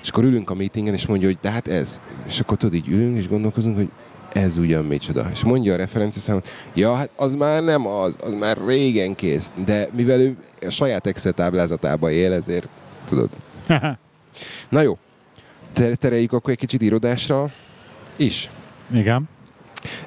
[0.01, 1.99] és akkor ülünk a meetingen, és mondja, hogy de hát ez.
[2.27, 3.89] És akkor tudod, így ülünk, és gondolkozunk, hogy
[4.37, 5.27] ez ugyan micsoda.
[5.31, 9.53] És mondja a referenciaszámot, ja, hát az már nem az, az már régen kész.
[9.65, 12.67] De mivel ő a saját Excel táblázatába él, ezért
[13.05, 13.29] tudod.
[14.69, 14.97] Na jó,
[15.73, 17.51] Ter- tereljük akkor egy kicsit irodásra
[18.15, 18.49] is.
[18.93, 19.29] Igen.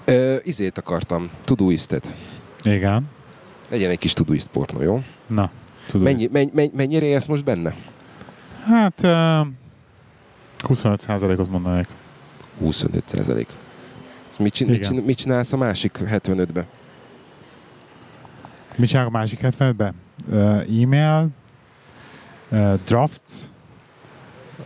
[0.05, 2.16] Ö, izét akartam, Todoistet.
[2.62, 3.09] Igen.
[3.69, 5.02] Legyen egy kis Todoist pornó, jó?
[5.27, 5.51] Na,
[5.86, 6.07] tudod.
[6.07, 7.74] Mennyi, menny, menny, mennyire élsz most benne?
[8.65, 9.47] Hát uh,
[10.69, 11.86] 25%-ot mondanék.
[12.59, 13.48] 25 százalék.
[14.41, 16.67] Mit, csin- mit, csin- mit csinálsz a másik 75-be?
[18.77, 19.95] Mit csinálok a másik 70-ben?
[20.31, 21.29] Uh, e-mail,
[22.51, 23.45] uh, drafts,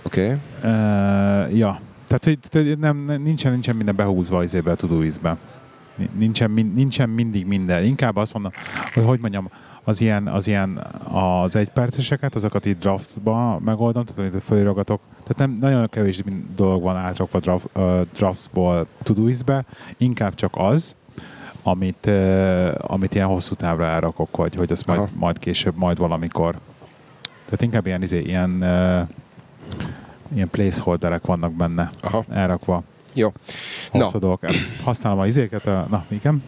[0.02, 0.24] Oké.
[0.24, 0.36] Okay.
[0.62, 1.80] uh, ja.
[2.06, 5.38] Tehát hogy tehát nem, nincsen, nincsen minden behúzva izébe a.
[5.96, 7.84] Ni- Nincsen, nincsen mindig minden.
[7.84, 8.52] Inkább azt mondom,
[8.94, 9.50] hogy hogy mondjam,
[9.84, 15.00] az ilyen, az ilyen az egyperceseket, azokat így draftba megoldom, tehát amit felirogatok.
[15.24, 16.22] Tehát nem, nagyon kevés
[16.56, 19.64] dolog van átrakva draft, uh, draftsból Todoist-be,
[19.96, 20.96] inkább csak az,
[21.62, 25.08] amit, uh, amit ilyen hosszú távra elrakok, vagy hogy azt majd, Aha.
[25.14, 26.54] majd később, majd valamikor.
[27.44, 29.08] Tehát inkább ilyen, izé, ilyen, uh,
[30.34, 32.24] ilyen placeholderek vannak benne Aha.
[32.30, 32.82] elrakva.
[33.12, 33.32] Jó.
[33.90, 34.50] Hosszú dolgok.
[34.84, 36.42] Használom a izéket, a, na igen.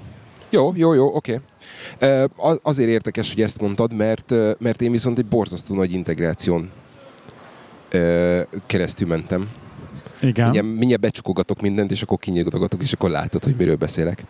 [0.50, 1.40] Jó, jó, jó, oké.
[1.94, 2.26] Okay.
[2.62, 6.70] Azért érdekes, hogy ezt mondtad, mert, mert én viszont egy borzasztó nagy integráción
[8.66, 9.48] keresztül mentem.
[10.20, 10.44] Igen.
[10.44, 14.24] Mindjárt, mindjárt becsukogatok mindent, és akkor kinyitogatok, és akkor látod, hogy miről beszélek.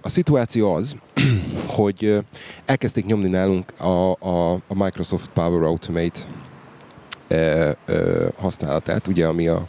[0.00, 0.96] A szituáció az,
[1.76, 2.18] hogy
[2.64, 6.20] elkezdték nyomni nálunk a, a, a Microsoft Power Automate
[8.36, 9.68] használatát, ugye, ami a,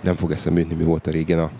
[0.00, 1.50] nem fog eszembe jutni, mi volt a régen a,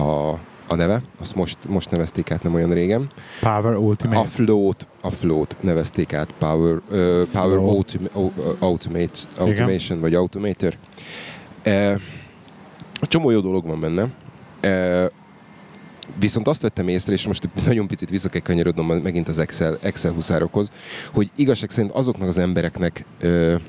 [0.00, 3.10] a, a neve, azt most, most nevezték át nem olyan régen.
[3.40, 4.18] Power Ultimate.
[4.18, 7.56] A Float, a Float nevezték át Power, uh, Power.
[7.58, 10.74] Autom- au- Automate, Automation, vagy Automator.
[11.66, 12.00] Uh,
[13.00, 14.08] csomó jó dolog van benne.
[14.64, 15.10] Uh,
[16.18, 20.12] viszont azt vettem észre, és most nagyon picit vissza kell kanyarodnom megint az Excel, Excel
[20.12, 20.70] huszárokhoz,
[21.12, 23.60] hogy igazság szerint azoknak az embereknek uh,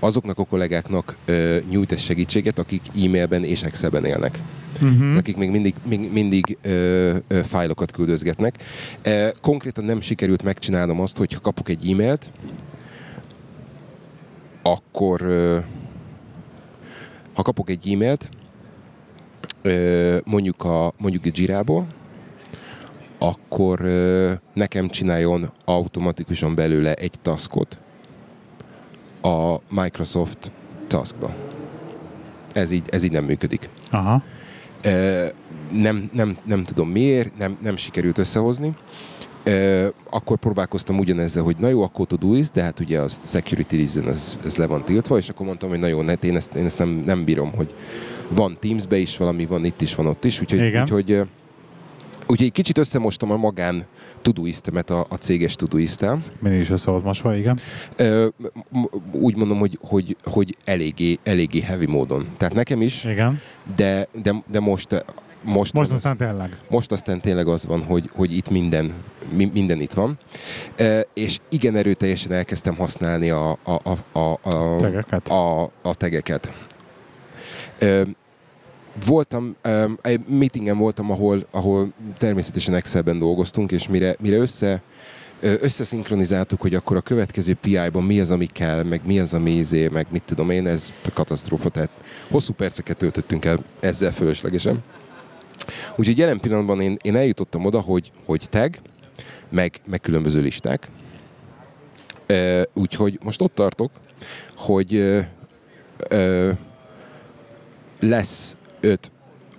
[0.00, 4.38] azoknak a kollégáknak uh, nyújt ez segítséget, akik e-mailben és Excelben élnek
[4.82, 5.16] Uh-huh.
[5.16, 8.62] akik még mindig, még, mindig ö, ö, fájlokat küldözgetnek.
[9.02, 12.26] E, konkrétan nem sikerült megcsinálnom azt, hogy ha kapok egy e-mailt,
[14.62, 15.58] akkor ö,
[17.34, 18.28] ha kapok egy e-mailt,
[19.62, 21.86] ö, mondjuk, a, mondjuk egy Jirából,
[23.18, 27.78] akkor ö, nekem csináljon automatikusan belőle egy taskot
[29.22, 30.52] a Microsoft
[30.86, 31.34] taskba.
[32.52, 33.68] Ez így, ez így nem működik.
[33.90, 34.22] Aha.
[35.70, 38.76] Nem, nem, nem tudom miért, nem, nem sikerült összehozni.
[40.10, 44.38] Akkor próbálkoztam ugyanezzel, hogy na jó, akkor Todoist, de hát ugye az security reason, ez,
[44.44, 46.78] ez le van tiltva, és akkor mondtam, hogy na jó, ne, én ezt, én ezt
[46.78, 47.74] nem, nem bírom, hogy
[48.28, 50.82] van Teamsbe is valami, van itt is, van ott is, úgyhogy, Igen.
[50.82, 51.10] úgyhogy,
[52.26, 53.86] úgyhogy egy kicsit összemostam a magán
[54.32, 56.18] Todoistemet a, a céges Todoisttel.
[56.40, 57.58] Mindig is össze volt mosva, igen.
[57.96, 58.28] Ö,
[59.12, 62.28] úgy mondom, hogy, hogy, hogy eléggé, eléggé heavy módon.
[62.36, 63.40] Tehát nekem is, Igen.
[63.76, 65.04] de, de, de most
[65.42, 66.56] most, Most aztán tényleg.
[66.68, 68.92] most aztán tényleg az van, hogy, hogy itt minden,
[69.32, 70.18] mi, minden itt van.
[70.76, 73.56] E, és igen erőteljesen elkezdtem használni a, a,
[74.12, 75.28] a, a, a, Tegeket.
[75.28, 76.52] a, a tegeket.
[77.78, 78.02] E,
[79.06, 79.56] voltam,
[80.02, 84.82] egy meetingen voltam, ahol, ahol természetesen Excelben dolgoztunk, és mire, mire össze,
[85.40, 89.88] összeszinkronizáltuk, hogy akkor a következő PI-ban mi az, ami kell, meg mi az, ami izé,
[89.88, 91.90] meg mit tudom én, ez katasztrófa, tehát
[92.30, 94.82] hosszú perceket töltöttünk el ezzel fölöslegesen.
[95.96, 98.74] Úgyhogy jelen pillanatban én, én eljutottam oda, hogy, hogy tag,
[99.50, 100.88] meg, meg különböző listák.
[102.74, 103.90] Úgyhogy most ott tartok,
[104.56, 105.18] hogy
[108.00, 109.10] lesz öt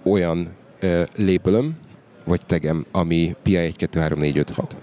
[0.03, 1.77] olyan ö, labelöm,
[2.25, 4.75] vagy tegem, ami PI 1, 2, 3, 4, 5, 6.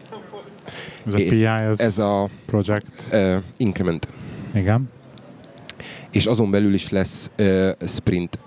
[1.07, 3.09] Ez a PI, ez, Ez a project.
[3.11, 4.09] ö, increment.
[4.55, 4.89] Igen.
[6.11, 8.39] És azon belül is lesz ö, sprint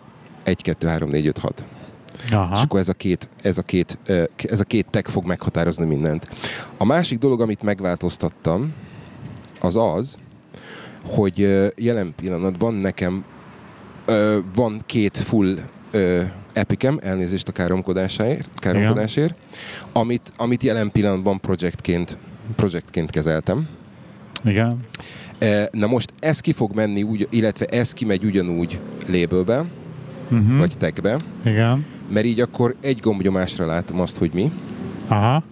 [0.43, 1.63] 1, 2, 3, 4, 5, 6.
[2.31, 2.55] Aha.
[2.55, 3.97] És akkor ez a, két, ez, a két,
[4.35, 6.27] ez a két tag fog meghatározni mindent.
[6.77, 8.73] A másik dolog, amit megváltoztattam,
[9.61, 10.17] az az,
[11.05, 11.37] hogy
[11.75, 13.23] jelen pillanatban nekem
[14.55, 15.57] van két full
[15.91, 16.21] ö,
[16.53, 19.35] epikem, elnézést a káromkodásáért, káromkodásért,
[19.93, 22.17] amit, amit jelen pillanatban projektként,
[22.55, 23.67] projektként kezeltem.
[24.45, 24.79] Igen.
[25.71, 29.65] Na most ez ki fog menni, úgy, illetve ez kimegy ugyanúgy labelbe,
[30.31, 30.57] Uh-huh.
[30.57, 31.85] vagy tagbe, Igen.
[32.11, 34.51] mert így akkor egy gombnyomásra látom azt, hogy mi.
[35.07, 35.43] Aha.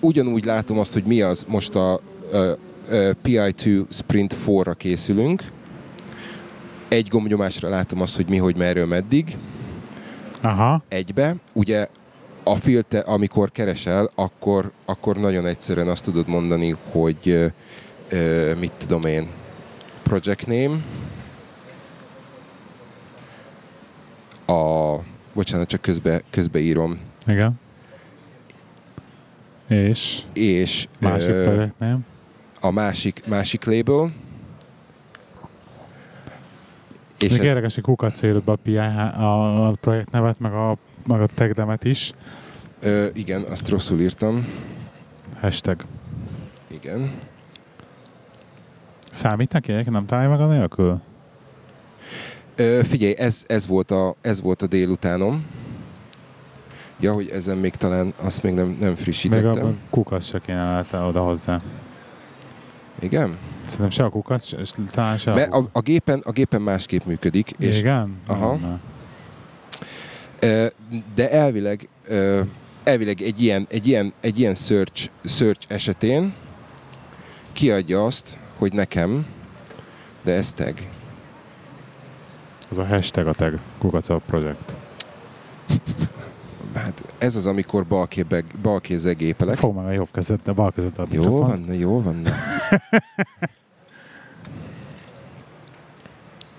[0.00, 2.00] Ugyanúgy látom azt, hogy mi az, most a
[2.32, 2.52] ö,
[2.88, 5.42] ö, PI2 Sprint 4-ra készülünk.
[6.96, 9.36] Egy gombnyomásra látom azt, hogy mi, hogy merről, meddig.
[10.40, 10.82] Aha.
[10.88, 11.34] Egybe.
[11.52, 11.88] Ugye
[12.44, 17.52] a filter, amikor keresel, akkor, akkor nagyon egyszerűen azt tudod mondani, hogy
[18.08, 19.28] ö, mit tudom én,
[20.02, 20.84] project name,
[24.46, 24.94] a,
[25.34, 27.60] bocsánat, csak közbe, közbeírom, Igen.
[29.68, 31.98] És és másik ö, projektnél.
[32.60, 34.12] a másik, másik label.
[37.18, 40.76] És Még ez, érdekes, hogy kukat be a, a, a projekt nevet, meg a,
[41.06, 42.12] meg a tagdemet is.
[42.80, 44.46] ö, igen, azt rosszul írtam.
[45.40, 45.84] Hashtag.
[46.68, 47.12] Igen.
[49.10, 49.72] Számít neki?
[49.72, 51.00] Nem találja meg a nélkül?
[52.56, 55.46] Ö, figyelj, ez, ez, volt a, ez volt a délutánom.
[57.00, 59.66] Ja, hogy ezen még talán azt még nem, nem frissítettem.
[59.66, 61.62] a kukac se kéne oda hozzá.
[62.98, 63.36] Igen?
[63.66, 67.50] Szerintem se a kukac, se- talán se Mert a, a, gépen, a gépen másképp működik,
[67.58, 68.20] és, Igen?
[68.26, 68.54] Aha.
[68.56, 68.80] Nem,
[71.14, 71.88] de elvileg,
[72.84, 76.34] elvileg egy ilyen, egy ilyen, egy ilyen search, search esetén
[77.52, 79.26] kiadja azt, hogy nekem,
[80.22, 80.74] de ez tag.
[82.70, 84.74] Az a hashtag a tag, kukaca project.
[86.76, 89.56] Hát ez az, amikor balkébe, balkézzel gépelek.
[89.56, 92.22] Fog meg a jobb kezed, de bal kezed a Jó van, jó van.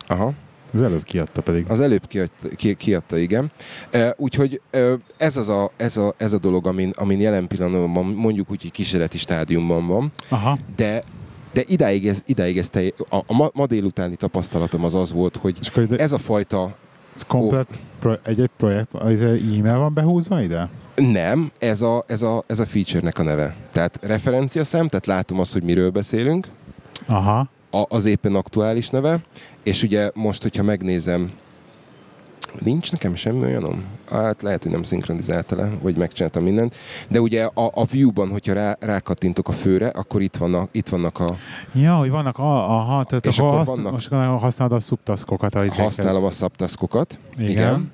[0.10, 0.34] Aha,
[0.74, 1.66] Az előbb kiadta pedig.
[1.70, 3.52] az előbb kiadta, ki, kiadta igen.
[3.92, 8.06] E, úgyhogy e, ez, az a, ez, a, ez a dolog, amin, amin jelen pillanatban
[8.06, 10.58] mondjuk úgy, hogy kísérleti stádiumban van, Aha.
[10.76, 11.04] de
[11.54, 15.36] de idáig ez, idáig ez te, a, a ma, ma délutáni tapasztalatom az az volt,
[15.36, 16.76] hogy ez a fajta
[17.18, 20.70] ez komplet pro, egy-egy projekt, az e-mail van behúzva ide?
[21.02, 23.56] nem, ez a, ez a, ez a feature-nek a neve.
[23.72, 26.48] Tehát referenciaszám, tehát látom azt, hogy miről beszélünk,
[27.06, 27.50] Aha.
[27.72, 29.20] a, az éppen aktuális neve,
[29.64, 31.32] és ugye most, hogyha megnézem,
[32.64, 33.84] nincs nekem semmi olyanom?
[34.12, 36.76] Hát lehet, hogy nem szinkronizálta le, vagy megcsináltam mindent,
[37.10, 41.20] de ugye a, a view-ban, hogyha rá, rákattintok a főre, akkor itt vannak, itt vannak
[41.20, 41.36] a,
[41.74, 45.56] Ja, hogy vannak, a, aha, tehát És akkor akkor használ, vannak- most használod a subtaskokat
[45.56, 47.20] a használom a subtaskokat.
[47.38, 47.50] Igen.
[47.50, 47.92] Igen.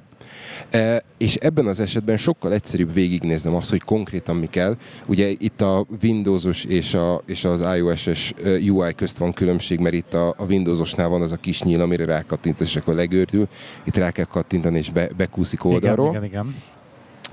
[0.70, 4.78] E, és ebben az esetben sokkal egyszerűbb végignéznem azt, hogy konkrétan mi kell.
[5.08, 9.96] Ugye itt a Windowsos és, a, és az iOS-es e, UI közt van különbség, mert
[9.96, 13.48] itt a, a Windowsosnál van az a kis nyíl, amire rákattint, és akkor legőrül.
[13.84, 16.10] Itt rá kell kattintani, és be, bekúszik oldalról.
[16.10, 16.56] Igen, igen, igen.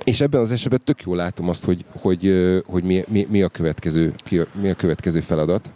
[0.05, 2.35] És ebben az esetben tök jól látom azt, hogy, hogy,
[2.67, 4.15] hogy mi, mi, mi, a következő,
[4.61, 5.71] mi a következő feladat.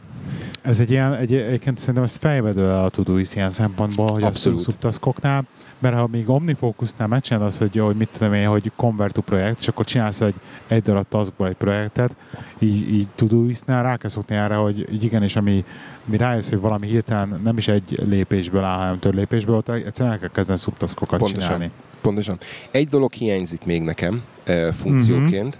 [0.64, 4.58] Ez egy ilyen, egy, egyébként szerintem ez fejvedő a Todoist ilyen szempontból, hogy Abszolút.
[4.58, 5.44] a subtaskoknál,
[5.78, 9.60] mert ha még OmniFocusnál megcsinálod azt, hogy, hogy mit tudom én, hogy convert to projekt,
[9.60, 10.34] és akkor csinálsz egy,
[10.66, 12.16] egy darab taskba egy projektet,
[12.58, 15.64] így, így Todoistnál rá kell szokni erre, hogy így igenis, ami,
[16.06, 20.14] ami rájössz, hogy valami hirtelen nem is egy lépésből áll, hanem több lépésből, ott egyszerűen
[20.14, 21.42] el kell kezdeni subtaskokat Pontosan.
[21.42, 21.70] csinálni.
[22.00, 22.38] Pontosan.
[22.70, 25.58] Egy dolog hiányzik még nekem e, funkcióként,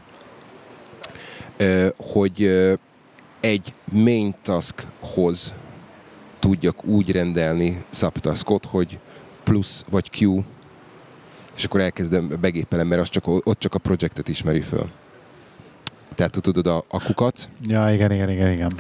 [1.57, 2.77] e, hogy e,
[3.45, 5.55] egy main taskhoz
[6.39, 8.99] tudjak úgy rendelni subtaskot, hogy
[9.43, 10.43] plusz vagy Q
[11.57, 14.91] és akkor elkezdem begépelem, mert az csak, ott csak a projektet ismeri föl.
[16.15, 18.73] Tehát tudod, a, a kukat, Ja, igen, igen, igen, igen.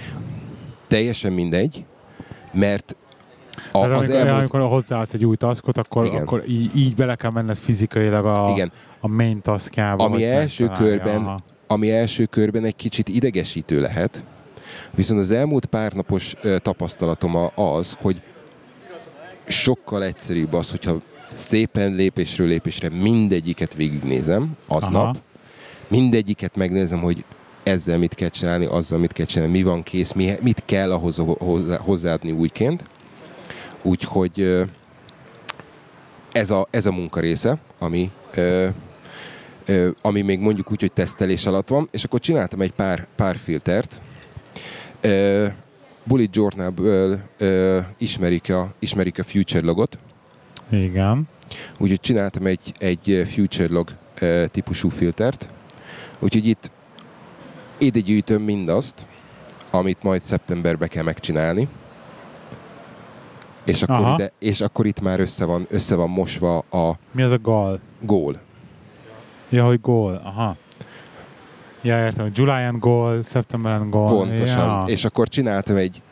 [0.86, 1.84] teljesen mindegy,
[2.52, 2.96] mert
[3.72, 4.38] a, az amikor, elmúlt...
[4.38, 6.22] amikor hozzáadsz egy új taskot, akkor, Igen.
[6.22, 10.04] akkor így, így bele kell menned fizikailag a, Igen, a main taskjába.
[10.04, 11.38] Ami első körben- Aha.
[11.66, 14.24] ami első körben egy kicsit idegesítő lehet,
[14.90, 18.22] viszont az elmúlt pár napos ö, tapasztalatom az, hogy
[19.46, 21.00] sokkal egyszerűbb az, hogyha
[21.34, 25.14] szépen lépésről lépésre mindegyiket végignézem aznap, Aha.
[25.88, 27.24] mindegyiket megnézem, hogy
[27.62, 31.22] ezzel mit kell csinálni, azzal mit kell csinálni, mi van kész, mi, mit kell ahhoz
[31.38, 32.84] hozzá- hozzáadni újként.
[33.82, 34.64] Úgyhogy
[36.32, 38.68] ez a, ez a munka része, ami, ö,
[39.64, 43.36] ö, ami még mondjuk úgy, hogy tesztelés alatt van, és akkor csináltam egy pár, pár
[43.36, 44.02] filtert.
[46.04, 47.20] Bullet Journal-ből
[47.98, 49.98] ismerik, a, ismerik a Future logot,
[50.70, 51.28] Igen.
[51.78, 53.88] úgyhogy csináltam egy, egy Future log
[54.50, 55.48] típusú filtert.
[56.18, 56.70] Úgyhogy itt
[57.78, 59.06] ide gyűjtöm mindazt,
[59.70, 61.68] amit majd szeptemberben kell megcsinálni.
[63.64, 64.14] És akkor, Aha.
[64.14, 67.80] ide, és akkor itt már össze van, össze van mosva a Mi az a gal?
[68.00, 68.40] gól.
[69.48, 70.20] Ja, hogy gól.
[70.24, 70.56] Aha.
[71.84, 72.30] Ja, értem.
[72.34, 74.06] Julian gól, September gól.
[74.06, 74.68] Pontosan.
[74.68, 74.84] Ja.
[74.86, 76.02] És akkor csináltam egy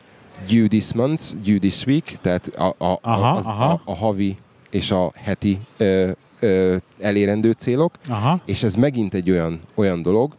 [0.50, 3.64] due this month, due this week, tehát a, a, Aha, az, aha.
[3.64, 4.36] a, a havi
[4.70, 8.40] és a heti ö, ö, elérendő célok, Aha.
[8.44, 10.32] és ez megint egy olyan, olyan dolog,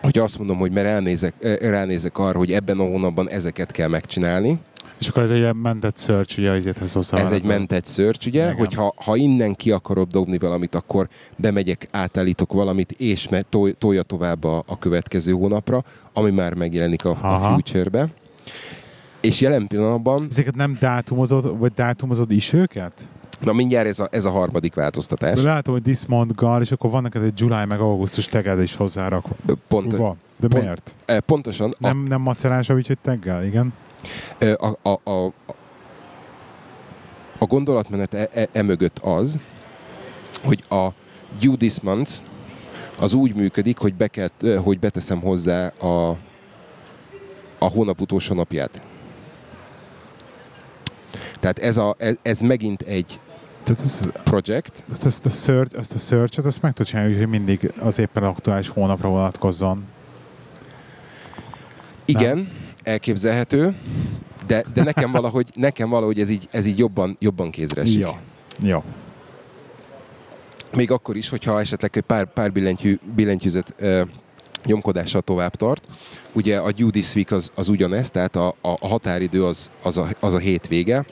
[0.00, 4.58] hogy azt mondom, hogy mert elnézek, ránézek arra, hogy ebben a hónapban ezeket kell megcsinálni.
[4.98, 7.18] És akkor ez egy mented search, ugye, azért hozzá.
[7.18, 8.56] Ez egy mentett search, ugye, Igen.
[8.56, 14.02] hogy ha, innen ki akarod dobni valamit, akkor bemegyek, átállítok valamit, és me, tol, tolja
[14.02, 18.08] tovább a, a következő hónapra, ami már megjelenik a, a future-be.
[19.20, 23.08] És jelen pillanatban, Ezeket nem dátumozod, vagy dátumozod is őket?
[23.40, 25.42] na mindjárt ez a, ez a harmadik változtatás.
[25.42, 28.74] Látom, hogy this month gal, és akkor van neked egy July meg augusztus teged is
[28.74, 29.26] hozzárak.
[29.68, 30.16] Pont, Van.
[30.40, 30.94] De pont- miért?
[31.06, 33.72] eh, pontosan a, Nem, nem macerásabb, úgyhogy teggel, igen.
[34.38, 35.24] A, a, a,
[37.38, 39.38] a, gondolatmenet e, e, e mögött az,
[40.42, 40.88] hogy a
[41.40, 42.12] due this month
[42.98, 44.30] az úgy működik, hogy, be kell,
[44.64, 46.08] hogy beteszem hozzá a,
[47.58, 48.82] a hónap utolsó napját.
[51.40, 53.20] Tehát ez, a, ez, ez megint egy
[53.62, 57.28] Tehát ez, projekt, tehát ezt a search, ezt a search-et, azt meg tudod csinálni, hogy
[57.28, 59.84] mindig az éppen aktuális hónapra vonatkozzon.
[62.04, 62.50] igen,
[62.86, 63.76] elképzelhető,
[64.46, 67.98] de, de nekem valahogy, nekem valahogy ez így, ez így jobban, jobban kézre esik.
[67.98, 68.20] Ja.
[68.60, 68.82] Jó.
[70.72, 74.02] Még akkor is, hogyha esetleg egy pár, pár billentyű, billentyűzet ö,
[74.64, 75.86] nyomkodással tovább tart.
[76.32, 80.08] Ugye a this week az, az ugyanez, tehát a, a, a határidő az, az, a,
[80.20, 81.04] az a hétvége.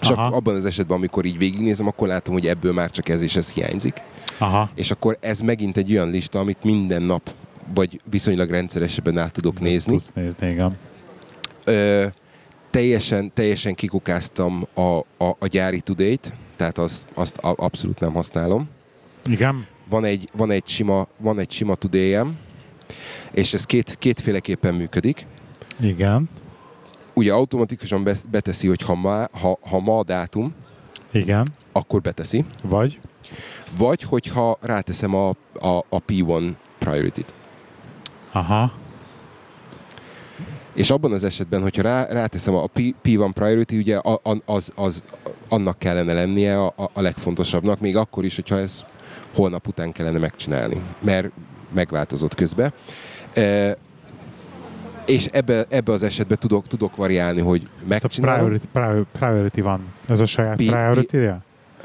[0.00, 0.36] És Aha.
[0.36, 3.52] abban az esetben, amikor így végignézem, akkor látom, hogy ebből már csak ez és ez
[3.52, 4.02] hiányzik.
[4.38, 4.70] Aha.
[4.74, 7.34] És akkor ez megint egy olyan lista, amit minden nap
[7.74, 9.92] vagy viszonylag rendszeresebben át tudok nézni.
[9.92, 10.76] Tudsz nézni, igen.
[11.64, 12.06] Ö,
[12.70, 14.80] teljesen, teljesen kikukáztam a,
[15.24, 18.68] a, a gyári tudét, tehát az, azt a- abszolút nem használom.
[19.24, 19.66] Igen?
[19.88, 22.38] van egy, van egy sima, van egy sima tudéjem,
[23.32, 25.26] és ez két, kétféleképpen működik.
[25.80, 26.28] Igen.
[27.14, 30.54] Ugye automatikusan beteszi, hogy ha ma, ha, ha ma a dátum,
[31.12, 31.46] Igen.
[31.72, 32.44] akkor beteszi.
[32.62, 33.00] Vagy?
[33.76, 35.28] Vagy hogyha ráteszem a,
[35.60, 37.34] a, a P1 priority-t.
[38.32, 38.72] Aha.
[40.74, 43.98] És abban az esetben, hogyha rá, ráteszem a P, P1 priority, ugye
[44.44, 45.02] az, az
[45.48, 48.84] annak kellene lennie a, a- legfontosabbnak, még akkor is, hogyha ez
[49.34, 51.30] holnap után kellene megcsinálni, mert
[51.74, 52.72] megváltozott közben.
[53.34, 53.76] E,
[55.06, 58.44] és ebbe, ebbe az esetben tudok, tudok variálni, hogy Ez a megcsinálom.
[58.44, 58.66] priority,
[59.12, 59.86] priority, van.
[60.08, 61.16] Ez a saját pi- priority?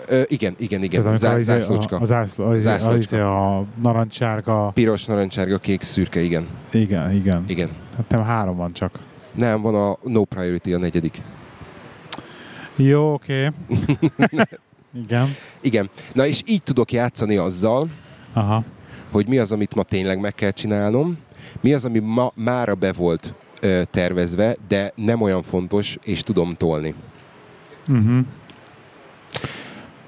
[0.09, 1.03] Ö, igen, igen, igen.
[1.03, 1.95] Tehát Zá, izé- zászlócska.
[1.97, 3.17] A, a, zászló, a, Zászlócska.
[3.55, 4.71] a, a narancsárga.
[4.73, 6.47] Piros, narancsárga, kék, szürke, igen.
[6.71, 7.43] Igen, igen.
[7.47, 7.69] Igen.
[7.97, 8.99] Hát nem három van csak.
[9.31, 11.21] Nem, van a no priority a negyedik.
[12.75, 13.51] Jó, oké.
[15.03, 15.35] igen.
[15.61, 15.89] Igen.
[16.13, 17.89] Na és így tudok játszani azzal,
[18.33, 18.63] Aha.
[19.11, 21.17] hogy mi az, amit ma tényleg meg kell csinálnom,
[21.61, 26.53] mi az, ami ma, mára be volt ö, tervezve, de nem olyan fontos, és tudom
[26.53, 26.93] tolni.
[27.87, 28.25] Uh-huh.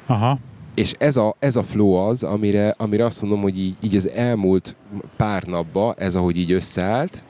[0.05, 0.39] Aha.
[0.75, 4.09] És ez a, ez a flow az, amire, amire azt mondom, hogy így, így az
[4.09, 4.75] elmúlt
[5.15, 7.23] pár napban ez, ahogy így összeállt,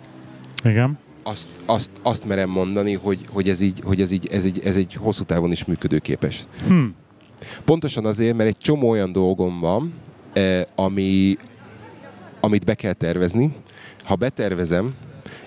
[0.64, 0.98] Igen.
[1.23, 4.76] azt, azt, azt merem mondani, hogy, hogy, ez, így, hogy ez, így, ez, így, ez
[4.76, 6.44] egy hosszú távon is működőképes.
[6.68, 6.84] Hm.
[7.65, 9.94] Pontosan azért, mert egy csomó olyan dolgom van,
[10.34, 11.36] eh, ami,
[12.40, 13.56] amit be kell tervezni.
[14.03, 14.95] Ha betervezem,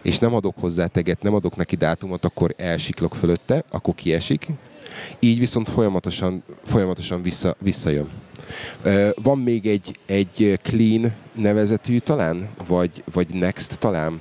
[0.02, 4.46] és nem adok hozzá teget, nem adok neki dátumot, akkor elsiklok fölötte, akkor kiesik.
[5.18, 8.08] Így viszont folyamatosan, folyamatosan vissza, visszajön.
[8.82, 14.20] Ö, Van még egy, egy Clean nevezetű talán, vagy, vagy Next talán,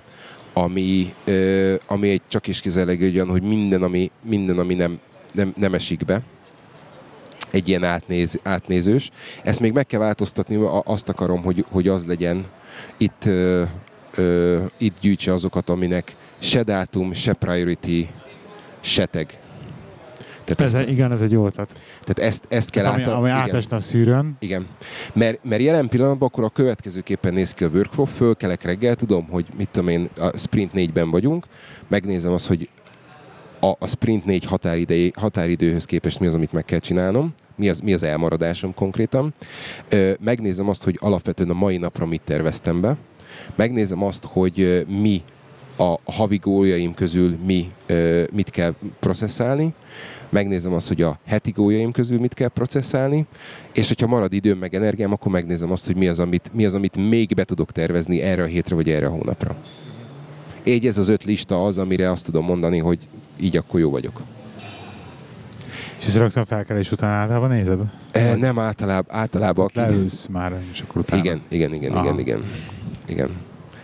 [0.54, 5.00] ami, ö, ami egy csak is kizárólag olyan, hogy minden, ami, minden, ami nem,
[5.34, 6.22] nem, nem esik be,
[7.52, 9.10] egy ilyen átnéz, átnézős.
[9.44, 12.46] Ezt még meg kell változtatni, a- azt akarom, hogy, hogy az legyen
[12.98, 13.64] itt, ö,
[14.16, 18.08] ö, itt gyűjtse azokat, aminek se dátum, se priority,
[18.80, 19.28] se tag.
[20.56, 21.82] Tehát, Ez, ezt, igen, ez egy jó ötlet.
[22.04, 23.40] tehát ezt, ezt kell Tehát ami, át, ami igen.
[23.40, 24.68] átesne a szűrőn, Igen.
[25.14, 29.46] Mert, mert jelen pillanatban akkor a következőképpen néz ki a workflow, fölkelek reggel, tudom, hogy
[29.58, 31.46] mit tudom én, a sprint 4-ben vagyunk,
[31.88, 32.70] megnézem azt, hogy
[33.60, 37.80] a, a sprint 4 határidei, határidőhöz képest mi az, amit meg kell csinálnom, mi az,
[37.80, 39.34] mi az elmaradásom konkrétan.
[39.90, 42.98] Ö, megnézem azt, hogy alapvetően a mai napra mit terveztem be.
[43.56, 45.22] Megnézem azt, hogy mi
[45.78, 47.72] a havi góljaim közül mi,
[48.32, 49.74] mit kell processzálni.
[50.30, 53.26] Megnézem azt, hogy a heti góljaim közül mit kell processzálni,
[53.74, 56.74] és hogyha marad időm meg energiám, akkor megnézem azt, hogy mi az, amit, mi az,
[56.74, 59.56] amit még be tudok tervezni erre a hétre vagy erre a hónapra.
[60.64, 63.00] Így ez az öt lista az, amire azt tudom mondani, hogy
[63.40, 64.22] így akkor jó vagyok.
[66.00, 67.80] és ez rögtön felkelés után általában nézed?
[68.12, 69.78] E, nem általában, általában aki...
[69.78, 71.22] Leülsz már, és akkor utána.
[71.22, 72.04] Igen, igen, igen, Aha.
[72.04, 72.44] igen, igen,
[73.08, 73.30] igen.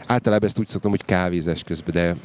[0.08, 2.16] Általában ezt úgy szoktam, hogy kávézás közben, de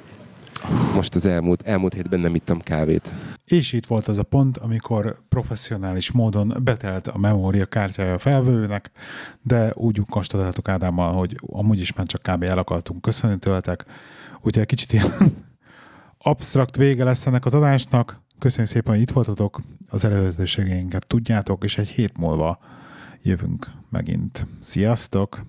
[0.94, 3.14] most az elmúlt, elmúlt hétben nem ittam kávét.
[3.44, 8.90] És itt volt az a pont, amikor professzionális módon betelt a memória kártyája a felvevőnek,
[9.42, 12.42] de úgy konstatáltuk Ádámmal, hogy amúgy is már csak kb.
[12.42, 13.84] el akartunk köszönni tőletek.
[14.40, 15.12] Úgyhogy kicsit ilyen
[16.18, 18.20] absztrakt vége lesz ennek az adásnak.
[18.38, 22.58] Köszönjük szépen, hogy itt voltatok, az eredetőségeinket tudjátok, és egy hét múlva
[23.22, 24.46] jövünk megint.
[24.60, 25.42] Sziasztok!